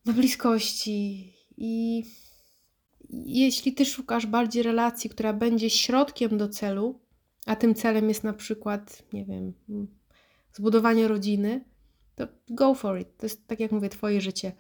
[0.06, 1.34] na bliskości.
[1.58, 2.04] I
[3.10, 7.00] jeśli ty szukasz bardziej relacji, która będzie środkiem do celu,
[7.46, 9.54] a tym celem jest na przykład, nie wiem,
[10.54, 11.64] zbudowanie rodziny,
[12.16, 13.08] to go for it.
[13.18, 14.52] To jest, tak jak mówię, twoje życie.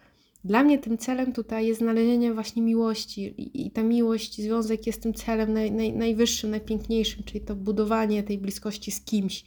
[0.43, 5.03] Dla mnie tym celem tutaj jest znalezienie właśnie miłości i, i ta miłość, związek jest
[5.03, 9.45] tym celem naj, naj, najwyższym, najpiękniejszym, czyli to budowanie tej bliskości z kimś.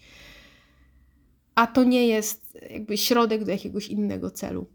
[1.54, 4.66] a to nie jest jakby środek do jakiegoś innego celu.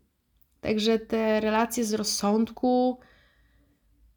[0.61, 2.97] Także te relacje z rozsądku,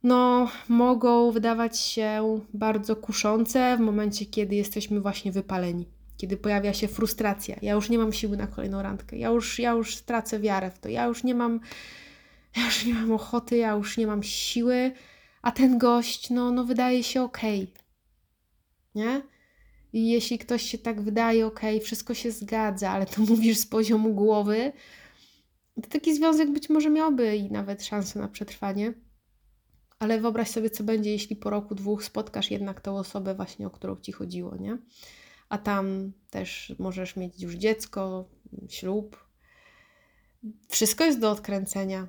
[0.02, 6.88] no, mogą wydawać się bardzo kuszące w momencie, kiedy jesteśmy właśnie wypaleni, kiedy pojawia się
[6.88, 7.56] frustracja.
[7.62, 10.78] Ja już nie mam siły na kolejną randkę, ja już, ja już stracę wiarę w
[10.78, 11.60] to, ja już nie mam,
[12.56, 14.92] ja już nie mam ochoty, ja już nie mam siły,
[15.42, 17.22] a ten gość, no, no wydaje się.
[17.22, 17.66] Okay.
[18.94, 19.22] Nie?
[19.92, 24.14] I jeśli ktoś się tak wydaje, okay, wszystko się zgadza, ale to mówisz z poziomu
[24.14, 24.72] głowy,
[25.82, 28.92] to taki związek być może miałby i nawet szansę na przetrwanie.
[29.98, 33.70] Ale wyobraź sobie, co będzie, jeśli po roku, dwóch spotkasz jednak tą osobę właśnie, o
[33.70, 34.78] którą ci chodziło, nie?
[35.48, 38.28] A tam też możesz mieć już dziecko,
[38.68, 39.24] ślub.
[40.68, 42.08] Wszystko jest do odkręcenia.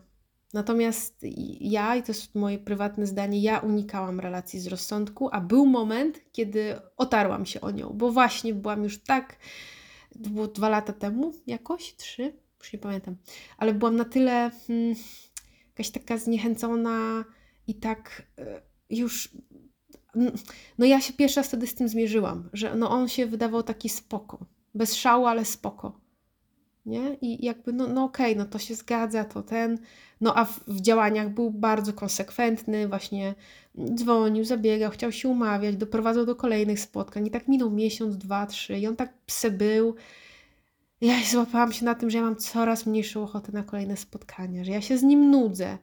[0.53, 1.25] Natomiast
[1.59, 6.21] ja, i to jest moje prywatne zdanie, ja unikałam relacji z rozsądku, a był moment,
[6.31, 9.37] kiedy otarłam się o nią, bo właśnie byłam już tak,
[10.15, 13.15] było dwa lata temu jakoś, trzy, już nie pamiętam,
[13.57, 14.95] ale byłam na tyle hmm,
[15.67, 17.25] jakaś taka zniechęcona,
[17.69, 19.29] i tak e, już.
[20.77, 24.45] No ja się pierwsza wtedy z tym zmierzyłam, że no on się wydawał taki spoko.
[24.75, 25.99] Bez szału, ale spoko.
[26.85, 27.17] Nie?
[27.21, 29.77] I jakby, no, no okej, okay, no to się zgadza, to ten.
[30.21, 33.35] No a w, w, działaniach był bardzo konsekwentny, właśnie
[33.95, 37.27] dzwonił, zabiegał, chciał się umawiać, doprowadzał do kolejnych spotkań.
[37.27, 39.95] I tak minął miesiąc, dwa, trzy i on tak pse był.
[41.01, 44.71] Ja złapałam się na tym, że ja mam coraz mniejszą ochotę na kolejne spotkania, że
[44.71, 45.77] ja się z nim nudzę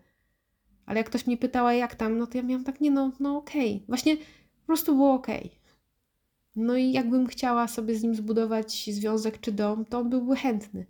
[0.87, 3.37] ale jak ktoś mnie pytała, jak tam, no to ja miałam tak, nie no, no
[3.37, 3.75] okej.
[3.75, 3.87] Okay.
[3.87, 5.47] Właśnie po prostu było okej.
[5.47, 5.51] Okay.
[6.57, 10.87] No i jakbym chciała sobie z nim zbudować związek czy dom, to on byłby chętny.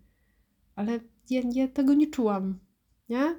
[0.76, 1.00] Ale
[1.30, 2.58] ja, ja tego nie czułam,
[3.08, 3.36] nie?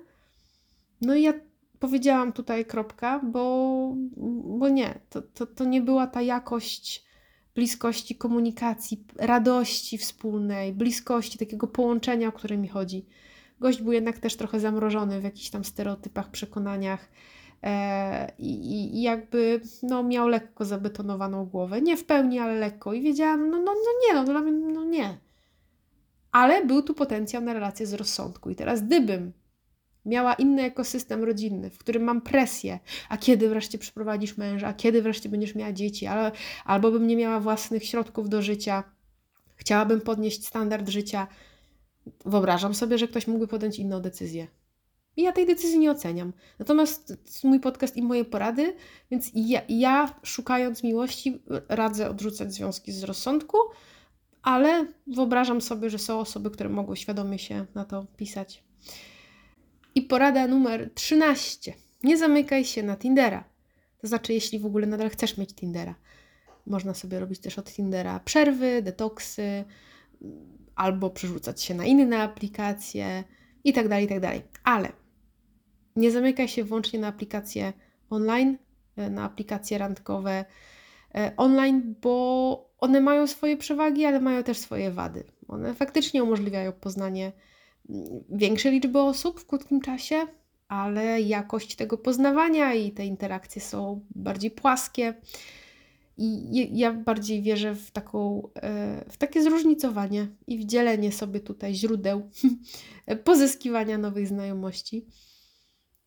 [1.02, 1.34] No i ja
[1.80, 3.96] powiedziałam tutaj kropka, bo,
[4.60, 7.06] bo nie, to, to, to nie była ta jakość
[7.56, 13.06] bliskości komunikacji, radości wspólnej, bliskości, takiego połączenia, o które mi chodzi
[13.60, 17.10] gość był jednak też trochę zamrożony w jakichś tam stereotypach, przekonaniach
[17.64, 21.82] e, i, i, jakby no, miał lekko zabetonowaną głowę.
[21.82, 22.94] Nie w pełni, ale lekko.
[22.94, 25.18] I wiedziałam, no, no, no nie, no dla mnie, no nie.
[26.32, 28.50] Ale był tu potencjał na relację z rozsądku.
[28.50, 29.34] I teraz gdybym
[30.08, 32.80] miała inny ekosystem rodzinny, w którym mam presję,
[33.10, 36.32] a kiedy wreszcie przyprowadzisz męża, a kiedy wreszcie będziesz miała dzieci, ale,
[36.66, 38.84] albo bym nie miała własnych środków do życia,
[39.56, 41.28] chciałabym podnieść standard życia,
[42.26, 44.48] wyobrażam sobie, że ktoś mógłby podjąć inną decyzję.
[45.18, 46.34] I ja tej decyzji nie oceniam.
[46.60, 48.76] Natomiast mój podcast i moje porady,
[49.12, 53.58] więc ja, ja szukając miłości radzę odrzucać związki z rozsądku,
[54.42, 58.64] ale wyobrażam sobie, że są osoby, które mogą świadomie się na to pisać.
[59.96, 61.74] I porada numer 13.
[62.04, 63.44] Nie zamykaj się na Tindera.
[64.02, 65.96] To znaczy, jeśli w ogóle nadal chcesz mieć Tindera.
[66.66, 69.66] Można sobie robić też od Tindera przerwy, detoksy,
[70.78, 73.24] albo przerzucać się na inne aplikacje
[73.64, 74.32] itd., tak itd.
[74.32, 74.92] Tak Ale
[75.96, 77.74] nie zamykaj się wyłącznie na aplikacje
[78.10, 78.58] online,
[78.96, 80.46] e, na aplikacje randkowe
[81.16, 85.24] e, online, bo one mają swoje przewagi, ale mają też swoje wady.
[85.48, 87.32] One faktycznie umożliwiają poznanie
[88.30, 90.28] większej liczby osób w krótkim czasie,
[90.68, 95.14] ale jakość tego poznawania i te interakcje są bardziej płaskie.
[96.18, 101.76] I ja bardziej wierzę w, taką, e, w takie zróżnicowanie i w dzielenie sobie tutaj
[101.76, 102.30] źródeł
[103.24, 105.06] pozyskiwania nowych znajomości.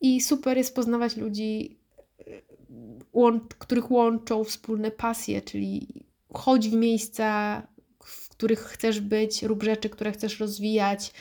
[0.01, 1.79] I super jest poznawać ludzi,
[3.15, 7.63] e, których łączą wspólne pasje, czyli chodź w miejsca,
[8.05, 11.13] w których chcesz być, rób rzeczy, które chcesz rozwijać,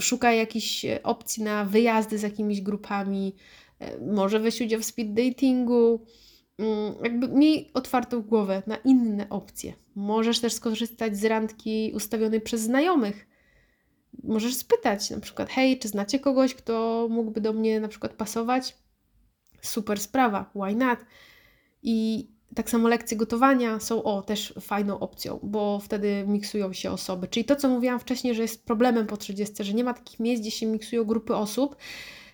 [0.00, 3.34] szukaj jakichś opcji na wyjazdy z jakimiś grupami,
[3.78, 6.06] e, może weź udział w speed datingu
[7.02, 9.72] jakby miej otwartą głowę na inne opcje.
[9.94, 13.26] Możesz też skorzystać z randki ustawionej przez znajomych.
[14.22, 18.76] Możesz spytać na przykład, hej, czy znacie kogoś, kto mógłby do mnie na przykład pasować?
[19.62, 20.98] Super sprawa, why not?
[21.82, 27.28] I tak samo lekcje gotowania są o też fajną opcją, bo wtedy miksują się osoby.
[27.28, 30.42] Czyli to, co mówiłam wcześniej, że jest problemem po 30, że nie ma takich miejsc,
[30.42, 31.76] gdzie się miksują grupy osób.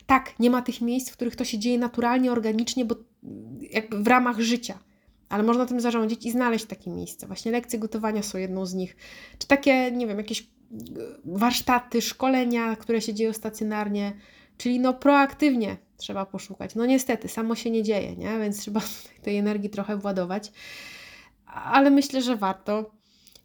[0.06, 2.94] Tak, nie ma tych miejsc, w których to się dzieje naturalnie, organicznie, bo
[3.70, 4.78] jakby w ramach życia.
[5.28, 7.26] Ale można tym zarządzić i znaleźć takie miejsce.
[7.26, 8.96] Właśnie lekcje gotowania są jedną z nich.
[9.38, 10.44] Czy takie, nie wiem, jakieś e,
[11.24, 14.12] warsztaty, szkolenia, które się dzieją stacjonarnie,
[14.58, 16.74] czyli no proaktywnie trzeba poszukać.
[16.74, 18.38] No niestety, samo się nie dzieje, nie?
[18.38, 18.80] Więc trzeba
[19.22, 20.52] tej energii trochę władować.
[21.46, 22.90] Ale myślę, że warto.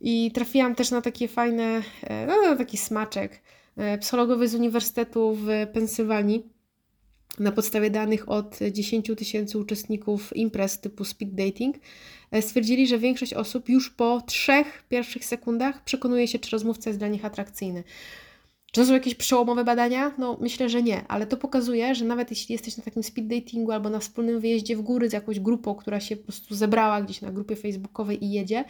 [0.01, 3.41] I trafiłam też na takie fajne, e, no taki smaczek,
[3.79, 6.43] e, psychologowy z Uniwersytetu w Pensylwanii
[7.39, 11.75] na podstawie danych od 10 tysięcy uczestników imprez typu speed dating,
[12.31, 16.99] e, stwierdzili, że większość osób już po trzech pierwszych sekundach przekonuje się, czy rozmówca jest
[16.99, 17.83] dla nich atrakcyjny.
[18.71, 20.11] Czy to są jakieś przełomowe badania?
[20.17, 23.71] No myślę, że nie, ale to pokazuje, że nawet jeśli jesteś na takim speed datingu
[23.71, 27.21] albo na wspólnym wyjeździe w góry z jakąś grupą, która się po prostu zebrała gdzieś
[27.21, 28.65] na grupie facebookowej i jedzie,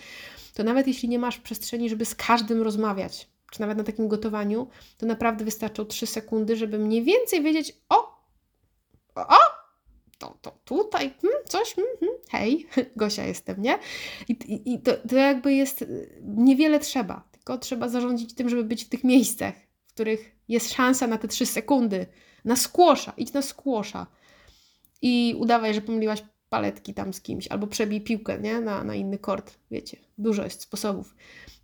[0.54, 4.68] to nawet jeśli nie masz przestrzeni, żeby z każdym rozmawiać, czy nawet na takim gotowaniu,
[4.98, 8.20] to naprawdę wystarczą 3 sekundy, żeby mniej więcej wiedzieć, o,
[9.16, 9.38] o,
[10.18, 13.80] to, to tutaj, hmm, coś, hmm, hmm, hej, Gosia jestem, nie?
[14.28, 15.86] I, i, i to, to jakby jest,
[16.22, 19.54] niewiele trzeba, tylko trzeba zarządzić tym, żeby być w tych miejscach,
[19.88, 22.06] w których jest szansa na te 3 sekundy,
[22.46, 24.08] na skłosza, idź na skłosza
[25.02, 28.62] i udawaj, że pomyliłaś paletki tam z kimś, albo przebij piłkę, nie?
[28.62, 31.16] Na, na inny kort, wiecie, dużo jest sposobów.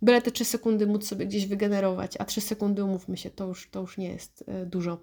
[0.02, 3.70] Byle te 3 sekundy móc sobie gdzieś wygenerować, a 3 sekundy, umówmy się, to już,
[3.70, 4.98] to już nie jest e, dużo.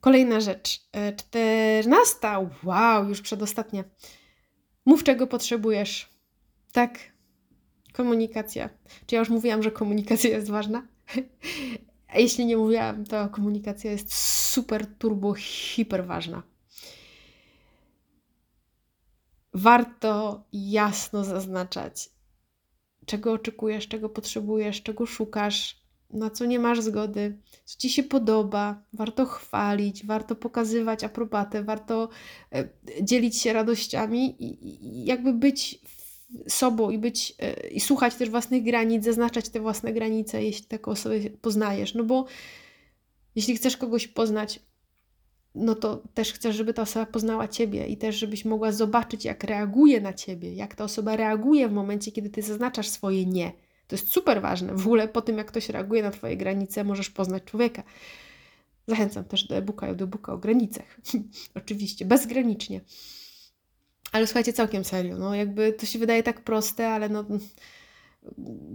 [0.00, 0.80] Kolejna rzecz.
[0.92, 2.40] E, czternasta.
[2.64, 3.84] Wow, już przedostatnia.
[4.86, 6.08] Mów, czego potrzebujesz.
[6.72, 6.98] Tak.
[7.92, 8.70] Komunikacja.
[9.06, 10.86] Czy ja już mówiłam, że komunikacja jest ważna?
[12.14, 14.14] Jeśli nie mówiłam, to komunikacja jest
[14.52, 16.42] super, turbo, hiper ważna.
[19.56, 22.10] Warto jasno zaznaczać,
[23.06, 25.80] czego oczekujesz, czego potrzebujesz, czego szukasz,
[26.10, 32.08] na co nie masz zgody, co ci się podoba, warto chwalić, warto pokazywać aprobatę, warto
[32.52, 32.68] e,
[33.02, 35.80] dzielić się radościami i, jakby być
[36.48, 40.90] sobą i być e, i słuchać też własnych granic, zaznaczać te własne granice, jeśli taką
[40.90, 41.94] osobę poznajesz.
[41.94, 42.26] No bo
[43.34, 44.60] jeśli chcesz kogoś poznać,
[45.56, 49.44] no to też chcesz, żeby ta osoba poznała ciebie i też, żebyś mogła zobaczyć, jak
[49.44, 53.52] reaguje na ciebie, jak ta osoba reaguje w momencie, kiedy ty zaznaczasz swoje nie
[53.88, 54.74] to jest super ważne.
[54.74, 57.82] W ogóle po tym, jak ktoś reaguje na Twoje granice, możesz poznać człowieka.
[58.86, 61.00] Zachęcam też do e-booka i audiobooka o granicach.
[61.54, 62.80] Oczywiście, bezgranicznie.
[64.12, 65.18] Ale słuchajcie, całkiem serio.
[65.18, 67.24] No, jakby to się wydaje tak proste, ale no,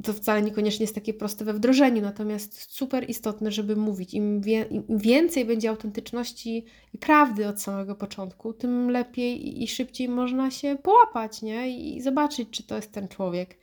[0.04, 2.02] to wcale niekoniecznie jest takie proste we wdrożeniu.
[2.02, 4.14] Natomiast super istotne, żeby mówić.
[4.14, 10.10] Im, wie, im więcej będzie autentyczności i prawdy od samego początku, tym lepiej i, szybciej
[10.10, 11.70] można się połapać, nie?
[11.70, 13.58] I zobaczyć, czy to jest ten człowiek.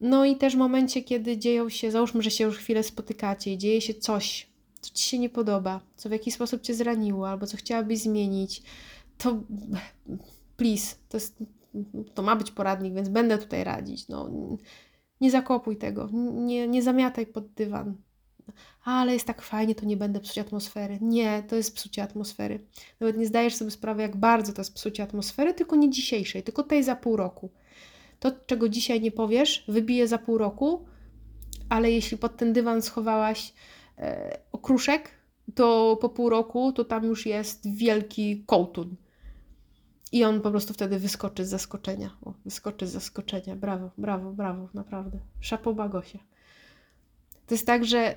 [0.00, 3.58] No i też w momencie, kiedy dzieją się, załóżmy, że się już chwilę spotykacie i
[3.58, 4.46] dzieje się coś,
[4.80, 8.62] co ci się nie podoba, co w jakiś sposób cię zraniło, albo co chciałabyś zmienić,
[9.18, 9.40] to
[10.56, 11.36] please, to, jest,
[12.14, 14.08] to ma być poradnik, więc będę tutaj radzić.
[14.08, 14.30] No,
[15.20, 17.94] nie zakopuj tego, nie, nie zamiataj pod dywan.
[18.84, 20.98] Ale jest tak fajnie, to nie będę psuć atmosfery.
[21.00, 22.60] Nie, to jest psucie atmosfery.
[23.00, 26.62] Nawet nie zdajesz sobie sprawy, jak bardzo to jest psucie atmosfery, tylko nie dzisiejszej, tylko
[26.62, 27.50] tej za pół roku.
[28.20, 30.84] To, czego dzisiaj nie powiesz, wybije za pół roku,
[31.68, 33.54] ale jeśli pod ten dywan schowałaś
[33.98, 35.10] e, okruszek,
[35.54, 38.96] to po pół roku to tam już jest wielki kołtun.
[40.12, 42.16] I on po prostu wtedy wyskoczy z zaskoczenia.
[42.22, 43.56] O, wyskoczy z zaskoczenia.
[43.56, 45.18] Brawo, brawo, brawo, naprawdę.
[45.40, 46.18] Szapoba Gosia.
[47.46, 48.16] To jest tak, że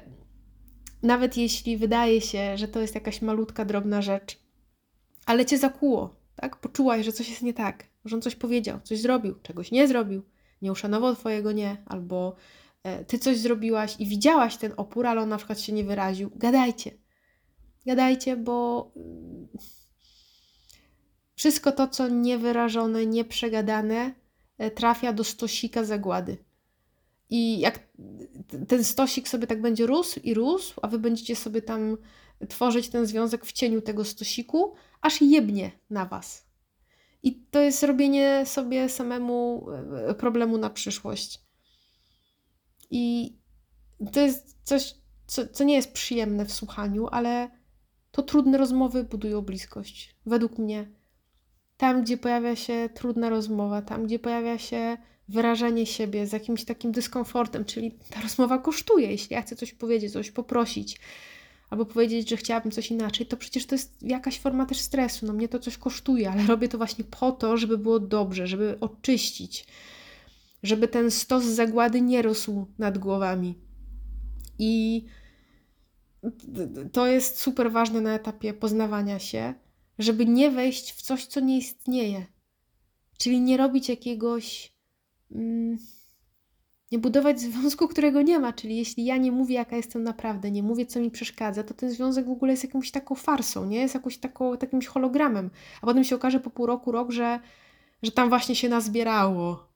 [1.03, 4.39] nawet jeśli wydaje się, że to jest jakaś malutka, drobna rzecz,
[5.25, 6.55] ale cię zakuło, tak?
[6.57, 10.23] Poczułaś, że coś jest nie tak, że on coś powiedział, coś zrobił, czegoś nie zrobił,
[10.61, 12.35] nie uszanował Twojego nie, albo
[12.83, 16.31] e, Ty coś zrobiłaś i widziałaś ten opór, ale on na przykład się nie wyraził.
[16.35, 16.91] Gadajcie.
[17.85, 19.47] Gadajcie, bo mm,
[21.39, 24.13] wszystko to, co niewyrażone, nieprzegadane,
[24.57, 26.37] e, trafia do stosika zagłady.
[27.29, 27.79] I jak
[28.67, 31.97] ten stosik sobie tak będzie rósł i rósł, a wy będziecie sobie tam
[32.49, 36.45] tworzyć ten związek w cieniu tego stosiku, aż jebnie na was.
[37.23, 39.67] I to jest robienie sobie samemu
[40.09, 41.41] e, problemu na przyszłość.
[42.91, 43.35] I
[44.11, 44.95] to jest coś,
[45.27, 47.49] co, co nie jest przyjemne w słuchaniu, ale
[48.11, 50.15] to trudne rozmowy budują bliskość.
[50.25, 50.98] Według mnie.
[51.79, 54.97] Tam, gdzie pojawia się trudna rozmowa, tam, gdzie pojawia się
[55.29, 59.11] wyrażanie siebie z jakimś takim dyskomfortem, czyli ta rozmowa kosztuje.
[59.11, 60.99] Jeśli ja chcę coś powiedzieć, coś poprosić,
[61.69, 65.25] albo powiedzieć, że chciałabym coś inaczej, to przecież to jest jakaś forma też stresu.
[65.25, 68.77] No mnie to coś kosztuje, ale robię to właśnie po to, żeby było dobrze, żeby
[68.79, 69.67] oczyścić,
[70.63, 73.57] żeby ten stos zagłady nie rósł nad głowami.
[74.59, 75.05] I
[76.91, 79.53] to jest super ważne na etapie poznawania się,
[79.99, 82.25] żeby nie wejść w coś, co nie istnieje.
[83.17, 84.73] Czyli nie robić jakiegoś.
[85.31, 85.77] Mm,
[86.91, 88.53] nie budować związku, którego nie ma.
[88.53, 91.91] Czyli jeśli ja nie mówię, jaka jestem naprawdę, nie mówię, co mi przeszkadza, to ten
[91.91, 93.79] związek w ogóle jest jakąś taką farsą, nie?
[93.79, 95.49] Jest jakąś taką, takimś hologramem.
[95.81, 97.39] A potem się okaże po pół roku, rok, że,
[98.03, 99.69] że tam właśnie się nazbierało.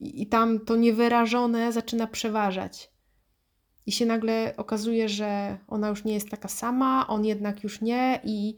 [0.00, 2.90] I, I tam to niewyrażone zaczyna przeważać.
[3.86, 8.20] i się nagle okazuje, że ona już nie jest taka sama, on jednak już nie
[8.24, 8.56] i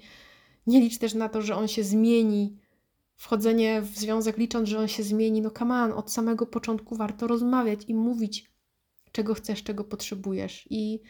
[0.66, 2.56] nie licz też na to, że on się zmieni.
[3.16, 7.26] Wchodzenie w związek licząc, że on się zmieni, no come on, od samego początku warto
[7.26, 8.50] rozmawiać i mówić,
[9.12, 11.00] czego chcesz, czego potrzebujesz i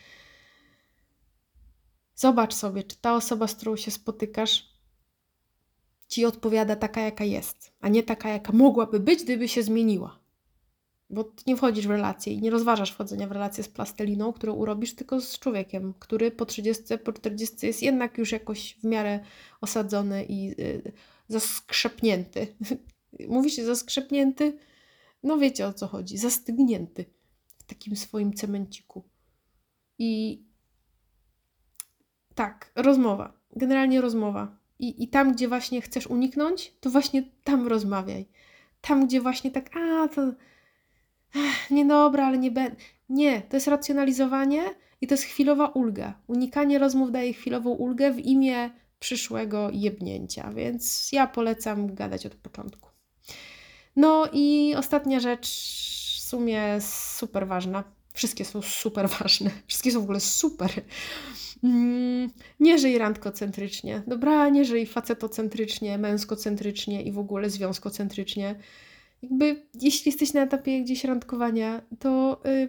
[2.15, 4.71] zobacz sobie, czy ta osoba, z którą się spotykasz,
[6.09, 10.20] ci odpowiada taka, jaka jest, a nie taka, jaka mogłaby być, gdyby się zmieniła.
[11.11, 14.95] Bo nie wchodzisz w relację i nie rozważasz wchodzenia w relację z plastelliną, którą urobisz,
[14.95, 19.21] tylko z człowiekiem, który po 30, po 40 jest jednak już jakoś w miarę
[19.61, 20.93] osadzony i yy,
[21.29, 22.47] zaskrzepnięty.
[23.29, 24.59] Mówi się zaskrzepnięty?
[25.23, 26.19] No wiecie o co chodzi.
[26.19, 27.05] Zastygnięty
[27.59, 29.05] w takim swoim cemenciku.
[29.99, 30.43] I
[32.35, 33.33] tak, rozmowa.
[33.57, 34.57] Generalnie rozmowa.
[34.79, 38.29] I, I tam, gdzie właśnie chcesz uniknąć, to właśnie tam rozmawiaj.
[38.81, 40.33] Tam, gdzie właśnie tak, a to
[41.71, 42.77] Nie dobra, ale nie będę.
[43.09, 44.63] Nie, to jest racjonalizowanie
[45.01, 46.15] i to jest chwilowa ulga.
[46.27, 52.89] Unikanie rozmów daje chwilową ulgę w imię przyszłego jebnięcia, więc ja polecam gadać od początku.
[53.97, 55.49] No i ostatnia rzecz,
[56.17, 57.85] w sumie super ważna.
[58.15, 59.51] Wszystkie są super ważne.
[59.67, 60.71] Wszystkie są w ogóle super.
[61.65, 62.31] Mm,
[62.61, 64.03] nie żyj randkocentrycznie.
[64.07, 68.55] Dobra, nie żyj facetocentrycznie, męskocentrycznie i w ogóle związkocentrycznie
[69.23, 72.69] jakby jeśli jesteś na etapie gdzieś randkowania, to yy,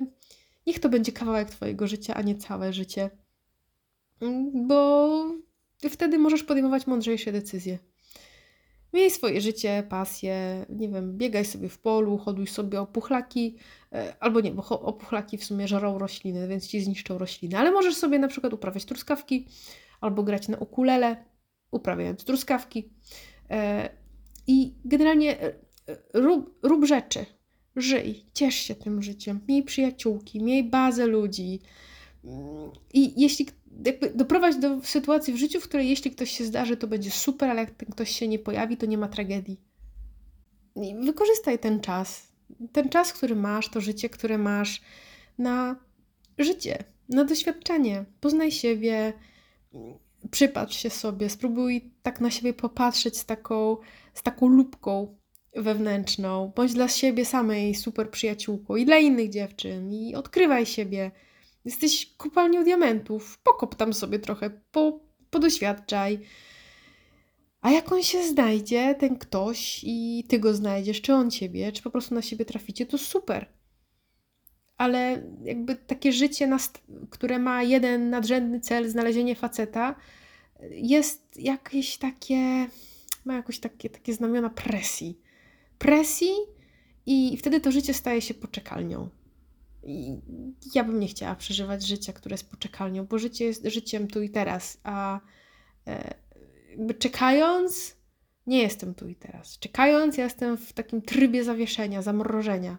[0.67, 3.09] niech to będzie kawałek Twojego życia, a nie całe życie.
[4.21, 5.07] Mm, bo
[5.89, 7.79] wtedy możesz podejmować mądrzejsze decyzje.
[8.93, 13.57] Miej swoje życie, pasje, nie wiem, biegaj sobie w polu, hoduj sobie opuchlaki,
[13.93, 17.95] e, albo nie, bo opuchlaki w sumie żarą rośliny, więc ci zniszczą rośliny, ale możesz
[17.95, 19.47] sobie na przykład uprawiać truskawki,
[20.01, 21.25] albo grać na ukulele,
[21.71, 22.93] uprawiając truskawki.
[23.49, 23.89] E,
[24.47, 25.53] I generalnie e,
[26.13, 27.25] rób, rób rzeczy,
[27.75, 31.59] żyj, ciesz się tym życiem, miej przyjaciółki, miej bazę ludzi.
[32.93, 33.45] I jeśli
[33.85, 37.49] jakby doprowadź do sytuacji w życiu, w której jeśli ktoś się zdarzy, to będzie super,
[37.49, 39.59] ale jak ten ktoś się nie pojawi, to nie ma tragedii.
[40.75, 42.31] I wykorzystaj ten czas.
[42.71, 44.81] Ten czas, który masz, to życie, które masz
[45.37, 45.75] na
[46.37, 48.05] życie, na doświadczenie.
[48.19, 49.13] Poznaj siebie,
[50.31, 53.77] przypatrz się sobie, spróbuj tak na siebie popatrzeć z taką,
[54.13, 55.15] z taką lupką
[55.55, 61.11] wewnętrzną, bądź dla siebie samej super przyjaciółką i dla innych dziewczyn i odkrywaj siebie.
[61.65, 64.99] Jesteś kopalnią diamentów, pokop tam sobie trochę, po,
[65.29, 66.19] podoświadczaj.
[67.61, 71.83] A jak on się znajdzie, ten ktoś, i ty go znajdziesz, czy on ciebie, czy
[71.83, 73.53] po prostu na siebie traficie, to super.
[74.77, 76.57] Ale jakby takie życie,
[77.09, 79.95] które ma jeden nadrzędny cel, znalezienie faceta,
[80.69, 82.67] jest jakieś takie,
[83.25, 85.20] ma jakoś takie, takie znamiona presji
[85.81, 86.31] presji
[87.05, 89.09] i wtedy to życie staje się poczekalnią.
[89.83, 90.21] I
[90.75, 94.29] ja bym nie chciała przeżywać życia, które jest poczekalnią, bo życie jest życiem tu i
[94.29, 95.19] teraz, a
[95.87, 96.13] e,
[96.69, 97.97] jakby czekając,
[98.47, 99.59] nie jestem tu i teraz.
[99.59, 102.77] Czekając, ja jestem w takim trybie zawieszenia, zamrożenia.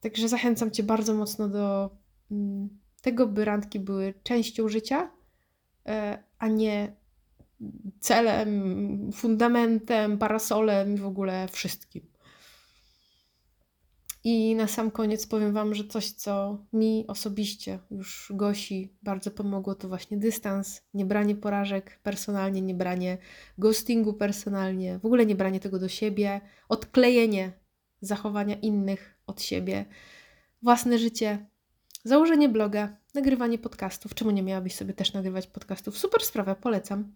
[0.00, 1.90] Także zachęcam Cię bardzo mocno do
[2.30, 2.68] mm,
[3.02, 5.10] tego, by randki były częścią życia,
[5.86, 6.96] e, a nie
[8.00, 12.16] celem, fundamentem, parasolem w ogóle wszystkim.
[14.28, 19.74] I na sam koniec powiem Wam, że coś, co mi osobiście już Gosi bardzo pomogło,
[19.74, 23.18] to właśnie dystans, nie branie porażek personalnie, nie branie
[23.58, 27.52] ghostingu personalnie, w ogóle nie branie tego do siebie, odklejenie
[28.00, 29.84] zachowania innych od siebie,
[30.62, 31.46] własne życie,
[32.06, 34.14] założenie bloga, nagrywanie podcastów.
[34.14, 35.98] Czemu nie miałabyś sobie też nagrywać podcastów?
[35.98, 37.12] Super sprawa, polecam.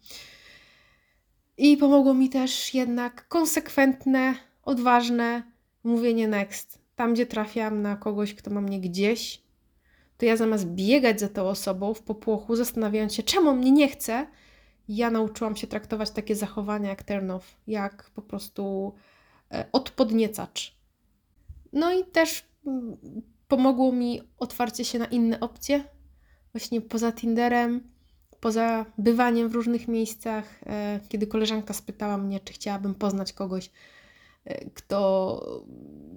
[1.56, 5.42] I pomogło mi też jednak konsekwentne, odważne
[5.84, 6.78] mówienie next.
[6.96, 9.42] Tam, gdzie trafiam na kogoś, kto ma mnie gdzieś,
[10.18, 14.26] to ja zamiast biegać za tą osobą w popłochu, zastanawiając się, czemu mnie nie chce,
[14.88, 18.94] ja nauczyłam się traktować takie zachowania jak turn off, jak po prostu
[19.52, 20.76] e, odpodniecacz.
[21.72, 22.96] No i też mm,
[23.50, 25.84] pomogło mi otwarcie się na inne opcje,
[26.52, 27.90] właśnie poza Tinderem,
[28.40, 33.70] poza bywaniem w różnych miejscach, e, kiedy koleżanka spytała mnie, czy chciałabym poznać kogoś,
[34.44, 35.62] e, kto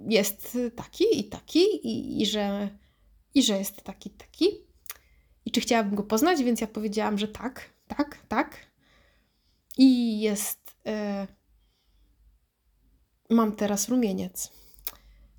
[0.08, 2.68] jest taki i taki, i, i, że,
[3.34, 4.46] i że jest taki, taki,
[5.44, 8.56] i czy chciałabym go poznać, więc ja powiedziałam, że tak, tak, tak.
[9.78, 10.76] I jest.
[10.86, 11.26] E,
[13.30, 14.63] mam teraz rumieniec.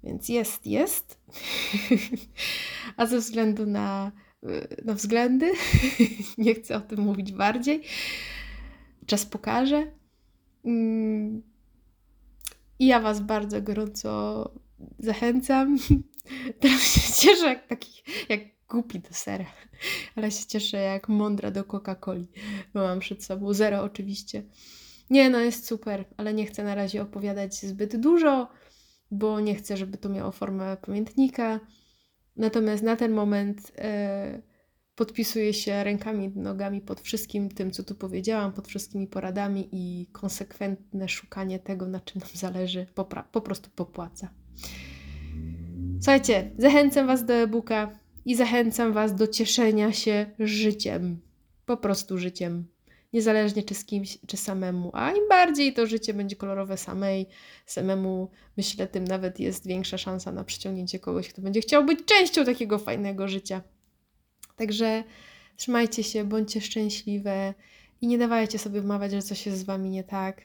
[0.06, 1.20] Więc jest, jest.
[2.98, 4.12] A ze względu na
[4.86, 5.52] na względy.
[6.38, 7.82] Nie chcę o tym mówić bardziej.
[9.06, 9.92] Czas pokaże.
[10.66, 11.42] Mm.
[12.80, 14.52] I ja Was bardzo gorąco
[15.00, 15.78] zachęcam
[16.60, 19.46] Teraz się cieszę jak taki, jak głupi do sera,
[20.16, 22.26] ale się cieszę jak mądra do Coca-Coli,
[22.74, 24.44] mam przed sobą zero oczywiście.
[25.10, 28.48] Nie, no jest super, ale nie chcę na razie opowiadać zbyt dużo,
[29.18, 31.60] bo nie chcę, żeby to miało formę pamiętnika.
[32.36, 34.42] Natomiast na ten moment e,
[34.96, 41.10] podpisuję się rękami, nogami pod wszystkim tym, co tu powiedziałam, pod wszystkimi poradami i konsekwentne
[41.10, 42.86] szukanie tego, na czym nam zależy,
[43.32, 44.30] po, prostu popłaca.
[46.00, 51.22] Słuchajcie, zachęcam Was do e-booka i zachęcam Was do cieszenia się życiem.
[51.66, 52.75] Po prostu życiem.
[53.16, 54.92] Niezależnie czy z kimś, czy samemu.
[54.94, 57.28] A im bardziej to życie będzie kolorowe samej,
[57.66, 62.46] samemu, myślę, tym nawet jest większa szansa na przyciągnięcie kogoś, kto będzie chciał być częścią
[62.46, 63.62] takiego fajnego życia.
[64.56, 65.04] Także
[65.56, 67.54] trzymajcie się, bądźcie szczęśliwe
[68.02, 70.42] i nie dawajcie sobie wmawiać, że coś jest z Wami nie tak.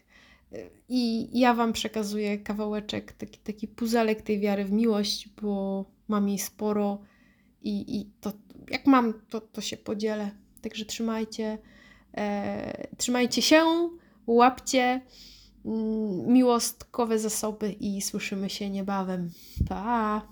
[0.88, 6.38] I ja Wam przekazuję kawałeczek, taki, taki puzelek tej wiary w miłość, bo mam jej
[6.38, 7.00] sporo
[7.62, 8.32] i, i to
[8.70, 10.30] jak mam, to, to się podzielę.
[10.62, 11.58] Także trzymajcie,
[12.96, 13.64] trzymajcie się,
[14.26, 15.00] łapcie
[15.64, 19.30] mm, miłostkowe zasoby i słyszymy się niebawem.
[19.68, 20.22] Pa!